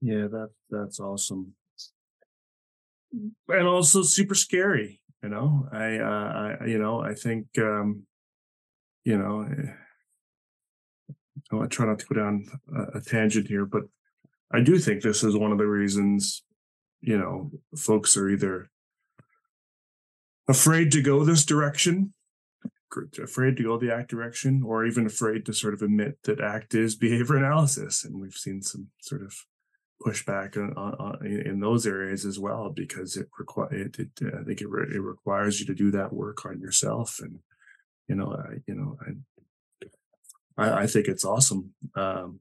Yeah 0.00 0.26
that 0.30 0.50
that's 0.70 1.00
awesome. 1.00 1.54
And 3.48 3.68
also 3.68 4.02
super 4.02 4.34
scary 4.34 5.00
you 5.22 5.30
know? 5.30 5.68
I 5.72 5.98
uh 5.98 6.56
i 6.62 6.66
you 6.66 6.78
know 6.78 7.00
i 7.00 7.14
think 7.14 7.46
um 7.58 8.02
you 9.04 9.16
know 9.16 9.42
eh, 9.42 9.72
I 11.52 11.66
try 11.66 11.86
not 11.86 11.98
to 12.00 12.06
go 12.06 12.20
down 12.20 12.46
a, 12.74 12.98
a 12.98 13.00
tangent 13.00 13.48
here, 13.48 13.64
but 13.64 13.84
I 14.52 14.60
do 14.60 14.78
think 14.78 15.02
this 15.02 15.22
is 15.22 15.36
one 15.36 15.52
of 15.52 15.58
the 15.58 15.66
reasons, 15.66 16.42
you 17.00 17.18
know, 17.18 17.50
folks 17.76 18.16
are 18.16 18.28
either 18.28 18.70
afraid 20.48 20.92
to 20.92 21.02
go 21.02 21.24
this 21.24 21.44
direction 21.44 22.12
afraid 23.22 23.56
to 23.56 23.62
go 23.62 23.78
the 23.78 23.92
act 23.92 24.10
direction 24.10 24.62
or 24.64 24.86
even 24.86 25.06
afraid 25.06 25.44
to 25.46 25.52
sort 25.52 25.74
of 25.74 25.82
admit 25.82 26.18
that 26.24 26.40
act 26.40 26.74
is 26.74 26.94
behavior 26.94 27.36
analysis. 27.36 28.04
And 28.04 28.20
we've 28.20 28.34
seen 28.34 28.62
some 28.62 28.88
sort 29.00 29.22
of 29.22 29.34
pushback 30.04 30.56
on, 30.56 30.72
on, 30.76 31.26
in 31.26 31.60
those 31.60 31.86
areas 31.86 32.24
as 32.24 32.38
well 32.38 32.70
because 32.70 33.16
it 33.16 33.28
require 33.38 33.72
it, 33.72 33.98
it, 33.98 34.10
I 34.22 34.42
think 34.44 34.60
it, 34.60 34.68
re- 34.68 34.94
it 34.94 35.00
requires 35.00 35.60
you 35.60 35.66
to 35.66 35.74
do 35.74 35.90
that 35.92 36.12
work 36.12 36.44
on 36.44 36.60
yourself. 36.60 37.18
And 37.20 37.38
you 38.08 38.16
know 38.16 38.32
I, 38.32 38.56
you 38.66 38.74
know 38.74 38.98
I, 39.00 39.12
I, 40.56 40.82
I 40.82 40.86
think 40.86 41.08
it's 41.08 41.24
awesome 41.24 41.74
um, 41.94 42.40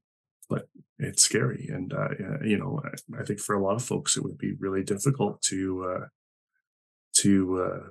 but 0.49 0.67
it's 0.99 1.23
scary 1.23 1.69
and 1.71 1.93
uh, 1.93 2.09
you 2.43 2.57
know 2.57 2.81
I, 2.83 3.21
I, 3.21 3.23
think 3.23 3.39
for 3.39 3.55
a 3.55 3.63
lot 3.63 3.75
of 3.75 3.83
folks 3.83 4.17
it 4.17 4.23
would 4.23 4.37
be 4.37 4.53
really 4.53 4.83
difficult 4.83 5.41
to 5.43 5.85
uh, 5.85 6.05
to 7.17 7.63
uh, 7.63 7.89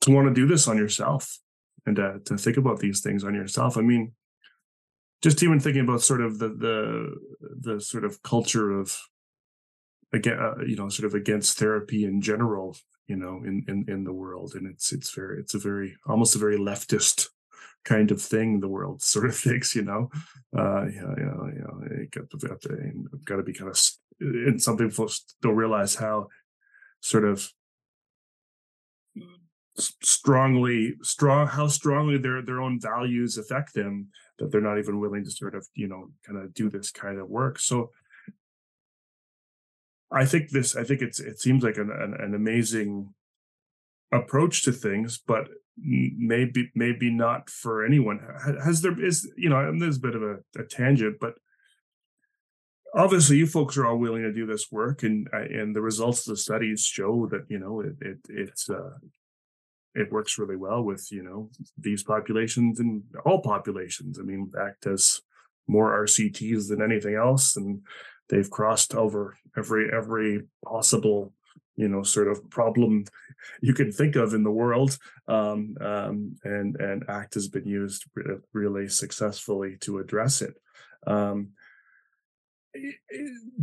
to 0.00 0.10
want 0.10 0.28
to 0.28 0.34
do 0.34 0.46
this 0.46 0.68
on 0.68 0.76
yourself 0.76 1.38
and 1.86 1.96
to, 1.96 2.20
to 2.26 2.36
think 2.36 2.56
about 2.56 2.80
these 2.80 3.00
things 3.00 3.24
on 3.24 3.34
yourself. 3.34 3.76
I 3.76 3.80
mean, 3.80 4.12
just 5.22 5.42
even 5.42 5.60
thinking 5.60 5.82
about 5.82 6.02
sort 6.02 6.20
of 6.20 6.38
the 6.38 6.48
the 6.48 7.16
the 7.40 7.80
sort 7.80 8.04
of 8.04 8.22
culture 8.22 8.70
of 8.70 8.96
again 10.12 10.38
uh, 10.38 10.62
you 10.64 10.76
know 10.76 10.88
sort 10.88 11.06
of 11.06 11.14
against 11.14 11.58
therapy 11.58 12.04
in 12.04 12.20
general 12.20 12.76
you 13.08 13.16
know 13.16 13.42
in 13.44 13.64
in 13.68 13.84
in 13.88 14.04
the 14.04 14.12
world. 14.12 14.54
And 14.54 14.66
it's 14.66 14.92
it's 14.92 15.10
very 15.10 15.40
it's 15.40 15.54
a 15.54 15.58
very 15.58 15.96
almost 16.06 16.36
a 16.36 16.38
very 16.38 16.58
leftist 16.58 17.28
kind 17.84 18.10
of 18.10 18.20
thing 18.20 18.60
the 18.60 18.68
world 18.68 19.02
sort 19.02 19.26
of 19.26 19.36
thinks 19.44 19.74
you 19.74 19.82
know? 19.82 20.10
Uh 20.56 20.86
yeah 20.86 21.14
yeah 21.16 21.34
know, 21.64 21.80
it 21.90 22.10
got, 22.10 22.30
to, 22.30 23.08
got 23.24 23.36
to 23.36 23.42
be 23.42 23.52
kind 23.52 23.70
of 23.70 23.80
and 24.20 24.62
some 24.62 24.76
people 24.76 25.08
don't 25.42 25.56
realize 25.56 25.94
how 25.94 26.28
sort 27.00 27.24
of 27.24 27.48
strongly 29.78 30.94
strong 31.02 31.46
how 31.46 31.68
strongly 31.68 32.18
their 32.18 32.42
their 32.42 32.60
own 32.60 32.80
values 32.80 33.38
affect 33.38 33.74
them 33.74 34.08
that 34.38 34.50
they're 34.50 34.60
not 34.60 34.78
even 34.78 34.98
willing 34.98 35.24
to 35.24 35.30
sort 35.30 35.54
of 35.54 35.66
you 35.74 35.86
know 35.86 36.10
kind 36.26 36.38
of 36.38 36.52
do 36.54 36.68
this 36.68 36.90
kind 36.90 37.18
of 37.18 37.28
work. 37.28 37.58
So 37.58 37.90
i 40.12 40.24
think 40.24 40.50
this 40.50 40.76
i 40.76 40.84
think 40.84 41.02
it's 41.02 41.20
it 41.20 41.40
seems 41.40 41.62
like 41.62 41.76
an, 41.76 41.90
an, 41.90 42.14
an 42.18 42.34
amazing 42.34 43.12
approach 44.12 44.64
to 44.64 44.72
things 44.72 45.20
but 45.26 45.48
maybe 45.76 46.70
maybe 46.74 47.10
not 47.10 47.48
for 47.50 47.84
anyone 47.84 48.20
has 48.64 48.80
there 48.80 49.00
is 49.00 49.30
you 49.36 49.48
know 49.48 49.72
there's 49.78 49.98
a 49.98 50.00
bit 50.00 50.16
of 50.16 50.22
a, 50.22 50.36
a 50.58 50.64
tangent 50.64 51.16
but 51.20 51.34
obviously 52.94 53.36
you 53.36 53.46
folks 53.46 53.76
are 53.76 53.86
all 53.86 53.98
willing 53.98 54.22
to 54.22 54.32
do 54.32 54.46
this 54.46 54.72
work 54.72 55.02
and 55.02 55.28
uh, 55.32 55.40
and 55.40 55.76
the 55.76 55.80
results 55.80 56.26
of 56.26 56.32
the 56.32 56.40
studies 56.40 56.82
show 56.82 57.28
that 57.30 57.44
you 57.48 57.58
know 57.58 57.80
it, 57.80 57.94
it 58.00 58.18
it's 58.28 58.68
uh 58.70 58.90
it 59.98 60.12
works 60.12 60.38
really 60.38 60.56
well 60.56 60.82
with 60.82 61.10
you 61.10 61.22
know 61.22 61.50
these 61.76 62.02
populations 62.02 62.80
and 62.80 63.02
all 63.24 63.42
populations. 63.42 64.18
I 64.18 64.22
mean, 64.22 64.50
ACT 64.58 64.86
as 64.86 65.20
more 65.66 66.04
RCTs 66.04 66.68
than 66.68 66.80
anything 66.80 67.14
else, 67.14 67.56
and 67.56 67.80
they've 68.28 68.50
crossed 68.50 68.94
over 68.94 69.36
every 69.56 69.90
every 69.92 70.42
possible 70.64 71.32
you 71.76 71.88
know 71.88 72.02
sort 72.02 72.28
of 72.28 72.48
problem 72.50 73.04
you 73.60 73.72
can 73.72 73.92
think 73.92 74.16
of 74.16 74.34
in 74.34 74.42
the 74.42 74.50
world 74.50 74.98
um, 75.28 75.76
um, 75.80 76.36
and 76.44 76.76
and 76.76 77.04
act 77.08 77.34
has 77.34 77.48
been 77.48 77.66
used 77.66 78.04
really 78.52 78.88
successfully 78.88 79.76
to 79.80 79.98
address 79.98 80.42
it. 80.42 80.54
Um, 81.06 81.50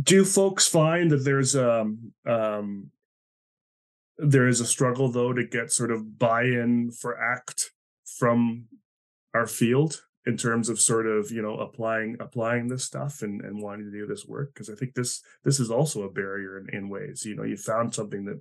do 0.02 0.24
folks 0.24 0.66
find 0.66 1.10
that 1.10 1.24
there's 1.24 1.54
um, 1.54 2.12
um, 2.26 2.90
there 4.18 4.48
is 4.48 4.60
a 4.60 4.66
struggle 4.66 5.10
though 5.10 5.32
to 5.32 5.44
get 5.44 5.72
sort 5.72 5.90
of 5.90 6.18
buy-in 6.18 6.90
for 6.90 7.20
act 7.20 7.72
from 8.18 8.64
our 9.34 9.46
field 9.46 10.02
in 10.26 10.36
terms 10.36 10.68
of 10.68 10.80
sort 10.80 11.06
of 11.06 11.30
you 11.30 11.40
know 11.40 11.56
applying 11.58 12.16
applying 12.20 12.68
this 12.68 12.84
stuff 12.84 13.22
and, 13.22 13.40
and 13.42 13.62
wanting 13.62 13.86
to 13.86 13.96
do 13.96 14.06
this 14.06 14.26
work 14.26 14.52
because 14.52 14.68
i 14.68 14.74
think 14.74 14.94
this 14.94 15.22
this 15.44 15.60
is 15.60 15.70
also 15.70 16.02
a 16.02 16.10
barrier 16.10 16.58
in, 16.58 16.68
in 16.74 16.88
ways 16.88 17.24
you 17.24 17.36
know 17.36 17.44
you 17.44 17.56
found 17.56 17.94
something 17.94 18.24
that 18.24 18.40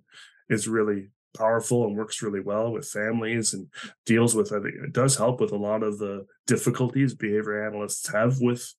is 0.50 0.68
really 0.68 1.10
powerful 1.38 1.86
and 1.86 1.96
works 1.96 2.22
really 2.22 2.40
well 2.40 2.72
with 2.72 2.88
families 2.88 3.54
and 3.54 3.68
deals 4.06 4.34
with 4.36 4.52
i 4.52 4.60
think 4.60 4.76
it 4.84 4.94
does 4.94 5.18
help 5.18 5.40
with 5.40 5.52
a 5.52 5.58
lot 5.58 5.84
of 5.84 5.98
the 6.00 6.26
difficulties 6.48 7.14
behavior 7.14 7.68
analysts 7.68 8.08
have 8.12 8.40
with 8.40 8.74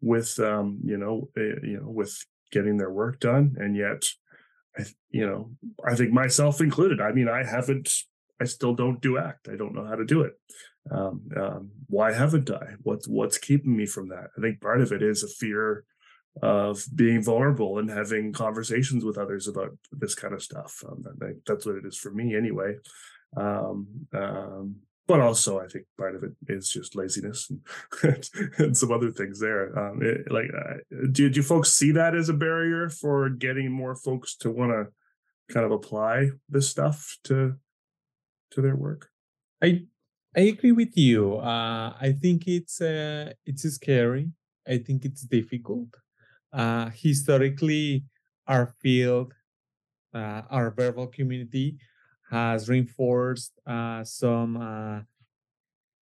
with 0.00 0.38
um 0.40 0.80
you 0.84 0.96
know 0.96 1.28
uh, 1.36 1.60
you 1.62 1.78
know 1.80 1.88
with 1.88 2.24
getting 2.50 2.76
their 2.76 2.90
work 2.90 3.20
done 3.20 3.56
and 3.58 3.76
yet 3.76 4.10
I, 4.78 4.84
you 5.10 5.26
know, 5.26 5.50
I 5.84 5.96
think 5.96 6.12
myself 6.12 6.60
included. 6.60 7.00
I 7.00 7.12
mean, 7.12 7.28
I 7.28 7.44
haven't, 7.44 7.90
I 8.40 8.44
still 8.44 8.74
don't 8.74 9.00
do 9.00 9.18
ACT. 9.18 9.48
I 9.48 9.56
don't 9.56 9.74
know 9.74 9.84
how 9.84 9.96
to 9.96 10.04
do 10.04 10.22
it. 10.22 10.34
Um, 10.90 11.22
um, 11.36 11.70
why 11.86 12.12
haven't 12.12 12.50
I? 12.50 12.74
What's 12.82 13.06
what's 13.06 13.38
keeping 13.38 13.76
me 13.76 13.86
from 13.86 14.08
that? 14.08 14.30
I 14.36 14.40
think 14.40 14.60
part 14.60 14.80
of 14.80 14.92
it 14.92 15.02
is 15.02 15.22
a 15.22 15.28
fear 15.28 15.84
of 16.42 16.82
being 16.94 17.22
vulnerable 17.22 17.78
and 17.78 17.90
having 17.90 18.32
conversations 18.32 19.04
with 19.04 19.18
others 19.18 19.48
about 19.48 19.76
this 19.92 20.14
kind 20.14 20.34
of 20.34 20.42
stuff. 20.42 20.82
Um, 20.88 21.04
I 21.06 21.26
think 21.26 21.38
that's 21.46 21.66
what 21.66 21.76
it 21.76 21.84
is 21.84 21.96
for 21.96 22.10
me, 22.10 22.36
anyway. 22.36 22.76
Um, 23.36 23.86
um, 24.12 24.76
but 25.06 25.20
also 25.20 25.58
I 25.58 25.66
think 25.66 25.86
part 25.98 26.14
of 26.14 26.22
it 26.22 26.32
is 26.46 26.68
just 26.68 26.94
laziness 26.94 27.50
and, 28.02 28.30
and 28.58 28.76
some 28.76 28.92
other 28.92 29.10
things 29.10 29.40
there. 29.40 29.76
Um, 29.76 30.00
it, 30.02 30.30
like, 30.30 30.50
uh, 30.56 31.06
do 31.10 31.28
do 31.28 31.42
folks 31.42 31.72
see 31.72 31.90
that 31.92 32.14
as 32.14 32.28
a 32.28 32.34
barrier 32.34 32.88
for 32.88 33.28
getting 33.28 33.72
more 33.72 33.96
folks 33.96 34.36
to 34.36 34.50
want 34.50 34.70
to 34.70 35.52
kind 35.52 35.66
of 35.66 35.72
apply 35.72 36.30
this 36.48 36.68
stuff 36.68 37.18
to 37.24 37.56
to 38.52 38.62
their 38.62 38.76
work? 38.76 39.08
I 39.60 39.86
I 40.36 40.42
agree 40.42 40.72
with 40.72 40.96
you. 40.96 41.36
Uh, 41.36 41.96
I 42.00 42.12
think 42.20 42.46
it's 42.46 42.80
uh, 42.80 43.32
it's 43.44 43.62
scary. 43.74 44.30
I 44.66 44.78
think 44.78 45.04
it's 45.04 45.22
difficult. 45.22 45.88
Uh, 46.52 46.90
historically, 46.94 48.04
our 48.46 48.66
field, 48.80 49.34
uh, 50.14 50.42
our 50.50 50.70
verbal 50.72 51.08
community 51.08 51.78
has 52.30 52.68
reinforced 52.68 53.52
uh, 53.66 54.04
some 54.04 54.56
uh, 54.56 55.02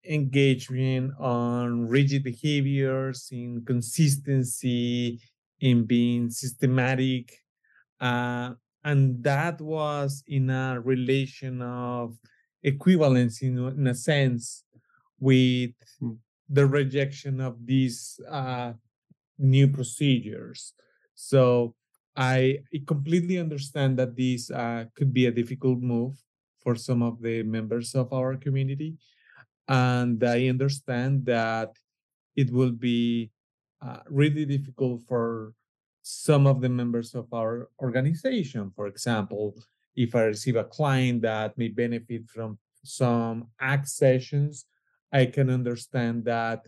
engagement 0.06 1.14
on 1.20 1.88
rigid 1.88 2.24
behaviors, 2.24 3.30
in 3.32 3.64
consistency, 3.66 5.22
in 5.60 5.86
being 5.86 6.30
systematic. 6.30 7.38
And 8.84 9.24
that 9.24 9.62
was 9.62 10.24
in 10.28 10.50
a 10.50 10.80
relation 10.82 11.62
of 11.62 12.18
equivalence, 12.64 13.42
in, 13.42 13.58
in 13.58 13.88
a 13.88 13.96
sense, 13.96 14.64
with 15.20 15.72
hmm. 16.00 16.14
the 16.50 16.66
rejection 16.66 17.42
of 17.42 17.66
these 17.66 18.20
uh, 18.30 18.74
new 19.38 19.68
procedures. 19.68 20.74
So 21.16 21.76
I 22.16 22.60
completely 22.88 23.38
understand 23.38 23.98
that 24.00 24.16
this 24.16 24.52
uh, 24.52 24.86
could 24.96 25.14
be 25.14 25.26
a 25.28 25.32
difficult 25.32 25.80
move 25.80 26.18
for 26.60 26.76
some 26.76 27.02
of 27.02 27.22
the 27.22 27.44
members 27.44 27.96
of 27.96 28.12
our 28.14 28.36
community. 28.36 28.98
And 29.68 30.24
I 30.24 30.48
understand 30.48 31.26
that 31.26 31.72
it 32.36 32.52
will 32.52 32.72
be 32.72 33.32
uh, 33.82 34.00
really 34.10 34.46
difficult 34.46 35.02
for 35.08 35.54
some 36.04 36.48
of 36.48 36.62
the 36.62 36.70
members 36.70 37.16
of 37.16 37.32
our 37.34 37.70
organization. 37.80 38.72
For 38.76 38.88
example, 38.88 39.56
if 39.96 40.16
I 40.16 40.24
receive 40.24 40.56
a 40.56 40.64
client 40.64 41.22
that 41.24 41.58
may 41.58 41.68
benefit 41.68 42.30
from 42.30 42.58
some 42.84 43.48
ACT 43.60 43.88
sessions, 43.88 44.66
I 45.12 45.26
can 45.26 45.50
understand 45.50 46.26
that 46.26 46.66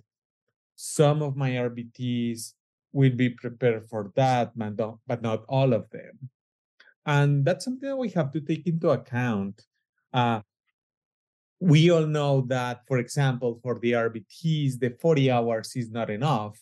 some 0.75 1.21
of 1.21 1.35
my 1.35 1.51
RBTs 1.51 2.53
will 2.91 3.11
be 3.11 3.29
prepared 3.29 3.87
for 3.89 4.11
that, 4.15 4.51
but 4.55 5.21
not 5.21 5.45
all 5.47 5.73
of 5.73 5.89
them. 5.89 6.29
And 7.05 7.43
that's 7.45 7.65
something 7.65 7.89
that 7.89 7.97
we 7.97 8.09
have 8.09 8.31
to 8.31 8.41
take 8.41 8.67
into 8.67 8.89
account. 8.89 9.61
Uh, 10.13 10.41
we 11.59 11.89
all 11.91 12.05
know 12.05 12.41
that, 12.47 12.81
for 12.87 12.97
example, 12.97 13.59
for 13.63 13.79
the 13.79 13.93
RBTs, 13.93 14.79
the 14.79 14.95
40 14.99 15.31
hours 15.31 15.75
is 15.75 15.89
not 15.89 16.09
enough 16.09 16.59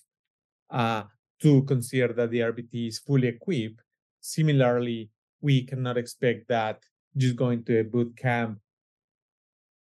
uh, 0.69 1.03
to 1.41 1.63
consider 1.63 2.13
that 2.13 2.31
the 2.31 2.39
RBT 2.39 2.87
is 2.87 2.99
fully 2.99 3.27
equipped. 3.27 3.81
Similarly, 4.19 5.09
we 5.41 5.63
cannot 5.63 5.97
expect 5.97 6.47
that 6.47 6.83
just 7.17 7.35
going 7.35 7.63
to 7.63 7.79
a 7.79 7.83
boot 7.83 8.15
camp 8.15 8.59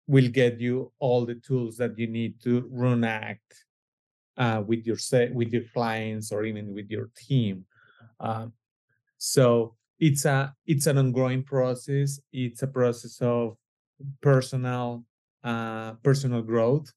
will 0.06 0.28
get 0.28 0.58
you 0.60 0.92
all 0.98 1.26
the 1.26 1.34
tools 1.34 1.76
that 1.76 1.98
you 1.98 2.06
need 2.06 2.40
to 2.42 2.66
run 2.70 3.04
ACT 3.04 3.64
uh, 4.36 4.62
with 4.66 4.86
your 4.86 4.96
set 4.96 5.34
with 5.34 5.52
your 5.52 5.64
clients 5.74 6.32
or 6.32 6.44
even 6.44 6.72
with 6.72 6.90
your 6.90 7.10
team. 7.16 7.64
Um, 8.20 8.52
so 9.18 9.74
it's 9.98 10.24
a 10.24 10.54
it's 10.66 10.86
an 10.86 10.98
ongoing 10.98 11.42
process. 11.42 12.20
It's 12.32 12.62
a 12.62 12.68
process 12.68 13.20
of 13.20 13.56
personal 14.20 15.04
uh, 15.44 15.92
personal 16.02 16.42
growth. 16.42 16.92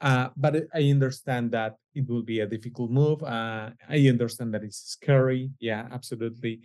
Uh, 0.00 0.28
but 0.36 0.64
I 0.74 0.90
understand 0.90 1.50
that 1.52 1.76
it 1.94 2.08
will 2.08 2.22
be 2.22 2.40
a 2.40 2.46
difficult 2.46 2.90
move. 2.90 3.22
Uh, 3.22 3.70
I 3.88 4.08
understand 4.08 4.54
that 4.54 4.64
it's 4.64 4.78
scary. 4.78 5.50
Yeah, 5.60 5.88
absolutely. 5.92 6.62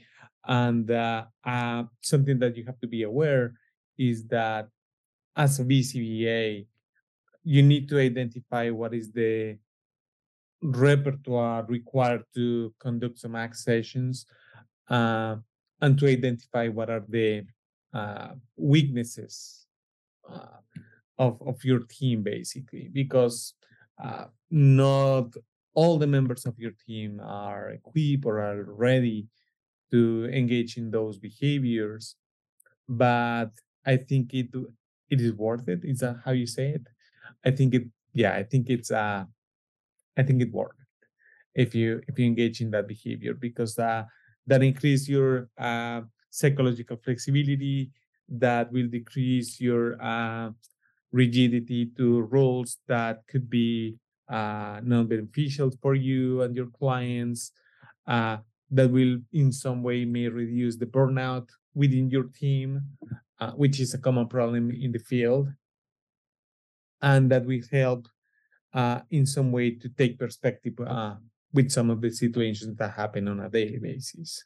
And 0.47 0.89
uh, 0.89 1.25
uh, 1.43 1.83
something 2.01 2.39
that 2.39 2.55
you 2.55 2.63
have 2.65 2.79
to 2.79 2.87
be 2.87 3.03
aware 3.03 3.53
is 3.97 4.25
that 4.27 4.69
as 5.35 5.59
a 5.59 5.65
BCBA, 5.65 6.65
you 7.43 7.61
need 7.61 7.89
to 7.89 7.99
identify 7.99 8.69
what 8.69 8.93
is 8.93 9.11
the 9.11 9.57
repertoire 10.61 11.65
required 11.67 12.23
to 12.35 12.73
conduct 12.79 13.19
some 13.19 13.35
ACT 13.35 13.57
sessions 13.57 14.25
uh, 14.89 15.35
and 15.81 15.99
to 15.99 16.07
identify 16.07 16.69
what 16.69 16.89
are 16.89 17.03
the 17.09 17.45
uh, 17.93 18.29
weaknesses 18.55 19.67
of, 21.17 21.41
of 21.45 21.63
your 21.63 21.79
team, 21.79 22.23
basically, 22.23 22.89
because 22.91 23.53
uh, 24.03 24.25
not 24.51 25.33
all 25.73 25.97
the 25.97 26.07
members 26.07 26.45
of 26.45 26.57
your 26.57 26.71
team 26.87 27.21
are 27.23 27.69
equipped 27.69 28.25
or 28.25 28.39
are 28.39 28.63
ready 28.63 29.27
to 29.91 30.29
engage 30.31 30.77
in 30.77 30.91
those 30.91 31.17
behaviors. 31.17 32.15
But 32.87 33.51
I 33.85 33.97
think 33.97 34.33
it 34.33 34.49
it 35.09 35.21
is 35.21 35.33
worth 35.33 35.67
it. 35.67 35.81
Is 35.83 35.99
that 35.99 36.17
how 36.25 36.31
you 36.31 36.47
say 36.47 36.69
it? 36.69 36.87
I 37.45 37.51
think 37.51 37.73
it. 37.73 37.83
Yeah, 38.13 38.33
I 38.33 38.43
think 38.43 38.69
it's. 38.69 38.91
Uh, 38.91 39.25
I 40.17 40.23
think 40.23 40.41
it 40.41 40.51
worked 40.51 40.79
if 41.53 41.75
you 41.75 42.01
if 42.07 42.17
you 42.17 42.25
engage 42.25 42.61
in 42.61 42.71
that 42.71 42.87
behavior 42.87 43.33
because 43.33 43.77
uh, 43.77 44.03
that 44.47 44.63
increase 44.63 45.07
your 45.07 45.49
uh, 45.57 46.01
psychological 46.29 46.97
flexibility. 46.97 47.91
That 48.27 48.71
will 48.71 48.87
decrease 48.87 49.61
your 49.61 50.01
uh, 50.01 50.49
rigidity 51.15 51.87
to 51.97 52.23
rules 52.23 52.77
that 52.87 53.23
could 53.29 53.49
be 53.49 53.95
uh, 54.29 54.81
non-beneficial 54.83 55.71
for 55.81 55.95
you 55.95 56.41
and 56.41 56.55
your 56.55 56.67
clients. 56.67 57.51
Uh, 58.05 58.37
that 58.71 58.91
will 58.91 59.17
in 59.31 59.51
some 59.51 59.83
way 59.83 60.05
may 60.05 60.27
reduce 60.27 60.75
the 60.77 60.85
burnout 60.85 61.47
within 61.73 62.09
your 62.09 62.25
team, 62.41 62.81
uh, 63.39 63.51
which 63.51 63.79
is 63.79 63.93
a 63.93 63.97
common 63.97 64.27
problem 64.27 64.71
in 64.71 64.91
the 64.91 64.99
field, 64.99 65.47
and 67.01 67.31
that 67.31 67.45
will 67.45 67.61
help 67.71 68.07
uh, 68.73 68.99
in 69.11 69.25
some 69.25 69.51
way 69.51 69.71
to 69.71 69.87
take 69.89 70.19
perspective 70.19 70.73
uh, 70.85 71.15
with 71.53 71.71
some 71.71 71.89
of 71.89 72.01
the 72.01 72.11
situations 72.11 72.75
that 72.77 72.91
happen 72.91 73.27
on 73.27 73.39
a 73.39 73.49
daily 73.49 73.79
basis. 73.79 74.43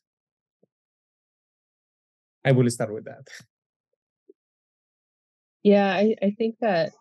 I 2.45 2.51
will 2.51 2.70
start 2.70 2.93
with 2.93 3.05
that. 3.05 3.28
Yeah, 5.64 5.91
I, 5.91 6.16
I 6.22 6.32
think 6.32 6.55
that 6.62 6.91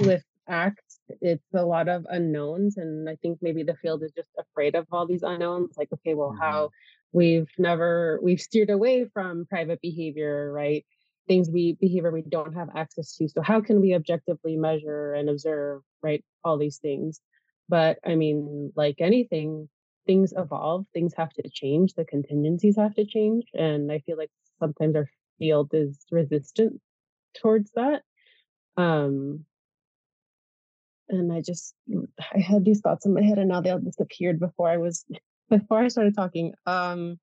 with 0.00 0.22
ACT, 0.48 0.80
it's 1.20 1.54
a 1.54 1.64
lot 1.64 1.88
of 1.88 2.06
unknowns. 2.08 2.76
And 2.76 3.08
I 3.08 3.16
think 3.16 3.38
maybe 3.42 3.62
the 3.62 3.76
field 3.76 4.02
is 4.02 4.12
just 4.12 4.30
afraid 4.38 4.74
of 4.74 4.86
all 4.90 5.06
these 5.06 5.22
unknowns. 5.22 5.76
Like, 5.76 5.92
okay, 5.92 6.14
well, 6.14 6.30
mm-hmm. 6.30 6.42
how 6.42 6.70
we've 7.12 7.48
never, 7.58 8.18
we've 8.22 8.40
steered 8.40 8.70
away 8.70 9.06
from 9.12 9.46
private 9.46 9.80
behavior, 9.80 10.52
right? 10.52 10.84
Things 11.28 11.50
we 11.50 11.76
behavior 11.80 12.10
we 12.10 12.22
don't 12.22 12.54
have 12.54 12.68
access 12.74 13.16
to. 13.16 13.28
So 13.28 13.42
how 13.42 13.60
can 13.60 13.80
we 13.80 13.94
objectively 13.94 14.56
measure 14.56 15.14
and 15.14 15.28
observe, 15.28 15.82
right? 16.02 16.24
All 16.44 16.56
these 16.56 16.78
things. 16.78 17.20
But 17.68 17.98
I 18.06 18.14
mean, 18.14 18.72
like 18.76 18.96
anything, 19.00 19.68
things 20.06 20.32
evolve, 20.36 20.86
things 20.94 21.14
have 21.16 21.32
to 21.32 21.42
change, 21.50 21.94
the 21.94 22.04
contingencies 22.04 22.76
have 22.76 22.94
to 22.94 23.04
change. 23.04 23.46
And 23.54 23.90
I 23.90 23.98
feel 24.00 24.16
like 24.16 24.30
sometimes 24.60 24.94
our 24.94 25.08
field 25.38 25.70
is 25.72 26.06
resistant 26.12 26.80
towards 27.40 27.70
that. 27.74 28.02
Um, 28.76 29.44
and 31.08 31.32
I 31.32 31.40
just 31.40 31.74
I 32.34 32.38
had 32.38 32.64
these 32.64 32.80
thoughts 32.80 33.06
in 33.06 33.14
my 33.14 33.22
head 33.22 33.38
and 33.38 33.48
now 33.48 33.60
they 33.60 33.70
all 33.70 33.78
disappeared 33.78 34.40
before 34.40 34.68
I 34.68 34.76
was 34.76 35.04
before 35.50 35.78
I 35.78 35.88
started 35.88 36.14
talking. 36.14 36.54
Um 36.66 37.18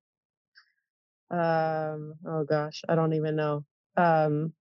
um 1.30 2.14
oh 2.26 2.44
gosh, 2.48 2.82
I 2.88 2.94
don't 2.94 3.14
even 3.14 3.36
know. 3.36 3.64
Um 3.96 4.52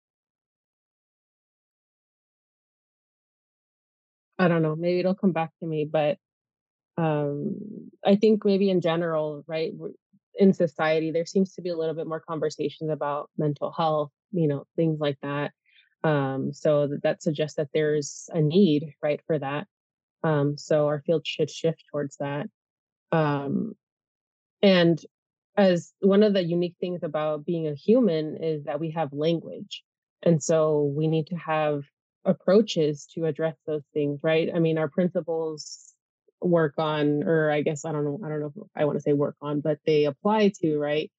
I 4.40 4.48
don't 4.48 4.62
know, 4.62 4.76
maybe 4.76 5.00
it'll 5.00 5.16
come 5.16 5.32
back 5.32 5.52
to 5.60 5.66
me, 5.66 5.86
but 5.90 6.18
um 6.98 7.90
I 8.06 8.16
think 8.16 8.46
maybe 8.46 8.70
in 8.70 8.82
general, 8.82 9.44
right, 9.48 9.72
in 10.36 10.54
society 10.54 11.12
there 11.12 11.26
seems 11.26 11.54
to 11.54 11.62
be 11.62 11.70
a 11.70 11.78
little 11.78 11.96
bit 11.96 12.08
more 12.08 12.20
conversations 12.20 12.90
about 12.90 13.30
mental 13.38 13.72
health, 13.72 14.12
you 14.34 14.48
know, 14.48 14.66
things 14.76 15.00
like 15.00 15.18
that. 15.22 15.52
Um, 16.04 16.52
so 16.52 16.88
that, 16.88 17.04
that 17.04 17.24
suggests 17.24 17.56
that 17.56 17.70
there's 17.74 18.30
a 18.34 18.42
need, 18.42 18.94
right, 19.02 19.22
for 19.26 19.40
that. 19.40 19.68
Um, 20.24 20.58
so 20.58 20.88
our 20.88 21.02
field 21.06 21.26
should 21.26 21.50
shift 21.50 21.84
towards 21.92 22.18
that. 22.18 22.48
Um, 23.12 23.74
and 24.62 25.00
as 25.56 25.94
one 26.00 26.24
of 26.24 26.34
the 26.34 26.44
unique 26.44 26.76
things 26.80 27.04
about 27.04 27.46
being 27.46 27.68
a 27.68 27.76
human 27.76 28.38
is 28.44 28.64
that 28.66 28.80
we 28.80 28.92
have 28.92 29.14
language. 29.14 29.84
And 30.24 30.42
so 30.42 30.92
we 30.96 31.08
need 31.08 31.28
to 31.28 31.36
have 31.36 31.84
approaches 32.26 33.08
to 33.14 33.26
address 33.26 33.56
those 33.68 33.84
things, 33.94 34.20
right? 34.24 34.50
I 34.54 34.60
mean, 34.60 34.78
our 34.78 34.88
principles 34.88 35.94
work 36.42 36.76
on, 36.78 37.24
or 37.24 37.52
I 37.52 37.62
guess 37.62 37.86
I 37.86 37.92
don't 37.92 38.06
know, 38.06 38.20
I 38.26 38.30
don't 38.30 38.40
know 38.40 38.54
if 38.56 38.64
I 38.76 38.86
want 38.86 38.98
to 38.98 39.02
say 39.02 39.14
work 39.14 39.36
on, 39.42 39.62
but 39.62 39.80
they 39.86 40.06
apply 40.06 40.54
to, 40.62 40.78
right? 40.78 41.12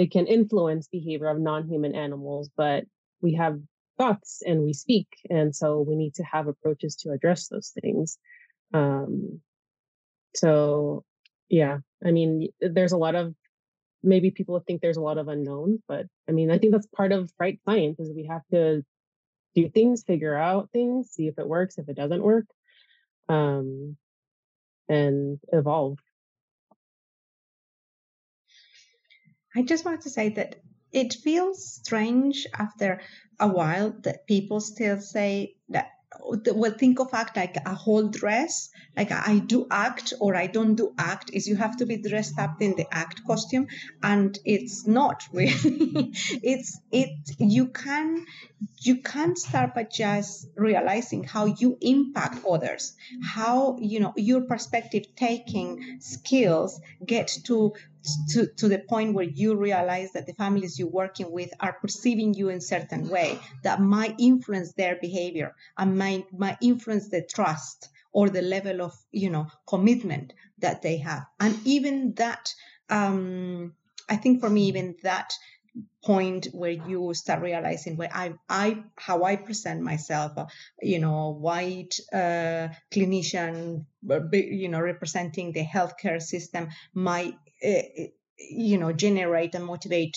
They 0.00 0.06
can 0.06 0.26
influence 0.26 0.88
behavior 0.88 1.28
of 1.28 1.38
non-human 1.38 1.94
animals, 1.94 2.48
but 2.56 2.84
we 3.20 3.34
have 3.34 3.60
thoughts 3.98 4.40
and 4.46 4.62
we 4.62 4.72
speak. 4.72 5.08
And 5.28 5.54
so 5.54 5.82
we 5.86 5.94
need 5.94 6.14
to 6.14 6.22
have 6.22 6.46
approaches 6.46 6.96
to 7.00 7.10
address 7.10 7.48
those 7.48 7.70
things. 7.78 8.16
Um, 8.72 9.42
so, 10.34 11.04
yeah, 11.50 11.80
I 12.02 12.12
mean, 12.12 12.48
there's 12.62 12.92
a 12.92 12.96
lot 12.96 13.14
of 13.14 13.34
maybe 14.02 14.30
people 14.30 14.58
think 14.66 14.80
there's 14.80 14.96
a 14.96 15.02
lot 15.02 15.18
of 15.18 15.28
unknowns, 15.28 15.80
but 15.86 16.06
I 16.26 16.32
mean, 16.32 16.50
I 16.50 16.56
think 16.56 16.72
that's 16.72 16.88
part 16.96 17.12
of 17.12 17.30
right 17.38 17.60
science 17.66 18.00
is 18.00 18.10
we 18.10 18.24
have 18.24 18.46
to 18.52 18.82
do 19.54 19.68
things, 19.68 20.02
figure 20.02 20.34
out 20.34 20.70
things, 20.72 21.10
see 21.10 21.26
if 21.26 21.38
it 21.38 21.46
works, 21.46 21.76
if 21.76 21.90
it 21.90 21.96
doesn't 21.96 22.22
work, 22.22 22.46
um, 23.28 23.98
and 24.88 25.38
evolve. 25.52 25.98
I 29.54 29.62
just 29.62 29.84
wanted 29.84 30.02
to 30.02 30.10
say 30.10 30.28
that 30.30 30.56
it 30.92 31.14
feels 31.14 31.64
strange 31.64 32.46
after 32.58 33.00
a 33.38 33.48
while 33.48 33.94
that 34.02 34.26
people 34.26 34.60
still 34.60 35.00
say 35.00 35.54
that 35.68 35.90
well 36.54 36.72
think 36.72 36.98
of 36.98 37.14
act 37.14 37.36
like 37.36 37.56
a 37.64 37.74
whole 37.74 38.08
dress 38.08 38.68
like 38.96 39.12
i 39.12 39.38
do 39.38 39.66
act 39.70 40.12
or 40.20 40.34
i 40.34 40.46
don't 40.46 40.74
do 40.74 40.92
act 40.98 41.30
is 41.32 41.46
you 41.46 41.54
have 41.54 41.76
to 41.76 41.86
be 41.86 41.96
dressed 41.96 42.38
up 42.38 42.60
in 42.60 42.74
the 42.76 42.86
act 42.92 43.22
costume. 43.26 43.66
And 44.02 44.36
it's 44.44 44.86
not 44.86 45.22
really 45.32 46.12
it's 46.42 46.80
it 46.90 47.10
you 47.38 47.68
can 47.68 48.26
you 48.82 48.96
can't 48.96 49.38
start 49.38 49.74
by 49.74 49.84
just 49.84 50.46
realizing 50.56 51.24
how 51.24 51.46
you 51.46 51.78
impact 51.80 52.44
others 52.48 52.94
how 53.22 53.76
you 53.80 54.00
know 54.00 54.12
your 54.16 54.42
perspective 54.42 55.04
taking 55.16 55.98
skills 56.00 56.80
get 57.04 57.28
to 57.44 57.72
to, 58.30 58.46
to 58.56 58.68
the 58.68 58.78
point 58.78 59.14
where 59.14 59.24
you 59.24 59.54
realize 59.56 60.12
that 60.12 60.26
the 60.26 60.32
families 60.34 60.78
you're 60.78 60.88
working 60.88 61.30
with 61.30 61.52
are 61.60 61.74
perceiving 61.74 62.34
you 62.34 62.48
in 62.48 62.60
certain 62.60 63.08
way 63.08 63.38
that 63.62 63.80
might 63.80 64.14
influence 64.18 64.72
their 64.72 64.96
behavior 64.96 65.54
and 65.76 65.98
might, 65.98 66.24
might 66.32 66.56
influence 66.62 67.08
the 67.10 67.22
trust 67.22 67.90
or 68.12 68.30
the 68.30 68.42
level 68.42 68.80
of 68.82 68.94
you 69.12 69.30
know 69.30 69.46
commitment 69.66 70.32
that 70.58 70.82
they 70.82 70.96
have. 70.98 71.26
And 71.38 71.58
even 71.64 72.14
that 72.14 72.54
um, 72.88 73.74
i 74.08 74.16
think 74.16 74.40
for 74.40 74.50
me 74.50 74.64
even 74.64 74.96
that 75.02 75.32
point 76.04 76.48
where 76.52 76.70
you 76.70 77.12
start 77.14 77.42
realizing 77.42 77.96
where 77.96 78.10
I, 78.12 78.34
I, 78.48 78.84
how 78.96 79.24
I 79.24 79.36
present 79.36 79.82
myself, 79.82 80.32
uh, 80.36 80.46
you 80.80 80.98
know, 80.98 81.30
white 81.30 81.98
uh, 82.12 82.68
clinician, 82.90 83.84
uh, 84.10 84.20
you 84.32 84.68
know, 84.68 84.80
representing 84.80 85.52
the 85.52 85.64
healthcare 85.64 86.20
system, 86.20 86.68
might, 86.94 87.34
uh, 87.64 87.82
you 88.38 88.78
know, 88.78 88.92
generate 88.92 89.54
and 89.54 89.66
motivate 89.66 90.16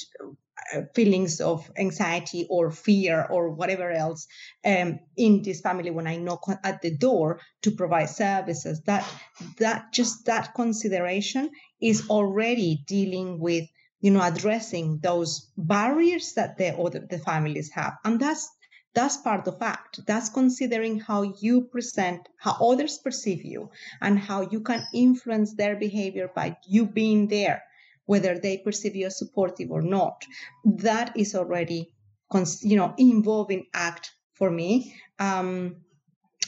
feelings 0.94 1.42
of 1.42 1.70
anxiety 1.78 2.48
or 2.50 2.72
fear 2.72 3.26
or 3.30 3.50
whatever 3.50 3.92
else 3.92 4.28
um, 4.66 5.00
in 5.18 5.42
this 5.42 5.62
family 5.62 5.92
when 5.92 6.08
I 6.08 6.18
knock 6.18 6.44
at 6.64 6.82
the 6.82 6.96
door 6.96 7.40
to 7.64 7.72
provide 7.72 8.10
services. 8.10 8.82
That 8.86 9.08
that 9.60 9.92
just 9.94 10.26
that 10.26 10.54
consideration 10.56 11.52
is 11.82 12.10
already 12.10 12.84
dealing 12.88 13.40
with 13.40 13.66
you 14.04 14.12
know, 14.12 14.22
addressing 14.22 15.00
those 15.02 15.50
barriers 15.58 16.34
that 16.34 16.58
the 16.58 16.78
other 16.78 17.08
the 17.10 17.18
families 17.18 17.72
have. 17.72 17.94
And 18.04 18.20
that's 18.20 18.52
that's 18.94 19.16
part 19.16 19.48
of 19.48 19.62
act. 19.62 20.02
That's 20.06 20.28
considering 20.28 21.00
how 21.00 21.22
you 21.22 21.62
present, 21.62 22.28
how 22.38 22.58
others 22.62 22.98
perceive 22.98 23.46
you, 23.46 23.70
and 24.02 24.20
how 24.20 24.42
you 24.42 24.60
can 24.60 24.84
influence 24.94 25.56
their 25.56 25.78
behavior 25.78 26.30
by 26.36 26.58
you 26.68 26.86
being 26.86 27.30
there, 27.30 27.64
whether 28.06 28.38
they 28.38 28.58
perceive 28.58 28.94
you 28.98 29.06
as 29.06 29.18
supportive 29.18 29.72
or 29.72 29.82
not. 29.82 30.26
That 30.66 31.16
is 31.16 31.34
already, 31.34 31.94
you 32.62 32.76
know, 32.76 32.94
involving 32.98 33.68
act 33.74 34.12
for 34.34 34.52
me. 34.52 34.94
Um, 35.18 35.78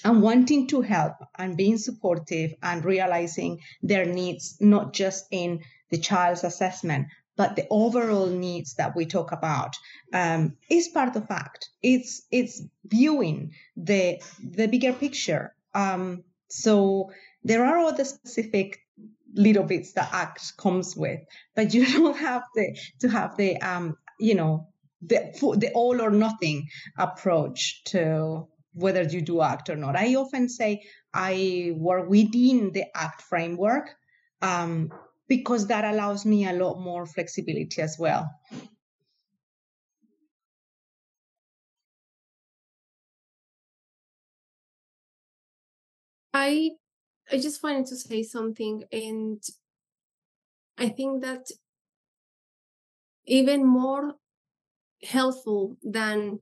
and 0.03 0.21
wanting 0.21 0.67
to 0.67 0.81
help 0.81 1.13
and 1.39 1.57
being 1.57 1.77
supportive 1.77 2.53
and 2.61 2.85
realizing 2.85 3.59
their 3.81 4.05
needs, 4.05 4.57
not 4.59 4.93
just 4.93 5.25
in 5.31 5.61
the 5.89 5.97
child's 5.97 6.43
assessment, 6.43 7.07
but 7.37 7.55
the 7.55 7.67
overall 7.69 8.27
needs 8.27 8.75
that 8.75 8.95
we 8.95 9.05
talk 9.05 9.31
about 9.31 9.75
um, 10.13 10.55
is 10.69 10.87
part 10.87 11.15
of 11.15 11.29
ACT. 11.29 11.69
It's 11.81 12.23
it's 12.31 12.61
viewing 12.85 13.51
the 13.75 14.21
the 14.41 14.67
bigger 14.67 14.93
picture. 14.93 15.53
Um, 15.73 16.23
so 16.49 17.11
there 17.43 17.65
are 17.65 17.77
other 17.79 18.05
specific 18.05 18.79
little 19.33 19.63
bits 19.63 19.93
that 19.93 20.13
ACT 20.13 20.57
comes 20.57 20.95
with, 20.95 21.19
but 21.55 21.73
you 21.73 21.85
don't 21.93 22.17
have 22.17 22.43
the 22.55 22.77
to 23.01 23.09
have 23.09 23.35
the 23.37 23.57
um, 23.61 23.97
you 24.19 24.35
know 24.35 24.69
the 25.01 25.31
the 25.57 25.71
all 25.73 26.01
or 26.01 26.11
nothing 26.11 26.67
approach 26.97 27.83
to 27.85 28.47
whether 28.73 29.03
you 29.03 29.21
do 29.21 29.41
ACT 29.41 29.69
or 29.69 29.75
not. 29.75 29.95
I 29.95 30.15
often 30.15 30.49
say 30.49 30.83
I 31.13 31.71
work 31.75 32.09
within 32.09 32.71
the 32.71 32.85
ACT 32.95 33.21
framework. 33.21 33.95
Um, 34.41 34.91
because 35.27 35.67
that 35.67 35.83
allows 35.85 36.25
me 36.25 36.45
a 36.47 36.53
lot 36.53 36.79
more 36.79 37.05
flexibility 37.05 37.81
as 37.81 37.97
well. 37.99 38.29
I 46.35 46.71
I 47.31 47.37
just 47.39 47.63
wanted 47.63 47.87
to 47.87 47.95
say 47.97 48.23
something 48.23 48.85
and 48.91 49.43
I 50.77 50.87
think 50.89 51.21
that 51.21 51.51
even 53.25 53.65
more 53.65 54.15
helpful 55.03 55.77
than 55.83 56.41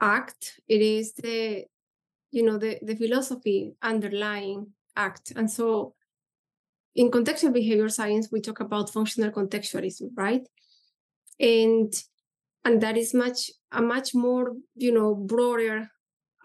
act 0.00 0.60
it 0.68 0.80
is 0.80 1.14
the 1.14 1.66
you 2.32 2.42
know 2.42 2.58
the 2.58 2.78
the 2.82 2.96
philosophy 2.96 3.76
underlying 3.82 4.74
act 4.96 5.32
and 5.36 5.50
so 5.50 5.94
in 6.94 7.10
contextual 7.10 7.52
behavior 7.52 7.88
science, 7.88 8.28
we 8.30 8.40
talk 8.40 8.60
about 8.60 8.90
functional 8.90 9.30
contextualism, 9.30 10.10
right? 10.16 10.46
And 11.40 11.92
and 12.64 12.80
that 12.82 12.96
is 12.96 13.14
much 13.14 13.50
a 13.72 13.82
much 13.82 14.14
more 14.14 14.52
you 14.76 14.92
know 14.92 15.14
broader 15.14 15.90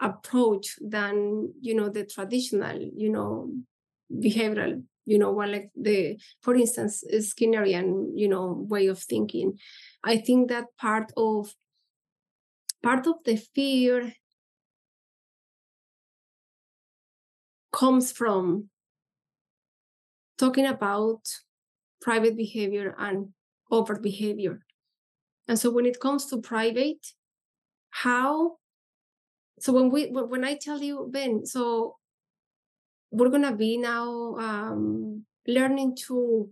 approach 0.00 0.76
than 0.80 1.52
you 1.60 1.74
know 1.74 1.88
the 1.88 2.04
traditional 2.04 2.78
you 2.96 3.10
know 3.10 3.50
behavioral 4.12 4.82
you 5.06 5.18
know 5.18 5.30
one 5.30 5.52
like 5.52 5.70
the 5.76 6.18
for 6.42 6.54
instance 6.54 7.04
skinnerian 7.18 8.10
you 8.14 8.28
know 8.28 8.66
way 8.68 8.86
of 8.86 8.98
thinking 8.98 9.58
i 10.04 10.16
think 10.16 10.48
that 10.48 10.64
part 10.78 11.12
of 11.16 11.54
part 12.82 13.06
of 13.06 13.16
the 13.24 13.36
fear 13.36 14.12
comes 17.72 18.12
from 18.12 18.68
talking 20.40 20.66
about 20.66 21.20
private 22.00 22.36
behavior 22.36 22.94
and 22.98 23.28
overt 23.70 24.02
behavior. 24.02 24.60
And 25.46 25.58
so 25.58 25.70
when 25.70 25.84
it 25.84 26.00
comes 26.00 26.26
to 26.26 26.40
private, 26.40 27.06
how 27.90 28.56
so 29.58 29.72
when 29.74 29.90
we 29.90 30.06
when 30.06 30.44
I 30.44 30.54
tell 30.54 30.80
you 30.80 31.08
Ben, 31.12 31.44
so 31.44 31.96
we're 33.10 33.28
gonna 33.28 33.54
be 33.54 33.76
now 33.76 34.36
um, 34.36 35.26
learning 35.46 35.96
to 36.06 36.48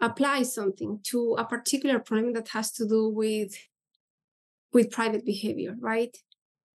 apply 0.00 0.44
something 0.44 1.00
to 1.02 1.34
a 1.38 1.44
particular 1.44 1.98
problem 1.98 2.34
that 2.34 2.48
has 2.48 2.70
to 2.72 2.86
do 2.86 3.08
with 3.08 3.56
with 4.72 4.92
private 4.92 5.24
behavior, 5.24 5.74
right? 5.80 6.16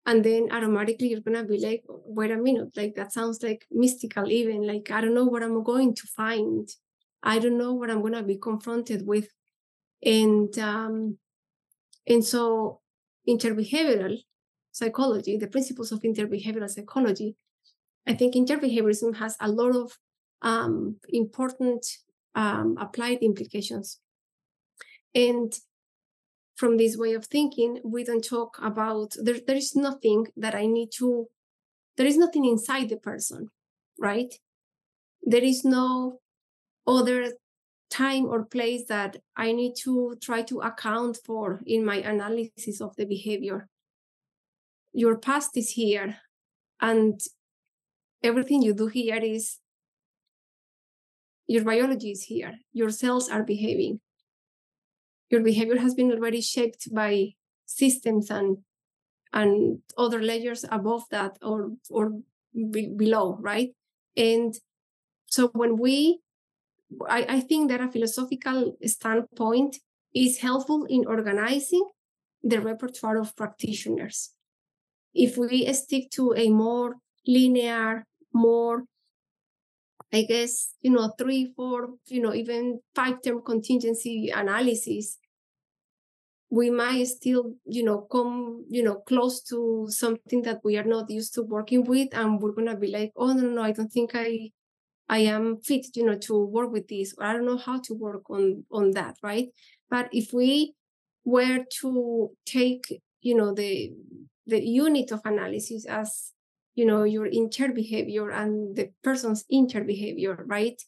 And 0.06 0.24
then 0.24 0.48
automatically 0.52 1.10
you're 1.10 1.22
gonna 1.22 1.44
be 1.44 1.60
like 1.60 1.84
wait 1.88 2.32
a 2.32 2.38
minute 2.38 2.76
like 2.76 2.96
that 2.96 3.14
sounds 3.14 3.44
like 3.44 3.66
mystical 3.72 4.32
even 4.32 4.66
like 4.66 4.90
i 4.92 5.00
don't 5.00 5.14
know 5.14 5.26
what 5.26 5.44
i'm 5.44 5.64
going 5.64 5.94
to 5.94 6.08
find. 6.08 6.70
I 7.24 7.38
don't 7.38 7.58
know 7.58 7.74
what 7.74 7.92
i'm 7.92 8.02
gonna 8.02 8.24
be 8.24 8.38
confronted 8.38 9.06
with. 9.06 9.28
And 10.04 10.58
um 10.58 11.18
and 12.08 12.26
so 12.26 12.82
interbehavioral 13.30 14.18
psychology 14.72 15.38
the 15.38 15.48
principles 15.48 15.92
of 15.92 16.02
interbehavioral 16.02 16.70
psychology 16.70 17.36
i 18.08 18.14
think 18.14 18.34
interbehaviorism 18.34 19.18
has 19.18 19.36
a 19.40 19.48
lot 19.48 19.76
of 19.76 19.92
um 20.42 20.96
important 21.10 21.86
um 22.36 22.78
applied 22.80 23.20
implications. 23.22 24.00
And 25.14 25.54
from 26.62 26.78
this 26.78 26.96
way 26.96 27.14
of 27.16 27.26
thinking, 27.26 27.80
we 27.84 28.04
don't 28.04 28.24
talk 28.24 28.60
about 28.62 29.16
there, 29.20 29.40
there 29.48 29.56
is 29.56 29.76
nothing 29.76 30.28
that 30.38 30.54
I 30.54 30.68
need 30.68 30.90
to, 31.00 31.28
there 31.98 32.06
is 32.06 32.18
nothing 32.18 32.46
inside 32.46 32.90
the 32.90 32.98
person, 32.98 33.50
right? 34.00 34.32
There 35.24 35.44
is 35.44 35.66
no 35.66 36.20
other 36.86 37.34
time 37.90 38.26
or 38.28 38.46
place 38.46 38.84
that 38.90 39.18
I 39.36 39.54
need 39.54 39.74
to 39.86 40.16
try 40.22 40.44
to 40.44 40.60
account 40.60 41.18
for 41.26 41.64
in 41.66 41.84
my 41.84 41.96
analysis 41.96 42.80
of 42.80 42.96
the 42.96 43.06
behavior. 43.06 43.68
Your 44.94 45.18
past 45.18 45.58
is 45.58 45.72
here, 45.72 46.18
and 46.80 47.20
everything 48.22 48.62
you 48.62 48.76
do 48.76 48.86
here 48.86 49.24
is 49.36 49.58
your 51.48 51.64
biology 51.64 52.12
is 52.12 52.24
here, 52.26 52.54
your 52.72 52.92
cells 52.92 53.30
are 53.30 53.44
behaving 53.44 54.00
your 55.32 55.42
behavior 55.42 55.78
has 55.78 55.94
been 55.94 56.12
already 56.12 56.42
shaped 56.42 56.94
by 56.94 57.34
systems 57.66 58.30
and 58.30 58.58
and 59.34 59.80
other 59.98 60.22
layers 60.22 60.66
above 60.70 61.04
that 61.10 61.38
or 61.42 61.72
or 61.90 62.20
be, 62.54 62.88
below 62.88 63.38
right? 63.40 63.70
And 64.18 64.54
so 65.26 65.48
when 65.54 65.78
we 65.78 66.20
I, 67.08 67.26
I 67.38 67.40
think 67.40 67.70
that 67.70 67.82
a 67.82 67.90
philosophical 67.90 68.76
standpoint 68.86 69.78
is 70.14 70.40
helpful 70.40 70.86
in 70.90 71.06
organizing 71.08 71.90
the 72.44 72.60
repertoire 72.60 73.18
of 73.18 73.36
practitioners. 73.36 74.32
If 75.14 75.38
we 75.38 75.72
stick 75.74 76.10
to 76.12 76.34
a 76.36 76.50
more 76.50 76.96
linear 77.26 78.06
more 78.34 78.86
i 80.14 80.24
guess 80.24 80.74
you 80.82 80.92
know 80.92 81.12
three 81.18 81.54
four 81.56 81.90
you 82.08 82.22
know 82.22 82.34
even 82.34 82.80
five 82.96 83.22
term 83.22 83.42
contingency 83.44 84.32
analysis 84.34 85.18
we 86.50 86.70
might 86.70 87.06
still 87.08 87.56
you 87.66 87.84
know 87.84 88.02
come 88.12 88.66
you 88.70 88.84
know 88.84 88.96
close 89.08 89.42
to 89.42 89.88
something 89.90 90.42
that 90.42 90.60
we 90.64 90.78
are 90.78 90.84
not 90.84 91.10
used 91.10 91.34
to 91.34 91.42
working 91.44 91.86
with 91.86 92.10
and 92.14 92.42
we're 92.42 92.52
gonna 92.52 92.76
be 92.76 92.88
like 92.88 93.12
oh 93.16 93.34
no 93.34 93.48
no, 93.48 93.62
i 93.64 93.72
don't 93.72 93.92
think 93.92 94.12
i 94.14 94.50
i 95.08 95.20
am 95.20 95.58
fit 95.62 95.86
you 95.96 96.06
know 96.06 96.18
to 96.18 96.46
work 96.46 96.70
with 96.70 96.88
this 96.90 97.16
i 97.20 97.32
don't 97.32 97.46
know 97.46 97.58
how 97.58 97.80
to 97.80 97.94
work 97.94 98.30
on 98.30 98.64
on 98.72 98.92
that 98.92 99.16
right? 99.24 99.48
But 99.90 100.08
if 100.14 100.32
we 100.34 100.74
were 101.26 101.66
to 101.82 102.32
take 102.46 103.02
you 103.22 103.36
know 103.36 103.54
the 103.54 103.94
the 104.48 104.62
unit 104.62 105.12
of 105.12 105.22
analysis 105.26 105.86
as 105.86 106.34
you 106.76 106.86
know 106.86 107.04
your 107.04 107.26
inter 107.26 107.72
behavior 107.72 108.30
and 108.30 108.76
the 108.76 108.92
person's 109.04 109.46
inter 109.50 109.84
behavior 109.84 110.44
right? 110.48 110.82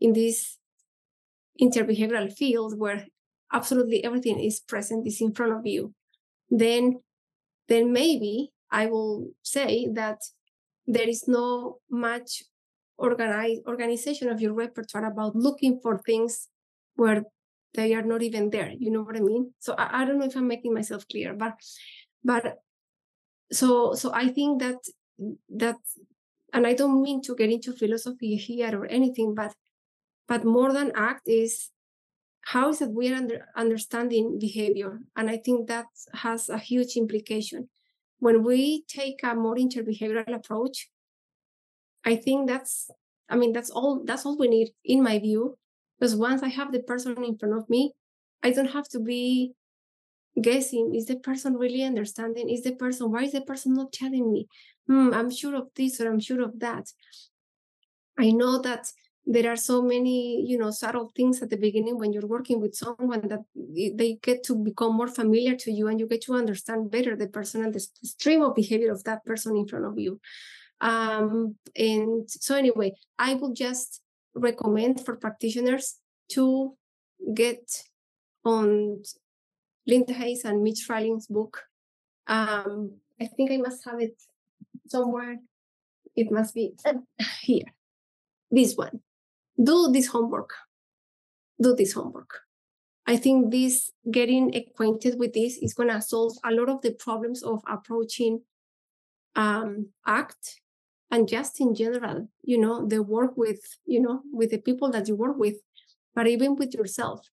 In 0.00 0.12
this 0.12 0.58
interbehavioral 1.60 2.32
field 2.32 2.78
where 2.78 3.06
absolutely 3.52 4.02
everything 4.04 4.38
is 4.40 4.60
present 4.60 5.06
is 5.06 5.20
in 5.20 5.32
front 5.32 5.52
of 5.52 5.66
you 5.66 5.92
then 6.48 7.00
then 7.68 7.92
maybe 7.92 8.52
i 8.70 8.86
will 8.86 9.28
say 9.42 9.88
that 9.92 10.18
there 10.86 11.08
is 11.08 11.28
no 11.28 11.78
much 11.90 12.42
organized 12.96 13.62
organization 13.66 14.28
of 14.28 14.40
your 14.40 14.52
repertoire 14.52 15.06
about 15.06 15.36
looking 15.36 15.78
for 15.82 15.98
things 15.98 16.48
where 16.96 17.24
they 17.74 17.94
are 17.94 18.02
not 18.02 18.22
even 18.22 18.50
there 18.50 18.72
you 18.78 18.90
know 18.90 19.02
what 19.02 19.16
i 19.16 19.20
mean? 19.20 19.52
So 19.58 19.74
i, 19.78 20.02
I 20.02 20.04
don't 20.04 20.18
know 20.18 20.26
if 20.26 20.36
i'm 20.36 20.48
making 20.48 20.74
myself 20.74 21.06
clear 21.08 21.34
but 21.34 21.54
but 22.24 22.58
so 23.52 23.94
so 23.94 24.12
i 24.14 24.28
think 24.28 24.60
that 24.60 24.78
that 25.48 25.76
and 26.52 26.66
i 26.66 26.74
don't 26.74 27.02
mean 27.02 27.20
to 27.22 27.34
get 27.34 27.50
into 27.50 27.72
philosophy 27.72 28.36
here 28.36 28.78
or 28.78 28.86
anything 28.86 29.34
but 29.34 29.54
but 30.28 30.44
more 30.44 30.72
than 30.72 30.92
act 30.94 31.28
is 31.28 31.70
how 32.42 32.70
is 32.70 32.80
it 32.80 32.90
we're 32.90 33.14
under, 33.14 33.46
understanding 33.54 34.38
behavior? 34.38 35.00
And 35.16 35.28
i 35.28 35.36
think 35.36 35.68
that 35.68 35.86
has 36.14 36.48
a 36.48 36.58
huge 36.58 36.96
implication. 36.96 37.68
When 38.18 38.42
we 38.44 38.84
take 38.88 39.22
a 39.22 39.34
more 39.34 39.56
interbehavioral 39.56 40.34
approach 40.34 40.88
i 42.04 42.16
think 42.16 42.48
that's 42.48 42.90
i 43.28 43.36
mean 43.36 43.52
that's 43.52 43.70
all 43.70 44.02
that's 44.04 44.24
all 44.24 44.38
we 44.38 44.48
need 44.48 44.70
in 44.84 45.02
my 45.02 45.18
view 45.18 45.56
because 45.98 46.16
once 46.16 46.42
i 46.42 46.48
have 46.48 46.72
the 46.72 46.82
person 46.82 47.12
in 47.24 47.36
front 47.38 47.54
of 47.54 47.68
me 47.68 47.92
i 48.42 48.50
don't 48.50 48.72
have 48.72 48.88
to 48.88 49.00
be 49.00 49.54
guessing 50.40 50.94
is 50.94 51.06
the 51.06 51.16
person 51.16 51.56
really 51.56 51.82
understanding? 51.82 52.48
Is 52.48 52.62
the 52.62 52.74
person 52.74 53.10
why 53.10 53.24
is 53.24 53.32
the 53.32 53.40
person 53.40 53.74
not 53.74 53.92
telling 53.92 54.30
me 54.32 54.48
hmm, 54.90 55.14
i'm 55.14 55.30
sure 55.30 55.54
of 55.54 55.68
this 55.76 56.00
or 56.00 56.10
i'm 56.10 56.18
sure 56.18 56.42
of 56.42 56.58
that 56.58 56.86
i 58.18 58.30
know 58.30 58.60
that 58.60 58.88
there 59.26 59.52
are 59.52 59.56
so 59.56 59.80
many 59.80 60.44
you 60.50 60.58
know 60.58 60.70
subtle 60.70 61.12
things 61.14 61.40
at 61.42 61.50
the 61.50 61.56
beginning 61.56 61.96
when 61.96 62.12
you're 62.12 62.26
working 62.26 62.60
with 62.60 62.74
someone 62.74 63.28
that 63.28 63.44
they 63.54 64.18
get 64.22 64.42
to 64.42 64.56
become 64.56 64.96
more 64.96 65.06
familiar 65.06 65.54
to 65.54 65.70
you 65.70 65.86
and 65.86 66.00
you 66.00 66.08
get 66.08 66.22
to 66.22 66.34
understand 66.34 66.90
better 66.90 67.14
the 67.14 67.28
person 67.28 67.62
and 67.62 67.72
the 67.72 67.86
stream 68.02 68.42
of 68.42 68.54
behavior 68.54 68.90
of 68.90 69.04
that 69.04 69.24
person 69.24 69.56
in 69.56 69.68
front 69.68 69.84
of 69.84 69.96
you 69.98 70.18
um 70.80 71.54
and 71.76 72.28
so 72.28 72.56
anyway 72.56 72.92
i 73.18 73.34
will 73.34 73.52
just 73.52 74.00
recommend 74.34 75.04
for 75.04 75.14
practitioners 75.16 75.98
to 76.28 76.74
get 77.34 77.84
on 78.44 79.02
Linda 79.86 80.12
Hayes 80.12 80.44
and 80.44 80.62
Mitch 80.62 80.86
Fryling's 80.88 81.26
book. 81.26 81.62
Um, 82.26 82.92
I 83.20 83.26
think 83.26 83.50
I 83.50 83.56
must 83.56 83.84
have 83.84 84.00
it 84.00 84.14
somewhere. 84.90 85.38
It 86.16 86.30
must 86.30 86.54
be 86.54 86.74
here. 87.42 87.72
This 88.50 88.74
one. 88.74 89.00
Do 89.62 89.90
this 89.92 90.08
homework. 90.08 90.50
Do 91.60 91.74
this 91.74 91.92
homework. 91.92 92.40
I 93.06 93.16
think 93.16 93.50
this 93.50 93.90
getting 94.10 94.54
acquainted 94.54 95.18
with 95.18 95.32
this 95.32 95.58
is 95.58 95.74
going 95.74 95.88
to 95.88 96.00
solve 96.00 96.34
a 96.44 96.52
lot 96.52 96.68
of 96.68 96.82
the 96.82 96.92
problems 96.92 97.42
of 97.42 97.62
approaching 97.68 98.42
um, 99.36 99.88
ACT 100.06 100.60
and 101.10 101.28
just 101.28 101.60
in 101.60 101.74
general, 101.74 102.28
you 102.42 102.58
know, 102.58 102.86
the 102.86 103.02
work 103.02 103.36
with, 103.36 103.60
you 103.84 104.00
know, 104.00 104.22
with 104.32 104.50
the 104.50 104.58
people 104.58 104.90
that 104.92 105.08
you 105.08 105.16
work 105.16 105.36
with, 105.36 105.56
but 106.14 106.28
even 106.28 106.56
with 106.56 106.74
yourself. 106.74 107.26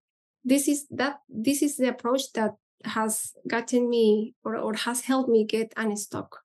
This 0.45 0.69
is 0.69 0.87
that 0.91 1.21
this 1.29 1.63
is 1.63 1.77
the 1.77 1.89
approach 1.89 2.33
that 2.35 2.53
has 2.85 3.33
gotten 3.49 3.89
me 3.89 4.35
or, 4.45 4.57
or 4.57 4.75
has 4.75 5.03
helped 5.03 5.29
me 5.29 5.45
get 5.45 5.73
unstuck. 5.77 6.44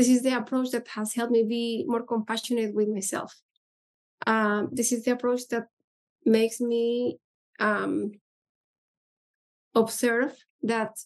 This 0.00 0.08
is 0.08 0.22
the 0.22 0.34
approach 0.34 0.70
that 0.70 0.88
has 0.96 1.12
helped 1.12 1.30
me 1.30 1.42
be 1.42 1.84
more 1.86 2.02
compassionate 2.02 2.74
with 2.74 2.88
myself. 2.88 3.38
Um, 4.26 4.70
this 4.72 4.92
is 4.92 5.04
the 5.04 5.10
approach 5.10 5.42
that 5.50 5.66
makes 6.24 6.58
me 6.58 7.18
um, 7.58 8.12
observe 9.74 10.32
that 10.62 10.96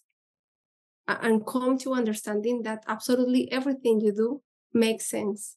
and 1.08 1.44
come 1.44 1.76
to 1.78 1.92
understanding 1.92 2.62
that 2.62 2.84
absolutely 2.86 3.50
everything 3.50 4.00
you 4.00 4.12
do 4.12 4.42
makes 4.72 5.06
sense 5.06 5.56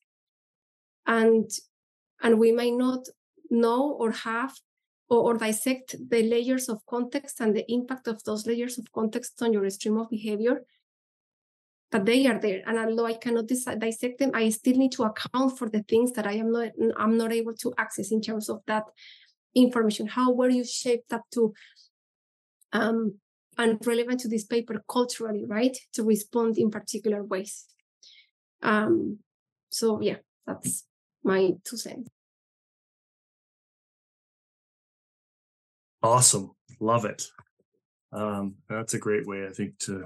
and 1.05 1.47
and 2.23 2.39
we 2.39 2.51
might 2.51 2.73
not 2.73 3.07
know 3.51 3.91
or 3.99 4.09
have 4.13 4.55
or, 5.09 5.19
or, 5.19 5.37
dissect 5.37 5.95
the 6.09 6.23
layers 6.23 6.69
of 6.69 6.83
context 6.87 7.39
and 7.39 7.55
the 7.55 7.71
impact 7.71 8.07
of 8.07 8.23
those 8.23 8.47
layers 8.47 8.79
of 8.79 8.91
context 8.91 9.43
on 9.43 9.53
your 9.53 9.69
stream 9.69 9.97
of 9.97 10.09
behavior 10.09 10.63
but 11.91 12.05
they 12.05 12.25
are 12.27 12.39
there 12.39 12.61
and 12.65 12.77
although 12.77 13.05
i 13.05 13.13
cannot 13.13 13.47
dis- 13.47 13.65
dissect 13.77 14.19
them 14.19 14.31
i 14.33 14.49
still 14.49 14.75
need 14.75 14.91
to 14.91 15.03
account 15.03 15.57
for 15.57 15.69
the 15.69 15.83
things 15.83 16.11
that 16.11 16.27
i 16.27 16.33
am 16.33 16.51
not 16.51 16.69
i'm 16.97 17.17
not 17.17 17.31
able 17.31 17.53
to 17.53 17.73
access 17.77 18.11
in 18.11 18.21
terms 18.21 18.49
of 18.49 18.61
that 18.67 18.83
information 19.55 20.07
how 20.07 20.31
were 20.31 20.49
you 20.49 20.63
shaped 20.65 21.13
up 21.13 21.23
to 21.31 21.53
um, 22.73 23.19
and 23.57 23.85
relevant 23.85 24.19
to 24.21 24.27
this 24.27 24.43
paper 24.43 24.83
culturally, 24.87 25.45
right? 25.45 25.75
To 25.93 26.03
respond 26.03 26.57
in 26.57 26.69
particular 26.69 27.23
ways. 27.23 27.65
Um, 28.61 29.19
so 29.69 30.01
yeah, 30.01 30.17
that's 30.45 30.85
my 31.23 31.51
two 31.63 31.77
cents. 31.77 32.09
Awesome. 36.03 36.51
Love 36.79 37.05
it. 37.05 37.23
Um, 38.13 38.55
that's 38.69 38.93
a 38.93 38.99
great 38.99 39.25
way, 39.27 39.45
I 39.47 39.51
think, 39.51 39.79
to 39.79 40.05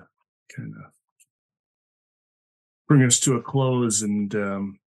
kind 0.55 0.73
of 0.77 0.91
bring 2.91 3.03
us 3.07 3.21
to 3.21 3.35
a 3.35 3.41
close 3.41 4.01
and 4.01 4.35
um, 4.35 4.77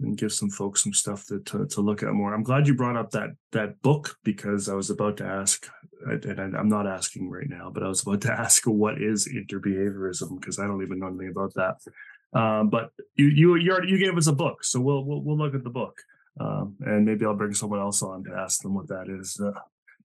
and 0.00 0.16
give 0.16 0.32
some 0.32 0.48
folks 0.48 0.84
some 0.84 0.92
stuff 0.92 1.26
to, 1.26 1.40
to, 1.40 1.66
to 1.66 1.80
look 1.80 2.04
at 2.04 2.12
more. 2.12 2.32
I'm 2.32 2.44
glad 2.44 2.68
you 2.68 2.74
brought 2.74 2.96
up 2.96 3.10
that 3.10 3.30
that 3.50 3.82
book 3.82 4.16
because 4.22 4.68
I 4.68 4.74
was 4.74 4.90
about 4.90 5.16
to 5.16 5.24
ask, 5.24 5.66
and 6.06 6.56
I'm 6.56 6.68
not 6.68 6.86
asking 6.86 7.28
right 7.28 7.48
now, 7.48 7.72
but 7.74 7.82
I 7.82 7.88
was 7.88 8.02
about 8.02 8.20
to 8.20 8.32
ask 8.44 8.62
what 8.68 9.02
is 9.02 9.28
interbehaviorism 9.28 10.38
because 10.38 10.60
I 10.60 10.68
don't 10.68 10.82
even 10.84 11.00
know 11.00 11.08
anything 11.08 11.30
about 11.30 11.54
that. 11.54 12.38
Um, 12.38 12.70
but 12.70 12.92
you 13.16 13.26
you 13.26 13.56
you 13.56 13.72
already 13.72 13.88
you 13.88 13.98
gave 13.98 14.16
us 14.16 14.28
a 14.28 14.32
book, 14.32 14.62
so 14.62 14.78
we'll 14.78 15.04
we'll, 15.04 15.20
we'll 15.20 15.38
look 15.38 15.56
at 15.56 15.64
the 15.64 15.70
book, 15.70 16.00
um, 16.38 16.76
and 16.82 17.04
maybe 17.04 17.24
I'll 17.24 17.34
bring 17.34 17.54
someone 17.54 17.80
else 17.80 18.00
on 18.00 18.22
to 18.24 18.32
ask 18.32 18.62
them 18.62 18.74
what 18.74 18.86
that 18.88 19.08
is 19.08 19.40
uh, 19.40 19.58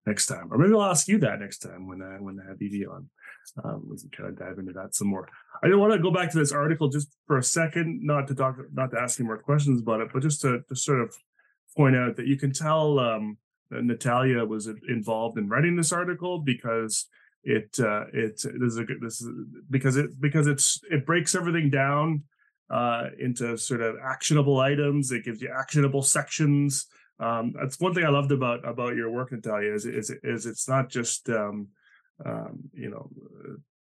next 0.07 0.25
time, 0.25 0.47
or 0.51 0.57
maybe 0.57 0.73
I'll 0.73 0.89
ask 0.89 1.07
you 1.07 1.19
that 1.19 1.41
next 1.41 1.59
time 1.59 1.87
when 1.87 2.01
I 2.01 2.19
when 2.19 2.39
I 2.39 2.49
have 2.49 2.59
Evie 2.59 2.87
on. 2.87 3.07
Um, 3.63 3.87
we 3.89 3.97
can 3.97 4.09
kind 4.09 4.29
of 4.29 4.39
dive 4.39 4.57
into 4.59 4.73
that 4.73 4.95
some 4.95 5.07
more. 5.07 5.27
I 5.63 5.67
do 5.67 5.77
want 5.77 5.93
to 5.93 5.99
go 5.99 6.11
back 6.11 6.31
to 6.31 6.39
this 6.39 6.51
article 6.51 6.89
just 6.89 7.15
for 7.27 7.37
a 7.37 7.43
second, 7.43 8.01
not 8.03 8.27
to 8.27 8.35
talk, 8.35 8.57
not 8.73 8.91
to 8.91 8.99
ask 8.99 9.19
any 9.19 9.27
more 9.27 9.37
questions 9.37 9.81
about 9.81 10.01
it, 10.01 10.09
but 10.13 10.23
just 10.23 10.41
to, 10.41 10.61
to 10.67 10.75
sort 10.75 11.01
of 11.01 11.15
point 11.75 11.95
out 11.95 12.15
that 12.17 12.27
you 12.27 12.37
can 12.37 12.51
tell 12.51 12.99
um, 12.99 13.37
that 13.69 13.83
Natalia 13.83 14.45
was 14.45 14.69
involved 14.87 15.37
in 15.37 15.49
writing 15.49 15.75
this 15.75 15.91
article 15.91 16.39
because 16.39 17.07
it 17.43 17.77
uh, 17.79 18.05
it 18.13 18.41
this 18.41 18.73
is 18.73 18.77
a 18.77 18.83
good 18.83 18.97
this 19.01 19.21
is 19.21 19.29
because 19.69 19.97
it 19.97 20.19
because 20.19 20.47
it's 20.47 20.79
it 20.89 21.05
breaks 21.05 21.35
everything 21.35 21.69
down 21.69 22.23
uh, 22.69 23.07
into 23.19 23.57
sort 23.57 23.81
of 23.81 23.95
actionable 24.03 24.59
items. 24.59 25.11
It 25.11 25.25
gives 25.25 25.41
you 25.41 25.53
actionable 25.55 26.01
sections. 26.01 26.87
Um, 27.19 27.53
that's 27.59 27.79
one 27.79 27.93
thing 27.93 28.05
I 28.05 28.09
loved 28.09 28.31
about 28.31 28.67
about 28.67 28.95
your 28.95 29.11
work, 29.11 29.31
Natalia. 29.31 29.73
Is 29.73 29.85
is 29.85 30.11
is 30.23 30.45
it's 30.45 30.69
not 30.69 30.89
just 30.89 31.29
um, 31.29 31.67
um, 32.25 32.59
you 32.73 32.89
know 32.89 33.09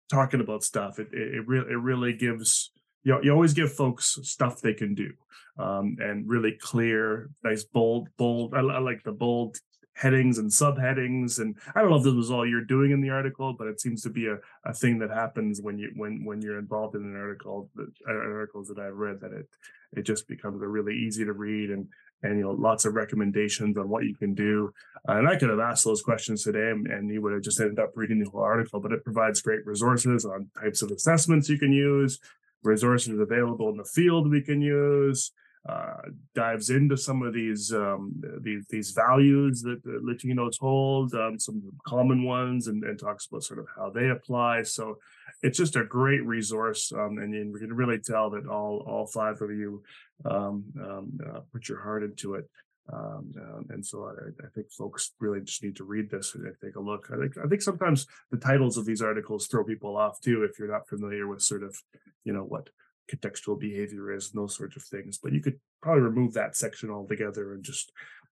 talking 0.09 0.41
about 0.41 0.63
stuff. 0.63 0.99
It 0.99 1.09
it, 1.11 1.35
it 1.35 1.47
really 1.47 1.71
it 1.71 1.77
really 1.77 2.13
gives 2.13 2.71
you 3.03 3.13
know, 3.13 3.21
you 3.21 3.31
always 3.31 3.53
give 3.53 3.71
folks 3.71 4.17
stuff 4.23 4.61
they 4.61 4.73
can 4.73 4.95
do 4.95 5.11
um, 5.59 5.97
and 5.99 6.27
really 6.27 6.57
clear, 6.59 7.29
nice 7.43 7.63
bold 7.63 8.09
bold. 8.17 8.53
I, 8.53 8.59
I 8.59 8.79
like 8.79 9.03
the 9.03 9.11
bold 9.11 9.57
headings 9.95 10.37
and 10.39 10.51
subheadings 10.51 11.39
and 11.39 11.55
i 11.73 11.81
don't 11.81 11.89
know 11.89 11.95
if 11.95 12.03
this 12.03 12.13
was 12.13 12.29
all 12.29 12.45
you're 12.45 12.65
doing 12.65 12.91
in 12.91 12.99
the 12.99 13.09
article 13.09 13.53
but 13.57 13.67
it 13.67 13.79
seems 13.79 14.01
to 14.01 14.09
be 14.09 14.27
a, 14.27 14.37
a 14.65 14.73
thing 14.73 14.99
that 14.99 15.09
happens 15.09 15.61
when 15.61 15.79
you 15.79 15.89
when 15.95 16.23
when 16.25 16.41
you're 16.41 16.59
involved 16.59 16.95
in 16.95 17.01
an 17.01 17.15
article 17.15 17.69
that 17.75 17.87
articles 18.07 18.67
that 18.67 18.77
i've 18.77 18.97
read 18.97 19.21
that 19.21 19.31
it 19.31 19.47
it 19.93 20.01
just 20.01 20.27
becomes 20.27 20.61
a 20.61 20.67
really 20.67 20.93
easy 20.93 21.23
to 21.23 21.31
read 21.31 21.69
and 21.69 21.87
and 22.25 22.37
you 22.37 22.43
know 22.43 22.51
lots 22.51 22.85
of 22.85 22.95
recommendations 22.95 23.77
on 23.77 23.89
what 23.89 24.03
you 24.03 24.15
can 24.15 24.33
do. 24.33 24.73
Uh, 25.07 25.17
and 25.17 25.27
I 25.27 25.35
could 25.35 25.49
have 25.49 25.59
asked 25.59 25.85
those 25.85 26.01
questions 26.01 26.43
today, 26.43 26.71
and, 26.71 26.87
and 26.87 27.09
you 27.09 27.21
would 27.21 27.33
have 27.33 27.43
just 27.43 27.59
ended 27.59 27.79
up 27.79 27.91
reading 27.95 28.19
the 28.19 28.29
whole 28.29 28.41
article. 28.41 28.79
But 28.79 28.91
it 28.91 29.03
provides 29.03 29.41
great 29.41 29.65
resources 29.65 30.25
on 30.25 30.49
types 30.59 30.81
of 30.81 30.91
assessments 30.91 31.49
you 31.49 31.59
can 31.59 31.71
use, 31.71 32.19
resources 32.63 33.19
available 33.19 33.69
in 33.69 33.77
the 33.77 33.85
field 33.85 34.29
we 34.29 34.41
can 34.41 34.61
use. 34.61 35.31
Uh, 35.67 35.97
dives 36.35 36.69
into 36.69 36.95
some 36.95 37.23
of 37.23 37.33
these 37.33 37.73
um, 37.73 38.13
these 38.41 38.67
these 38.69 38.91
values 38.91 39.63
that 39.63 39.83
the 39.83 39.99
Latinos 40.03 40.59
hold, 40.59 41.11
um, 41.15 41.39
some 41.39 41.59
common 41.87 42.23
ones, 42.23 42.67
and, 42.67 42.83
and, 42.83 42.99
talks 42.99 43.25
about 43.25 43.43
sort 43.43 43.59
of 43.59 43.65
how 43.75 43.89
they 43.89 44.09
apply. 44.09 44.61
So 44.61 44.99
it's 45.45 45.59
just 45.59 45.75
a 45.75 45.83
great 45.83 46.25
resource, 46.25 46.91
um, 46.91 47.19
and, 47.19 47.53
we 47.53 47.59
can 47.59 47.73
really 47.73 47.99
tell 47.99 48.31
that 48.31 48.47
all 48.47 48.83
all 48.87 49.05
five 49.05 49.39
of 49.41 49.51
you 49.51 49.83
um, 50.25 50.63
um, 50.83 51.19
uh, 51.23 51.41
put 51.53 51.69
your 51.69 51.81
heart 51.81 52.03
into 52.03 52.33
it. 52.33 52.49
Um, 52.91 53.33
uh, 53.39 53.61
and 53.73 53.85
so 53.85 54.05
I, 54.05 54.45
I, 54.45 54.49
think 54.53 54.71
folks 54.71 55.11
really 55.19 55.41
just 55.41 55.63
need 55.63 55.75
to 55.77 55.83
read 55.83 56.09
this 56.09 56.35
and 56.35 56.45
take 56.63 56.75
a 56.75 56.79
look. 56.79 57.09
I 57.11 57.17
think 57.17 57.33
I 57.43 57.47
think 57.47 57.61
sometimes 57.61 58.05
the 58.31 58.37
titles 58.37 58.77
of 58.77 58.85
these 58.85 59.01
articles 59.01 59.47
throw 59.47 59.63
people 59.63 59.97
off 59.97 60.19
too 60.21 60.43
if 60.43 60.59
you're 60.59 60.71
not 60.71 60.87
familiar 60.87 61.27
with 61.27 61.41
sort 61.41 61.63
of 61.63 61.75
you 62.23 62.33
know 62.33 62.43
what 62.43 62.69
contextual 63.11 63.59
behavior 63.59 64.11
is 64.11 64.31
and 64.31 64.41
those 64.41 64.55
sorts 64.55 64.75
of 64.75 64.83
things. 64.83 65.19
But 65.21 65.33
you 65.33 65.41
could 65.41 65.59
probably 65.81 66.03
remove 66.03 66.33
that 66.33 66.55
section 66.55 66.89
altogether 66.89 67.53
and 67.53 67.63
just 67.63 67.91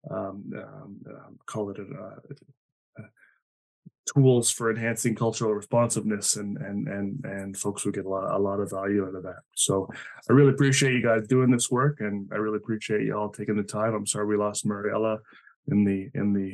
um, 0.10 0.44
um, 0.56 0.98
um 1.07 1.38
call 1.45 1.69
it 1.69 1.77
a, 1.80 3.03
tools 4.06 4.50
for 4.50 4.70
enhancing 4.70 5.16
cultural 5.16 5.54
responsiveness 5.54 6.36
and 6.36 6.58
and 6.58 6.88
and 6.88 7.24
and 7.26 7.58
folks 7.58 7.86
will 7.86 7.92
get 7.92 8.06
a 8.06 8.10
lot 8.10 8.36
a 8.36 8.38
lot 8.38 8.60
of 8.60 8.70
value 8.70 9.06
out 9.08 9.16
of 9.16 9.24
that. 9.24 9.42
So 9.56 9.90
i 10.30 10.34
really 10.34 10.52
appreciate 10.52 10.94
you 10.94 11.02
guys 11.02 11.28
doing 11.28 11.52
this 11.52 11.72
work 11.72 12.02
and 12.02 12.30
i 12.34 12.36
really 12.36 12.58
appreciate 12.58 13.04
you 13.04 13.16
all 13.18 13.30
taking 13.30 13.56
the 13.56 13.64
time. 13.64 13.94
I'm 13.94 14.08
sorry 14.08 14.26
we 14.26 14.38
lost 14.38 14.68
Mariela 14.68 15.20
in 15.72 15.84
the 15.84 16.10
in 16.14 16.34
the 16.34 16.54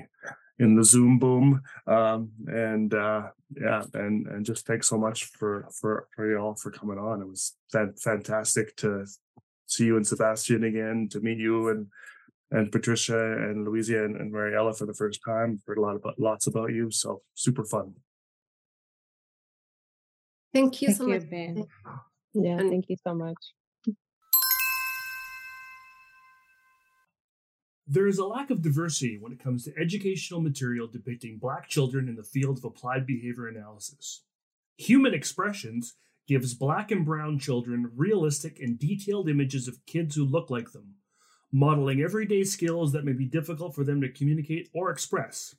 in 0.64 0.76
the 0.76 0.84
zoom 0.84 1.18
boom. 1.18 1.62
Um, 1.88 2.32
and 2.48 2.94
uh 2.94 3.30
yeah 3.56 3.84
and 3.94 4.28
and 4.28 4.46
just 4.46 4.68
thanks 4.68 4.88
so 4.88 4.98
much 4.98 5.26
for 5.26 5.68
for 5.72 6.08
for 6.16 6.30
you 6.30 6.38
all 6.38 6.56
for 6.56 6.72
coming 6.72 7.00
on. 7.00 7.22
It 7.22 7.28
was 7.28 7.56
fantastic 7.72 8.76
to 8.78 9.06
see 9.66 9.86
you 9.86 9.98
and 9.98 10.06
sebastian 10.06 10.64
again 10.64 11.08
to 11.12 11.20
meet 11.20 11.38
you 11.38 11.70
and 11.70 11.88
and 12.52 12.72
Patricia 12.72 13.34
and 13.34 13.66
Luisa 13.66 14.04
and, 14.04 14.16
and 14.16 14.34
Mariela 14.34 14.78
for 14.78 14.86
the 14.86 14.94
first 14.94 15.22
time. 15.26 15.60
Heard 15.66 15.78
a 15.78 15.82
lot 15.82 15.96
about 15.96 16.20
lots 16.20 16.48
about 16.48 16.72
you, 16.72 16.92
so 16.92 17.22
super 17.36 17.64
fun. 17.64 17.94
Thank 20.54 20.82
you 20.82 20.88
thank 20.88 20.98
so 20.98 21.08
you, 21.08 21.14
much. 21.14 21.30
Ben. 21.30 21.66
Yeah, 22.34 22.58
thank 22.58 22.86
you 22.90 22.96
so 23.04 23.14
much. 23.14 23.38
There 27.92 28.08
is 28.08 28.20
a 28.20 28.26
lack 28.26 28.52
of 28.52 28.62
diversity 28.62 29.18
when 29.20 29.32
it 29.32 29.40
comes 29.40 29.64
to 29.64 29.74
educational 29.76 30.42
material 30.42 30.88
depicting 30.88 31.40
Black 31.40 31.68
children 31.68 32.08
in 32.08 32.16
the 32.16 32.24
field 32.24 32.60
of 32.60 32.64
applied 32.64 33.08
behavior 33.08 33.48
analysis. 33.48 34.24
Hueman 34.80 35.14
Expressions 35.14 35.96
gives 36.28 36.54
Black 36.54 36.92
and 36.92 37.04
Brown 37.04 37.40
children 37.40 37.92
realistic 37.96 38.60
and 38.60 38.78
detailed 38.78 39.28
images 39.28 39.68
of 39.68 39.84
kids 39.88 40.16
who 40.16 40.24
look 40.24 40.52
like 40.52 40.72
them, 40.72 40.94
modeling 41.52 42.02
everyday 42.02 42.44
skills 42.44 42.92
that 42.92 43.06
may 43.06 43.14
be 43.14 43.26
difficult 43.26 43.76
for 43.76 43.84
them 43.84 44.02
to 44.02 44.10
communicate 44.10 44.70
or 44.74 44.92
express. 44.92 45.56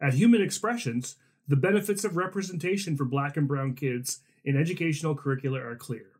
At 0.00 0.14
Hueman 0.14 0.44
Expressions, 0.44 1.16
the 1.46 1.56
benefits 1.56 2.04
of 2.04 2.16
representation 2.16 2.96
for 2.96 3.04
Black 3.04 3.36
and 3.36 3.46
Brown 3.48 3.74
kids 3.74 4.20
in 4.44 4.56
educational 4.56 5.14
curricula 5.14 5.60
are 5.60 5.76
clear 5.76 6.12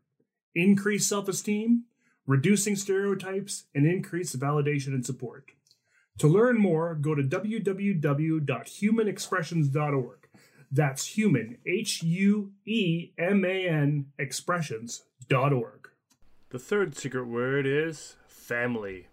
increased 0.55 1.07
self 1.07 1.27
esteem, 1.27 1.83
reducing 2.25 2.75
stereotypes, 2.75 3.65
and 3.73 3.85
increased 3.85 4.39
validation 4.39 4.87
and 4.87 5.05
support. 5.05 5.51
To 6.17 6.27
learn 6.27 6.57
more, 6.57 6.95
go 6.95 7.13
to 7.15 7.23
www.huemanexpressions.org. 7.23 10.15
That's 10.71 11.17
human, 11.17 11.57
H 11.65 12.03
U 12.03 12.51
E 12.65 13.11
M 13.17 13.43
A 13.45 13.67
N, 13.67 14.07
expressions.org. 14.19 15.89
The 16.49 16.59
third 16.59 16.95
secret 16.97 17.25
word 17.25 17.65
is 17.65 18.17
family. 18.49 19.05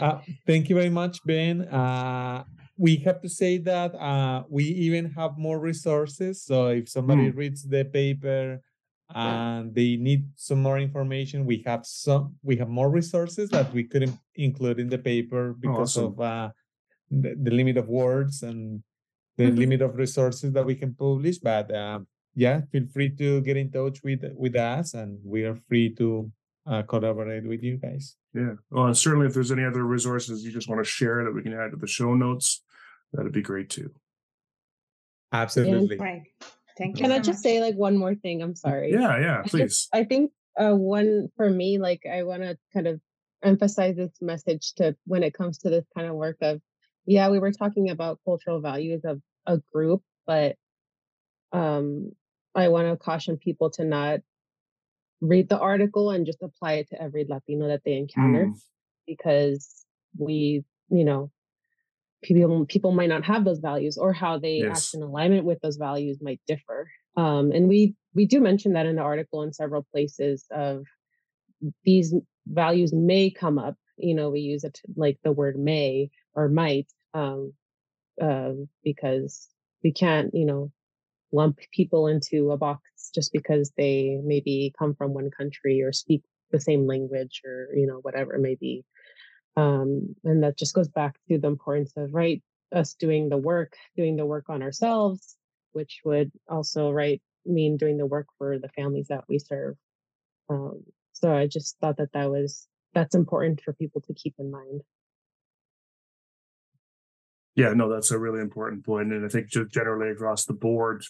Uh, 0.00 0.20
thank 0.46 0.68
you 0.68 0.76
very 0.76 0.92
much, 0.92 1.18
Ben. 1.24 1.62
Uh, 1.62 2.44
we 2.76 2.96
have 3.06 3.20
to 3.22 3.28
say 3.28 3.58
that 3.58 3.94
uh, 3.94 4.44
we 4.48 4.64
even 4.64 5.10
have 5.18 5.38
more 5.38 5.58
resources. 5.58 6.42
So 6.44 6.68
if 6.68 6.88
somebody 6.88 7.30
mm. 7.30 7.36
reads 7.36 7.62
the 7.62 7.84
paper 7.84 8.60
and 9.14 9.74
they 9.74 9.96
need 9.96 10.26
some 10.36 10.60
more 10.62 10.78
information, 10.78 11.46
we 11.46 11.62
have 11.66 11.86
some. 11.86 12.34
We 12.42 12.56
have 12.56 12.68
more 12.68 12.90
resources 12.90 13.50
that 13.50 13.72
we 13.72 13.84
couldn't 13.84 14.18
include 14.34 14.78
in 14.78 14.88
the 14.88 14.98
paper 14.98 15.54
because 15.58 15.96
awesome. 15.96 16.12
of 16.12 16.20
uh, 16.20 16.48
the, 17.10 17.34
the, 17.40 17.50
limit 17.50 17.76
of 17.76 17.88
words 17.88 18.42
and 18.42 18.82
the 19.36 19.44
mm-hmm. 19.44 19.58
limit 19.58 19.82
of 19.82 19.96
resources 19.96 20.52
that 20.52 20.66
we 20.66 20.74
can 20.74 20.94
publish. 20.94 21.38
But 21.38 21.70
uh, 21.70 22.00
yeah, 22.34 22.62
feel 22.72 22.86
free 22.92 23.10
to 23.22 23.40
get 23.42 23.56
in 23.56 23.70
touch 23.70 24.02
with 24.02 24.22
with 24.34 24.56
us, 24.56 24.94
and 24.94 25.18
we 25.22 25.44
are 25.44 25.58
free 25.68 25.94
to 25.94 26.30
uh, 26.66 26.82
collaborate 26.82 27.46
with 27.46 27.62
you 27.62 27.76
guys. 27.76 28.16
Yeah. 28.32 28.54
Well, 28.70 28.86
and 28.86 28.96
certainly 28.96 29.26
if 29.26 29.34
there's 29.34 29.52
any 29.52 29.64
other 29.64 29.84
resources 29.84 30.44
you 30.44 30.52
just 30.52 30.68
want 30.68 30.84
to 30.84 30.90
share 30.90 31.24
that 31.24 31.34
we 31.34 31.42
can 31.42 31.52
add 31.52 31.70
to 31.72 31.76
the 31.76 31.86
show 31.86 32.14
notes, 32.14 32.62
that'd 33.12 33.32
be 33.32 33.42
great 33.42 33.70
too. 33.70 33.90
Absolutely. 35.32 35.98
Right. 35.98 36.22
Thank 36.76 36.98
you. 36.98 37.04
Can 37.04 37.12
I 37.12 37.18
just 37.18 37.42
say 37.42 37.60
like 37.60 37.76
one 37.76 37.96
more 37.96 38.14
thing? 38.14 38.42
I'm 38.42 38.54
sorry. 38.54 38.92
Yeah, 38.92 39.18
yeah, 39.18 39.42
please. 39.42 39.60
I, 39.60 39.64
just, 39.66 39.88
I 39.94 40.04
think 40.04 40.32
uh, 40.58 40.72
one 40.72 41.28
for 41.36 41.48
me, 41.48 41.78
like 41.78 42.02
I 42.10 42.22
want 42.22 42.42
to 42.42 42.58
kind 42.72 42.86
of 42.86 43.00
emphasize 43.42 43.96
this 43.96 44.12
message 44.20 44.74
to 44.74 44.96
when 45.06 45.22
it 45.22 45.34
comes 45.34 45.58
to 45.58 45.70
this 45.70 45.84
kind 45.94 46.08
of 46.08 46.14
work 46.14 46.38
of, 46.40 46.60
yeah, 47.06 47.28
we 47.28 47.38
were 47.38 47.52
talking 47.52 47.90
about 47.90 48.20
cultural 48.24 48.60
values 48.60 49.02
of 49.04 49.20
a 49.46 49.58
group, 49.72 50.02
but 50.26 50.56
um, 51.52 52.12
I 52.54 52.68
want 52.68 52.88
to 52.88 52.96
caution 52.96 53.36
people 53.36 53.70
to 53.72 53.84
not 53.84 54.20
read 55.24 55.48
the 55.48 55.58
article 55.58 56.10
and 56.10 56.26
just 56.26 56.42
apply 56.42 56.74
it 56.74 56.88
to 56.90 57.00
every 57.00 57.24
Latino 57.28 57.68
that 57.68 57.82
they 57.84 57.94
encounter 57.94 58.46
mm. 58.46 58.58
because 59.06 59.84
we, 60.18 60.64
you 60.90 61.04
know, 61.04 61.30
people 62.22 62.66
people 62.66 62.92
might 62.92 63.08
not 63.08 63.24
have 63.24 63.44
those 63.44 63.58
values 63.58 63.96
or 63.98 64.12
how 64.12 64.38
they 64.38 64.58
yes. 64.58 64.88
act 64.88 64.94
in 64.94 65.02
alignment 65.02 65.44
with 65.44 65.60
those 65.60 65.76
values 65.76 66.18
might 66.20 66.40
differ. 66.46 66.90
Um, 67.16 67.52
and 67.52 67.68
we 67.68 67.94
we 68.14 68.26
do 68.26 68.40
mention 68.40 68.74
that 68.74 68.86
in 68.86 68.96
the 68.96 69.02
article 69.02 69.42
in 69.42 69.52
several 69.52 69.86
places 69.92 70.44
of 70.50 70.84
these 71.84 72.14
values 72.46 72.92
may 72.92 73.30
come 73.30 73.58
up. 73.58 73.76
You 73.96 74.14
know, 74.14 74.30
we 74.30 74.40
use 74.40 74.64
it 74.64 74.80
like 74.96 75.18
the 75.22 75.32
word 75.32 75.58
may 75.58 76.10
or 76.34 76.48
might 76.48 76.86
um, 77.14 77.52
uh, 78.20 78.52
because 78.82 79.48
we 79.82 79.92
can't, 79.92 80.34
you 80.34 80.46
know, 80.46 80.72
lump 81.34 81.58
people 81.72 82.06
into 82.06 82.52
a 82.52 82.56
box 82.56 83.10
just 83.14 83.32
because 83.32 83.72
they 83.76 84.20
maybe 84.22 84.72
come 84.78 84.94
from 84.94 85.12
one 85.12 85.30
country 85.30 85.82
or 85.82 85.92
speak 85.92 86.22
the 86.52 86.60
same 86.60 86.86
language 86.86 87.42
or 87.44 87.68
you 87.74 87.86
know 87.86 87.98
whatever 88.02 88.34
it 88.34 88.40
may 88.40 88.54
be. 88.54 88.84
Um, 89.56 90.16
and 90.24 90.42
that 90.42 90.58
just 90.58 90.74
goes 90.74 90.88
back 90.88 91.16
to 91.28 91.38
the 91.38 91.48
importance 91.48 91.92
of 91.96 92.14
right 92.14 92.42
us 92.74 92.94
doing 92.94 93.28
the 93.28 93.36
work 93.36 93.74
doing 93.96 94.16
the 94.16 94.26
work 94.26 94.46
on 94.48 94.62
ourselves 94.62 95.36
which 95.72 96.00
would 96.04 96.32
also 96.48 96.90
right 96.90 97.20
mean 97.44 97.76
doing 97.76 97.98
the 97.98 98.06
work 98.06 98.26
for 98.38 98.58
the 98.58 98.68
families 98.70 99.08
that 99.08 99.24
we 99.28 99.38
serve. 99.38 99.76
Um, 100.48 100.82
so 101.12 101.32
i 101.32 101.46
just 101.46 101.78
thought 101.78 101.96
that 101.98 102.12
that 102.12 102.30
was 102.30 102.66
that's 102.92 103.14
important 103.14 103.60
for 103.60 103.72
people 103.72 104.00
to 104.02 104.14
keep 104.14 104.34
in 104.38 104.50
mind 104.50 104.82
yeah, 107.56 107.72
no, 107.72 107.88
that's 107.88 108.10
a 108.10 108.18
really 108.18 108.40
important 108.40 108.84
point, 108.84 109.12
and 109.12 109.24
I 109.24 109.28
think 109.28 109.48
just 109.48 109.70
generally 109.70 110.10
across 110.10 110.44
the 110.44 110.54
board, 110.54 111.04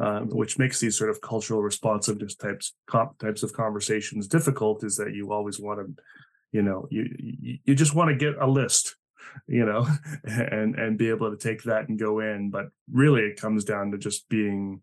uh, 0.00 0.20
which 0.20 0.58
makes 0.58 0.80
these 0.80 0.98
sort 0.98 1.10
of 1.10 1.20
cultural 1.20 1.62
responsiveness 1.62 2.34
types 2.34 2.74
comp, 2.88 3.18
types 3.18 3.42
of 3.42 3.52
conversations 3.52 4.26
difficult, 4.26 4.82
is 4.82 4.96
that 4.96 5.14
you 5.14 5.32
always 5.32 5.60
want 5.60 5.80
to, 5.80 6.02
you 6.52 6.62
know, 6.62 6.88
you 6.90 7.58
you 7.64 7.74
just 7.74 7.94
want 7.94 8.10
to 8.10 8.16
get 8.16 8.40
a 8.40 8.46
list, 8.46 8.96
you 9.46 9.64
know, 9.64 9.86
and 10.24 10.74
and 10.74 10.98
be 10.98 11.10
able 11.10 11.30
to 11.30 11.36
take 11.36 11.62
that 11.62 11.88
and 11.88 11.98
go 11.98 12.20
in. 12.20 12.50
But 12.50 12.66
really, 12.90 13.22
it 13.22 13.40
comes 13.40 13.64
down 13.64 13.92
to 13.92 13.98
just 13.98 14.28
being, 14.28 14.82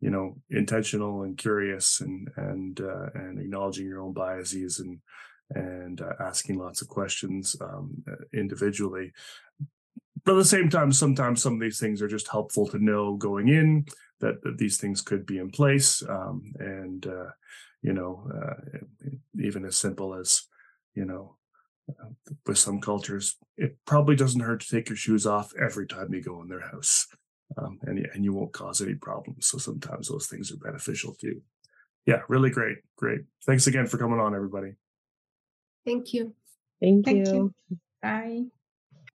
you 0.00 0.10
know, 0.10 0.36
intentional 0.50 1.22
and 1.22 1.36
curious, 1.36 2.00
and 2.00 2.28
and 2.36 2.80
uh, 2.80 3.06
and 3.14 3.40
acknowledging 3.40 3.86
your 3.86 4.00
own 4.00 4.12
biases 4.12 4.78
and 4.78 5.00
and 5.54 6.00
uh, 6.00 6.12
asking 6.20 6.58
lots 6.58 6.82
of 6.82 6.88
questions 6.88 7.56
um, 7.60 8.04
individually 8.32 9.12
but 10.26 10.32
at 10.32 10.38
the 10.38 10.44
same 10.44 10.68
time, 10.68 10.92
sometimes 10.92 11.40
some 11.40 11.54
of 11.54 11.60
these 11.60 11.78
things 11.78 12.02
are 12.02 12.08
just 12.08 12.28
helpful 12.28 12.66
to 12.66 12.84
know 12.84 13.14
going 13.14 13.48
in 13.48 13.86
that, 14.20 14.42
that 14.42 14.58
these 14.58 14.76
things 14.76 15.00
could 15.00 15.24
be 15.24 15.38
in 15.38 15.50
place. 15.50 16.02
Um, 16.06 16.52
and, 16.58 17.06
uh, 17.06 17.30
you 17.80 17.92
know, 17.92 18.28
uh, 18.34 18.78
even 19.40 19.64
as 19.64 19.76
simple 19.76 20.14
as, 20.14 20.42
you 20.94 21.04
know, 21.04 21.36
uh, 21.88 22.08
with 22.44 22.58
some 22.58 22.80
cultures, 22.80 23.36
it 23.56 23.76
probably 23.86 24.16
doesn't 24.16 24.40
hurt 24.40 24.60
to 24.62 24.68
take 24.68 24.88
your 24.88 24.96
shoes 24.96 25.26
off 25.26 25.52
every 25.62 25.86
time 25.86 26.12
you 26.12 26.20
go 26.20 26.42
in 26.42 26.48
their 26.48 26.68
house. 26.72 27.06
Um, 27.56 27.78
and, 27.82 28.04
and 28.12 28.24
you 28.24 28.32
won't 28.32 28.52
cause 28.52 28.82
any 28.82 28.94
problems. 28.96 29.46
So 29.46 29.58
sometimes 29.58 30.08
those 30.08 30.26
things 30.26 30.50
are 30.50 30.56
beneficial 30.56 31.14
too. 31.14 31.40
Yeah, 32.04 32.22
really 32.28 32.50
great. 32.50 32.78
Great. 32.96 33.20
Thanks 33.44 33.68
again 33.68 33.86
for 33.86 33.98
coming 33.98 34.18
on, 34.18 34.34
everybody. 34.34 34.72
Thank 35.84 36.12
you. 36.12 36.34
Thank, 36.80 37.04
Thank 37.04 37.28
you. 37.28 37.52
you. 37.70 37.78
Bye. 38.02 38.46